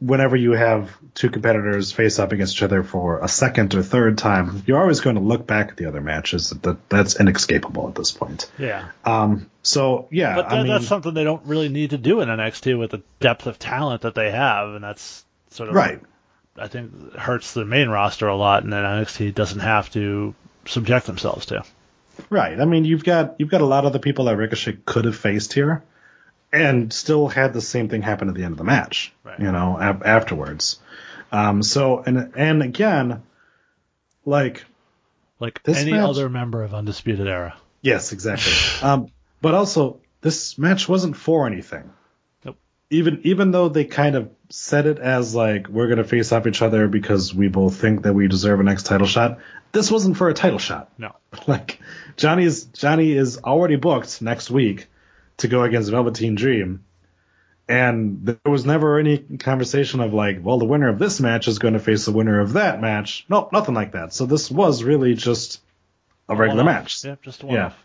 whenever 0.00 0.36
you 0.36 0.52
have 0.52 0.90
two 1.14 1.30
competitors 1.30 1.92
face 1.92 2.18
up 2.18 2.32
against 2.32 2.54
each 2.56 2.62
other 2.62 2.82
for 2.82 3.20
a 3.20 3.28
second 3.28 3.74
or 3.74 3.82
third 3.82 4.18
time, 4.18 4.62
you're 4.66 4.80
always 4.80 5.00
going 5.00 5.16
to 5.16 5.22
look 5.22 5.46
back 5.46 5.70
at 5.70 5.76
the 5.76 5.86
other 5.86 6.00
matches. 6.00 6.50
That 6.50 6.88
that's 6.88 7.18
inescapable 7.18 7.88
at 7.88 7.94
this 7.94 8.10
point. 8.12 8.50
Yeah. 8.58 8.88
Um, 9.04 9.50
so 9.62 10.08
yeah, 10.10 10.34
But 10.36 10.52
I 10.52 10.58
mean, 10.58 10.66
that's 10.68 10.86
something 10.86 11.14
they 11.14 11.24
don't 11.24 11.46
really 11.46 11.68
need 11.68 11.90
to 11.90 11.98
do 11.98 12.20
in 12.20 12.28
NXT 12.28 12.78
with 12.78 12.90
the 12.90 13.02
depth 13.20 13.46
of 13.46 13.58
talent 13.58 14.02
that 14.02 14.14
they 14.14 14.30
have, 14.30 14.70
and 14.74 14.84
that's 14.84 15.24
sort 15.50 15.68
of 15.68 15.74
right. 15.74 16.00
I 16.56 16.68
think 16.68 17.14
hurts 17.14 17.54
the 17.54 17.64
main 17.64 17.88
roster 17.88 18.28
a 18.28 18.36
lot, 18.36 18.64
and 18.64 18.72
then 18.72 18.84
NXT 18.84 19.34
doesn't 19.34 19.60
have 19.60 19.90
to 19.92 20.34
subject 20.66 21.06
themselves 21.06 21.46
to. 21.46 21.62
Right. 22.30 22.58
I 22.60 22.64
mean, 22.64 22.84
you've 22.84 23.04
got 23.04 23.36
you've 23.38 23.50
got 23.50 23.60
a 23.60 23.66
lot 23.66 23.84
of 23.84 23.92
the 23.92 23.98
people 23.98 24.26
that 24.26 24.36
Ricochet 24.36 24.78
could 24.84 25.04
have 25.06 25.16
faced 25.16 25.52
here, 25.52 25.82
and 26.52 26.92
still 26.92 27.28
had 27.28 27.52
the 27.52 27.60
same 27.60 27.88
thing 27.88 28.02
happen 28.02 28.28
at 28.28 28.34
the 28.34 28.44
end 28.44 28.52
of 28.52 28.58
the 28.58 28.64
match. 28.64 29.12
Right. 29.24 29.40
You 29.40 29.50
know, 29.52 29.76
a- 29.78 30.06
afterwards. 30.06 30.78
Um. 31.30 31.62
So 31.62 32.02
and 32.04 32.32
and 32.36 32.62
again, 32.62 33.22
like 34.24 34.64
like 35.40 35.62
This 35.62 35.78
any 35.78 35.92
match- 35.92 36.08
other 36.10 36.28
member 36.28 36.62
of 36.62 36.74
Undisputed 36.74 37.26
Era. 37.26 37.54
Yes, 37.80 38.12
exactly. 38.12 38.52
um, 38.88 39.08
but 39.40 39.54
also, 39.54 39.98
this 40.20 40.56
match 40.58 40.88
wasn't 40.88 41.16
for 41.16 41.46
anything. 41.46 41.90
Even 42.92 43.20
even 43.24 43.50
though 43.50 43.68
they 43.68 43.84
kind 43.84 44.14
of 44.16 44.30
said 44.50 44.86
it 44.86 44.98
as 44.98 45.34
like 45.34 45.68
we're 45.68 45.88
gonna 45.88 46.04
face 46.04 46.30
off 46.30 46.46
each 46.46 46.60
other 46.62 46.88
because 46.88 47.34
we 47.34 47.48
both 47.48 47.76
think 47.76 48.02
that 48.02 48.12
we 48.12 48.28
deserve 48.28 48.60
a 48.60 48.62
next 48.62 48.84
title 48.86 49.06
shot, 49.06 49.38
this 49.72 49.90
wasn't 49.90 50.16
for 50.16 50.28
a 50.28 50.34
title 50.34 50.58
shot. 50.58 50.90
No. 50.98 51.14
Like 51.46 51.80
Johnny's 52.16 52.64
Johnny 52.64 53.12
is 53.12 53.38
already 53.38 53.76
booked 53.76 54.20
next 54.22 54.50
week 54.50 54.86
to 55.38 55.48
go 55.48 55.62
against 55.62 55.90
Velveteen 55.90 56.34
Dream. 56.34 56.84
And 57.68 58.26
there 58.26 58.36
was 58.44 58.66
never 58.66 58.98
any 58.98 59.18
conversation 59.18 60.00
of 60.00 60.12
like, 60.12 60.38
well, 60.42 60.58
the 60.58 60.64
winner 60.66 60.88
of 60.88 60.98
this 60.98 61.20
match 61.20 61.48
is 61.48 61.58
going 61.58 61.74
to 61.74 61.80
face 61.80 62.04
the 62.04 62.12
winner 62.12 62.40
of 62.40 62.54
that 62.54 62.80
match. 62.82 63.24
No, 63.28 63.48
nothing 63.52 63.74
like 63.74 63.92
that. 63.92 64.12
So 64.12 64.26
this 64.26 64.50
was 64.50 64.82
really 64.82 65.14
just 65.14 65.62
a 66.28 66.34
regular 66.36 66.64
One-off. 66.64 66.82
match. 66.82 67.04
Yeah, 67.04 67.14
just 67.22 67.42
a 67.42 67.46
one 67.46 67.54
Yeah. 67.54 67.66
off. 67.66 67.78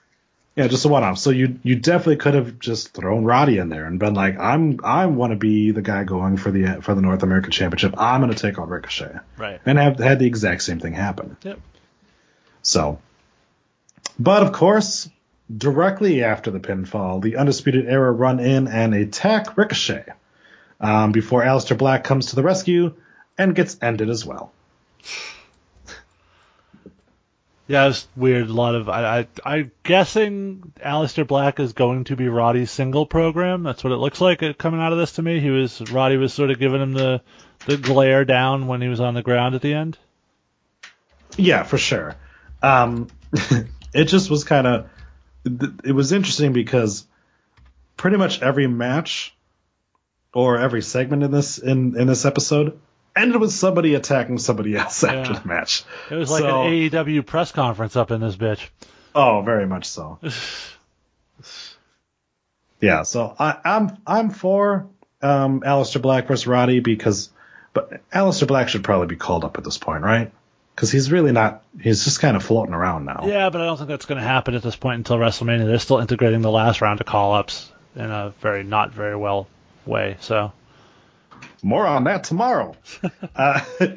Yeah, 0.58 0.68
just 0.68 0.86
a 0.86 0.88
one 0.88 1.04
off. 1.04 1.20
So 1.20 1.30
you 1.30 1.60
you 1.62 1.76
definitely 1.76 2.16
could 2.16 2.34
have 2.34 2.58
just 2.58 2.92
thrown 2.94 3.24
Roddy 3.26 3.60
in 3.60 3.70
there 3.70 3.86
and 3.86 4.00
been 4.00 4.16
like, 4.16 4.40
I'm 4.40 4.80
I 4.84 5.06
want 5.06 5.32
to 5.32 5.38
be 5.38 5.70
the 5.70 5.84
guy 5.84 6.04
going 6.04 6.36
for 6.36 6.50
the 6.50 6.82
for 6.82 6.96
the 6.96 7.02
North 7.02 7.22
American 7.22 7.52
Championship. 7.52 7.94
I'm 7.96 8.22
going 8.22 8.34
to 8.34 8.38
take 8.38 8.58
on 8.58 8.68
Ricochet 8.68 9.20
Right. 9.38 9.62
and 9.68 9.78
have 9.78 10.00
had 10.00 10.18
the 10.18 10.26
exact 10.26 10.64
same 10.64 10.80
thing 10.80 10.94
happen. 10.94 11.38
Yep. 11.44 11.60
So, 12.64 13.00
but 14.18 14.42
of 14.42 14.52
course, 14.52 15.08
directly 15.56 16.24
after 16.24 16.50
the 16.50 16.60
pinfall, 16.60 17.22
the 17.22 17.38
Undisputed 17.38 17.88
Era 17.88 18.12
run 18.12 18.40
in 18.40 18.68
and 18.68 18.96
attack 18.96 19.58
Ricochet 19.58 20.06
um, 20.82 21.12
before 21.12 21.44
Aleister 21.44 21.78
Black 21.78 22.04
comes 22.04 22.28
to 22.28 22.36
the 22.36 22.42
rescue 22.42 22.96
and 23.38 23.54
gets 23.54 23.78
ended 23.80 24.10
as 24.10 24.26
well. 24.26 24.52
Yeah, 27.68 27.90
it's 27.90 28.08
weird. 28.16 28.50
A 28.50 28.54
lot 28.54 28.76
of 28.76 28.88
I, 28.88 29.20
I 29.20 29.28
I'm 29.44 29.72
guessing 29.84 30.72
Aleister 30.78 31.28
Black 31.28 31.60
is 31.60 31.74
going 31.74 32.06
to 32.06 32.16
be 32.16 32.30
Roddy's 32.30 32.72
single 32.72 33.06
program. 33.06 33.64
That's 33.64 33.84
what 33.84 33.92
it 33.92 33.98
looks 33.98 34.22
like 34.22 34.42
uh, 34.42 34.54
coming 34.54 34.80
out 34.80 34.94
of 34.94 34.98
this 34.98 35.14
to 35.14 35.22
me. 35.22 35.42
He 35.42 35.50
was 35.50 35.82
Roddy 35.92 36.16
was 36.16 36.34
sort 36.34 36.50
of 36.50 36.60
giving 36.60 36.82
him 36.82 36.94
the 36.94 37.22
the 37.66 37.76
glare 37.76 38.24
down 38.24 38.68
when 38.68 38.82
he 38.82 38.88
was 38.88 39.02
on 39.02 39.16
the 39.16 39.22
ground 39.22 39.56
at 39.56 39.62
the 39.62 39.74
end. 39.74 39.98
Yeah, 41.36 41.64
for 41.64 41.78
sure. 41.78 42.16
Um, 42.62 43.08
it 43.94 44.06
just 44.06 44.30
was 44.30 44.46
kind 44.46 44.66
of 44.66 44.90
it 45.84 45.94
was 45.94 46.14
interesting 46.14 46.54
because 46.54 47.06
pretty 47.98 48.16
much 48.16 48.42
every 48.42 48.68
match 48.68 49.36
or 50.34 50.58
every 50.58 50.82
segment 50.82 51.24
in 51.24 51.32
this 51.32 51.58
in 51.58 52.00
in 52.00 52.08
this 52.08 52.24
episode 52.24 52.80
ended 53.22 53.40
with 53.42 53.52
somebody 53.52 53.96
attacking 53.96 54.38
somebody 54.38 54.76
else 54.76 55.04
after 55.06 55.34
the 55.34 55.48
match. 55.48 55.84
It 56.10 56.16
was 56.16 56.30
like 56.32 56.42
So- 56.42 56.64
an 56.64 56.72
AEW 56.72 57.26
press 57.26 57.52
conference 57.52 57.96
up 57.96 58.12
in 58.12 58.22
this 58.22 58.36
bitch. 58.36 58.68
Oh, 59.16 59.42
very 59.42 59.66
much 59.66 59.86
so. 59.86 60.20
yeah, 62.82 63.04
so 63.04 63.36
I, 63.40 63.58
I'm 63.64 63.98
I'm 64.06 64.30
for 64.30 64.88
um, 65.22 65.62
Aleister 65.62 66.02
Black 66.02 66.28
versus 66.28 66.46
Roddy 66.48 66.80
because, 66.80 67.30
but 67.74 68.08
Aleister 68.12 68.48
Black 68.48 68.70
should 68.70 68.84
probably 68.84 69.08
be 69.08 69.16
called 69.16 69.44
up 69.44 69.58
at 69.58 69.64
this 69.64 69.78
point, 69.78 70.04
right? 70.04 70.32
Because 70.76 70.92
he's 70.92 71.12
really 71.12 71.32
not. 71.32 71.64
He's 71.82 72.04
just 72.04 72.20
kind 72.20 72.36
of 72.38 72.44
floating 72.44 72.76
around 72.76 73.06
now. 73.06 73.24
Yeah, 73.26 73.50
but 73.50 73.62
I 73.62 73.66
don't 73.66 73.78
think 73.78 73.90
that's 73.90 74.06
going 74.06 74.22
to 74.22 74.28
happen 74.28 74.54
at 74.54 74.62
this 74.62 74.76
point 74.76 74.98
until 75.00 75.18
WrestleMania. 75.18 75.66
They're 75.66 75.80
still 75.80 75.98
integrating 75.98 76.42
the 76.42 76.52
last 76.52 76.82
round 76.82 77.00
of 77.00 77.08
call 77.08 77.34
ups 77.34 77.72
in 77.96 78.06
a 78.12 78.32
very 78.42 78.64
not 78.64 78.92
very 78.92 79.16
well 79.16 79.48
way. 79.88 80.18
So 80.20 80.52
More 81.68 81.86
on 81.86 82.06
that 82.06 82.24
tomorrow. 82.24 82.76
uh, 83.36 83.60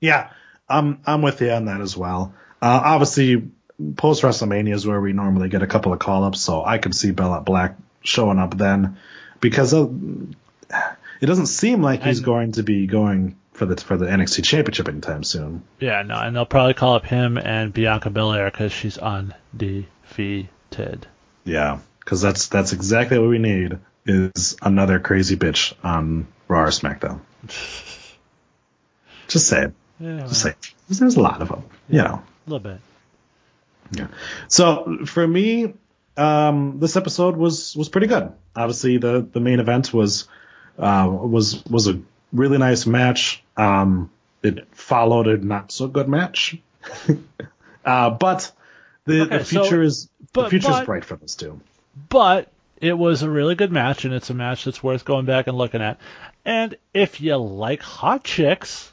yeah, 0.00 0.30
I'm 0.68 1.00
I'm 1.06 1.22
with 1.22 1.40
you 1.40 1.50
on 1.50 1.66
that 1.66 1.80
as 1.80 1.96
well. 1.96 2.34
Uh, 2.60 2.80
obviously, 2.84 3.50
post 3.96 4.22
WrestleMania 4.22 4.74
is 4.74 4.84
where 4.86 5.00
we 5.00 5.12
normally 5.12 5.48
get 5.48 5.62
a 5.62 5.66
couple 5.68 5.92
of 5.92 6.00
call 6.00 6.24
ups, 6.24 6.40
so 6.40 6.64
I 6.64 6.78
could 6.78 6.94
see 6.94 7.12
Bella 7.12 7.40
Black 7.40 7.76
showing 8.02 8.38
up 8.40 8.56
then 8.58 8.96
because 9.40 9.72
of, 9.74 9.94
it 11.20 11.26
doesn't 11.26 11.46
seem 11.46 11.82
like 11.82 12.02
he's 12.02 12.18
And- 12.18 12.26
going 12.26 12.52
to 12.52 12.64
be 12.64 12.88
going 12.88 13.36
for 13.52 13.64
the 13.66 13.76
for 13.76 13.96
the 13.96 14.06
NXT 14.06 14.42
Championship 14.44 14.88
anytime 14.88 15.22
soon. 15.22 15.62
yeah, 15.78 16.02
no, 16.02 16.16
and 16.16 16.34
they'll 16.34 16.46
probably 16.46 16.74
call 16.74 16.96
up 16.96 17.06
him 17.06 17.38
and 17.38 17.72
Bianca 17.72 18.10
Belair 18.10 18.50
because 18.50 18.72
she's 18.72 18.98
undefeated. 18.98 21.06
Yeah, 21.44 21.78
because 22.00 22.20
that's 22.20 22.48
that's 22.48 22.72
exactly 22.72 23.20
what 23.20 23.28
we 23.28 23.38
need 23.38 23.78
is 24.04 24.56
another 24.62 24.98
crazy 24.98 25.36
bitch 25.36 25.72
on 25.84 26.26
Raw 26.48 26.62
or 26.64 26.66
SmackDown. 26.68 27.20
Just 29.28 29.48
say 29.48 29.64
it. 29.64 29.72
Yeah, 29.98 30.20
Just 30.20 30.42
say 30.42 30.50
it. 30.50 30.72
There's 30.88 31.16
a 31.16 31.20
lot 31.20 31.42
of 31.42 31.48
them. 31.48 31.64
You 31.88 31.98
know. 32.02 32.22
a 32.46 32.50
little 32.50 32.60
bit. 32.60 32.80
Yeah. 33.92 34.08
So 34.48 34.98
for 35.06 35.26
me, 35.26 35.74
um, 36.16 36.78
this 36.80 36.96
episode 36.96 37.36
was 37.36 37.74
was 37.76 37.88
pretty 37.88 38.06
good. 38.06 38.32
Obviously, 38.54 38.98
the 38.98 39.20
the 39.30 39.40
main 39.40 39.60
event 39.60 39.92
was 39.92 40.28
uh, 40.78 41.08
was 41.10 41.64
was 41.66 41.88
a 41.88 42.00
really 42.32 42.58
nice 42.58 42.86
match. 42.86 43.42
Um, 43.56 44.10
it 44.42 44.68
followed 44.74 45.26
a 45.28 45.36
not 45.38 45.72
so 45.72 45.88
good 45.88 46.08
match, 46.08 46.56
uh, 47.84 48.10
but 48.10 48.52
the, 49.04 49.22
Okay, 49.22 49.38
the 49.38 49.44
so- 49.44 49.62
future 49.62 49.82
is 49.82 50.08
but- 50.32 50.44
the 50.44 50.50
future's 50.50 50.70
but- 50.70 50.86
bright 50.86 51.04
for 51.04 51.16
this 51.16 51.34
too. 51.34 51.60
But 52.08 52.52
it 52.78 52.92
was 52.92 53.22
a 53.22 53.30
really 53.30 53.54
good 53.54 53.72
match, 53.72 54.04
and 54.04 54.12
it's 54.12 54.28
a 54.28 54.34
match 54.34 54.64
that's 54.64 54.82
worth 54.82 55.04
going 55.04 55.24
back 55.24 55.46
and 55.46 55.56
looking 55.56 55.80
at. 55.80 55.98
And 56.46 56.76
if 56.94 57.20
you 57.20 57.36
like 57.36 57.82
hot 57.82 58.24
chicks, 58.24 58.92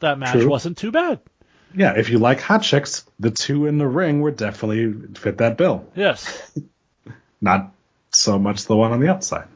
that 0.00 0.18
match 0.18 0.32
True. 0.32 0.48
wasn't 0.48 0.76
too 0.78 0.92
bad. 0.92 1.18
Yeah, 1.74 1.94
if 1.96 2.10
you 2.10 2.18
like 2.18 2.40
hot 2.40 2.62
chicks, 2.62 3.04
the 3.18 3.30
two 3.30 3.66
in 3.66 3.78
the 3.78 3.86
ring 3.86 4.20
would 4.22 4.36
definitely 4.36 4.92
fit 5.14 5.38
that 5.38 5.56
bill. 5.56 5.86
Yes, 5.94 6.52
Not 7.40 7.72
so 8.12 8.38
much 8.38 8.66
the 8.66 8.76
one 8.76 8.92
on 8.92 9.00
the 9.00 9.08
outside. 9.08 9.48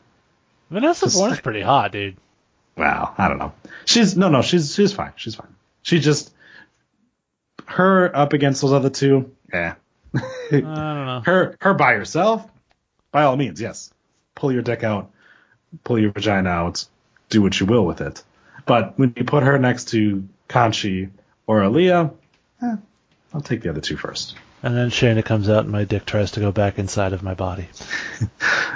Vanessa 0.71 1.07
Just- 1.07 1.17
Borne's 1.19 1.41
pretty 1.41 1.61
hot, 1.61 1.93
dude. 1.93 2.17
Well, 2.77 3.15
I 3.19 3.29
don't 3.29 3.39
know. 3.39 3.53
She's 3.85 4.17
no, 4.17 4.31
no. 4.31 4.43
She's 4.43 4.75
she's 4.75 4.93
fine. 4.93 5.13
She's 5.17 5.35
fine. 5.37 5.55
She 5.83 6.01
just 6.01 6.33
her 7.67 8.15
up 8.17 8.33
against 8.33 8.63
those 8.63 8.73
other 8.73 8.91
two. 8.91 9.33
Yeah. 9.53 9.75
I 10.15 10.21
don't 10.51 10.63
know. 10.65 11.23
her 11.25 11.57
her 11.61 11.75
by 11.75 11.95
herself. 11.95 12.49
By 13.13 13.25
all 13.25 13.37
means, 13.37 13.61
yes. 13.61 13.93
Pull 14.35 14.51
your 14.51 14.63
dick 14.63 14.83
out. 14.83 15.13
Pull 15.85 15.99
your 16.01 16.11
vagina 16.11 16.49
out. 16.49 16.87
Do 17.29 17.43
what 17.43 17.59
you 17.59 17.67
will 17.67 17.85
with 17.85 18.01
it. 18.01 18.23
But 18.67 18.99
when 18.99 19.13
you 19.17 19.25
put 19.25 19.43
her 19.43 19.59
next 19.59 19.91
to 19.91 20.27
Conti 20.49 21.09
or 21.47 21.61
Aliyah, 21.61 22.15
eh, 22.63 22.77
I'll 23.33 23.41
take 23.41 23.63
the 23.63 23.71
other 23.71 23.81
two 23.81 23.97
first. 23.97 24.37
And 24.63 24.75
then 24.75 24.89
Shayna 24.89 25.23
comes 25.23 25.51
out, 25.51 25.65
and 25.65 25.73
my 25.73 25.85
dick 25.85 26.07
tries 26.07 26.33
to 26.33 26.41
go 26.41 26.51
back 26.51 26.79
inside 26.79 27.13
of 27.13 27.23
my 27.23 27.35
body. 27.35 27.69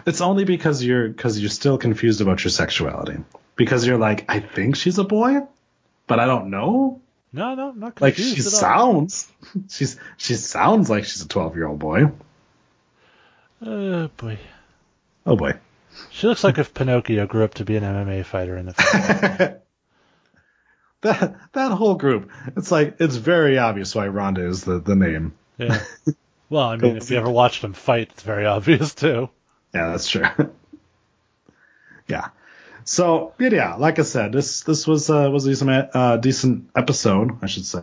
It's 0.07 0.21
only 0.23 0.45
because 0.45 0.83
you're 0.83 1.09
because 1.09 1.39
you're 1.39 1.51
still 1.51 1.77
confused 1.77 2.21
about 2.23 2.43
your 2.43 2.51
sexuality. 2.51 3.19
Because 3.57 3.87
you're 3.87 3.99
like, 3.99 4.25
I 4.29 4.41
think 4.41 4.77
she's 4.77 4.97
a 4.97 5.05
boy, 5.05 5.41
but 6.07 6.19
I 6.19 6.25
don't 6.25 6.51
know. 6.51 7.01
No, 7.33 7.55
no, 7.55 7.73
not 7.73 8.01
Like 8.01 8.17
she 8.17 8.41
sounds, 8.41 9.31
she's 9.69 9.99
she 10.17 10.35
sounds 10.35 10.89
like 10.89 11.05
she's 11.05 11.23
a 11.23 11.29
twelve 11.29 11.57
year 11.57 11.67
old 11.67 11.79
boy. 11.79 12.11
Oh 13.61 14.09
boy, 14.17 14.39
Oh 15.27 15.37
boy. 15.37 15.55
She 16.11 16.27
looks 16.27 16.45
like 16.45 16.59
if 16.59 16.75
Pinocchio 16.75 17.27
grew 17.27 17.45
up 17.45 17.55
to 17.55 17.65
be 17.65 17.77
an 17.77 17.85
MMA 17.85 18.25
fighter 18.25 18.57
in 18.57 18.67
the 18.67 18.75
film. 18.75 19.55
That 21.01 21.37
that 21.53 21.71
whole 21.71 21.95
group, 21.95 22.29
it's 22.57 22.73
like 22.73 22.97
it's 22.99 23.15
very 23.15 23.57
obvious 23.57 23.95
why 23.95 24.09
Ronda 24.09 24.45
is 24.45 24.65
the 24.65 24.81
the 24.81 24.97
name. 24.97 25.33
Yeah. 25.57 25.81
Well, 26.51 26.65
I 26.65 26.77
mean, 26.77 26.97
if 26.97 27.11
you 27.11 27.19
ever 27.19 27.31
watched 27.31 27.63
them 27.63 27.73
fight, 27.73 28.09
it's 28.11 28.23
very 28.23 28.47
obvious 28.47 28.95
too. 28.95 29.29
Yeah, 29.75 29.91
that's 29.91 30.09
true. 30.09 30.25
yeah. 32.09 32.29
So 32.85 33.35
yeah, 33.39 33.51
yeah, 33.53 33.75
like 33.75 33.99
I 33.99 34.03
said, 34.03 34.33
this 34.33 34.63
this 34.63 34.87
was 34.87 35.11
uh, 35.11 35.29
was 35.31 35.47
a 35.47 35.51
decent 35.51 35.91
uh, 35.95 36.17
decent 36.17 36.71
episode, 36.75 37.39
I 37.43 37.47
should 37.47 37.67
say. 37.67 37.83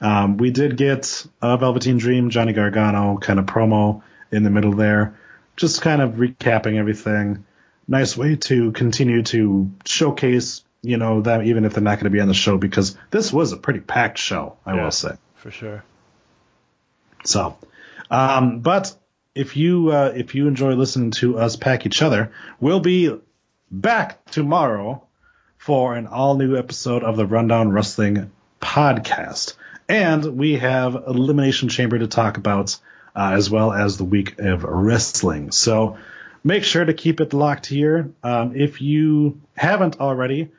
Um, 0.00 0.36
we 0.38 0.50
did 0.50 0.76
get 0.76 1.26
uh, 1.40 1.56
Velveteen 1.56 1.98
Dream, 1.98 2.30
Johnny 2.30 2.52
Gargano 2.52 3.16
kind 3.18 3.38
of 3.38 3.46
promo 3.46 4.02
in 4.32 4.42
the 4.42 4.50
middle 4.50 4.72
there, 4.72 5.18
just 5.56 5.82
kind 5.82 6.02
of 6.02 6.14
recapping 6.14 6.76
everything. 6.76 7.44
Nice 7.90 8.16
way 8.16 8.36
to 8.36 8.70
continue 8.72 9.22
to 9.24 9.70
showcase, 9.84 10.62
you 10.80 10.96
know, 10.96 11.20
them 11.20 11.42
even 11.42 11.64
if 11.64 11.74
they're 11.74 11.82
not 11.82 11.96
going 11.96 12.04
to 12.04 12.10
be 12.10 12.20
on 12.20 12.28
the 12.28 12.34
show 12.34 12.56
because 12.56 12.96
this 13.10 13.32
was 13.32 13.50
a 13.52 13.56
pretty 13.58 13.80
packed 13.80 14.16
show, 14.16 14.56
I 14.64 14.74
Yeah. 14.76 14.84
will 14.84 14.90
say. 14.92 15.16
For 15.34 15.50
sure. 15.50 15.82
So, 17.24 17.56
um, 18.10 18.60
but 18.60 18.94
if 19.34 19.56
you 19.56 19.90
uh, 19.90 20.12
if 20.14 20.34
you 20.36 20.46
enjoy 20.46 20.74
listening 20.74 21.10
to 21.12 21.38
us 21.38 21.56
pack 21.56 21.84
each 21.84 22.00
other, 22.00 22.30
we'll 22.60 22.80
be 22.80 23.14
back 23.72 24.24
tomorrow 24.26 25.02
for 25.58 25.94
an 25.94 26.06
all 26.06 26.36
new 26.36 26.56
episode 26.56 27.02
of 27.02 27.16
the 27.16 27.26
Rundown 27.26 27.72
Wrestling 27.72 28.30
podcast, 28.60 29.54
and 29.88 30.24
we 30.38 30.58
have 30.58 30.94
Elimination 30.94 31.68
Chamber 31.68 31.98
to 31.98 32.06
talk 32.06 32.36
about 32.36 32.78
uh, 33.16 33.32
as 33.34 33.50
well 33.50 33.72
as 33.72 33.96
the 33.98 34.04
week 34.04 34.38
of 34.38 34.62
wrestling. 34.62 35.50
So. 35.50 35.98
Make 36.42 36.64
sure 36.64 36.84
to 36.84 36.94
keep 36.94 37.20
it 37.20 37.34
locked 37.34 37.66
here. 37.66 38.12
Um, 38.22 38.56
if 38.56 38.80
you 38.80 39.40
haven't 39.56 40.00
already, 40.00 40.50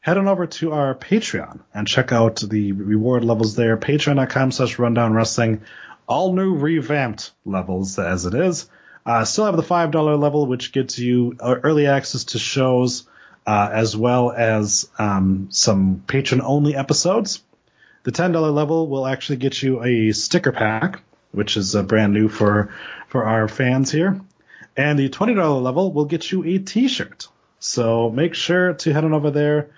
head 0.00 0.16
on 0.16 0.28
over 0.28 0.46
to 0.46 0.72
our 0.72 0.94
Patreon 0.94 1.60
and 1.74 1.86
check 1.86 2.10
out 2.10 2.36
the 2.36 2.72
reward 2.72 3.22
levels 3.22 3.54
there. 3.54 3.76
Patreon.com 3.76 4.50
slash 4.52 4.78
rundown 4.78 5.12
wrestling. 5.12 5.62
All 6.08 6.32
new 6.32 6.54
revamped 6.54 7.32
levels 7.44 7.98
as 7.98 8.24
it 8.24 8.34
is. 8.34 8.70
Uh, 9.04 9.24
still 9.24 9.44
have 9.44 9.56
the 9.56 9.62
$5 9.62 10.18
level, 10.18 10.46
which 10.46 10.72
gets 10.72 10.98
you 10.98 11.36
uh, 11.38 11.56
early 11.62 11.86
access 11.86 12.24
to 12.24 12.38
shows, 12.38 13.06
uh, 13.46 13.68
as 13.72 13.96
well 13.96 14.32
as 14.32 14.88
um, 14.98 15.48
some 15.50 16.02
patron 16.06 16.40
only 16.40 16.74
episodes. 16.74 17.42
The 18.04 18.12
$10 18.12 18.54
level 18.54 18.88
will 18.88 19.06
actually 19.06 19.36
get 19.36 19.62
you 19.62 19.82
a 19.82 20.12
sticker 20.12 20.52
pack, 20.52 21.02
which 21.32 21.56
is 21.56 21.76
uh, 21.76 21.82
brand 21.82 22.14
new 22.14 22.28
for, 22.28 22.74
for 23.08 23.24
our 23.24 23.48
fans 23.48 23.92
here. 23.92 24.20
And 24.76 24.98
the 24.98 25.08
$20 25.08 25.62
level 25.62 25.92
will 25.92 26.04
get 26.04 26.30
you 26.30 26.44
a 26.44 26.58
t-shirt. 26.58 27.28
So 27.58 28.10
make 28.10 28.34
sure 28.34 28.74
to 28.74 28.92
head 28.92 29.04
on 29.04 29.14
over 29.14 29.30
there 29.30 29.70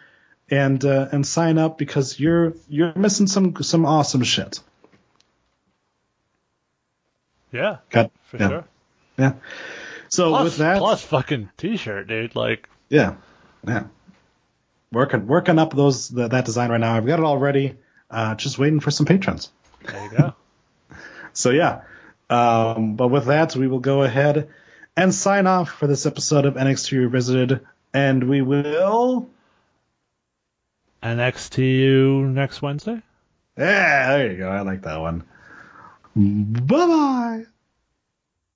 and 0.50 0.84
uh, 0.84 1.08
and 1.12 1.26
sign 1.26 1.58
up 1.58 1.78
because 1.78 2.18
you're 2.18 2.54
you're 2.68 2.94
missing 2.94 3.26
some 3.26 3.54
some 3.62 3.86
awesome 3.86 4.22
shit. 4.22 4.60
Yeah, 7.52 7.78
Got, 7.90 8.10
for 8.24 8.36
yeah, 8.36 8.48
sure. 8.48 8.64
Yeah. 9.16 9.32
So 10.08 10.30
Plus, 10.30 10.44
with 10.44 10.56
that, 10.58 10.78
plus 10.78 11.02
fucking 11.02 11.50
t-shirt, 11.56 12.08
dude. 12.08 12.34
Like, 12.36 12.68
yeah, 12.88 13.14
yeah, 13.66 13.84
working 14.92 15.26
working 15.26 15.58
up 15.58 15.74
those 15.74 16.08
the, 16.08 16.28
that 16.28 16.44
design 16.44 16.70
right 16.70 16.80
now. 16.80 16.94
I've 16.94 17.06
got 17.06 17.18
it 17.18 17.24
all 17.24 17.38
ready. 17.38 17.76
Uh, 18.10 18.34
just 18.34 18.58
waiting 18.58 18.80
for 18.80 18.90
some 18.90 19.06
patrons. 19.06 19.50
there 19.84 20.04
you 20.04 20.10
go. 20.16 20.34
So 21.34 21.50
yeah. 21.50 21.82
Um, 22.28 22.96
but 22.96 23.08
with 23.08 23.26
that, 23.26 23.54
we 23.54 23.68
will 23.68 23.78
go 23.78 24.02
ahead 24.02 24.48
and 24.98 25.14
sign 25.14 25.46
off 25.46 25.70
for 25.70 25.86
this 25.86 26.06
episode 26.06 26.44
of 26.44 26.54
NXT 26.54 26.98
Revisited, 26.98 27.64
and 27.94 28.28
we 28.28 28.42
will. 28.42 29.30
NXT 31.02 32.32
next 32.34 32.60
Wednesday. 32.60 33.00
Yeah, 33.56 34.08
there 34.16 34.32
you 34.32 34.38
go. 34.38 34.48
I 34.48 34.62
like 34.62 34.82
that 34.82 35.00
one. 35.00 35.22
Bye 36.16 36.86
bye. 36.86 37.44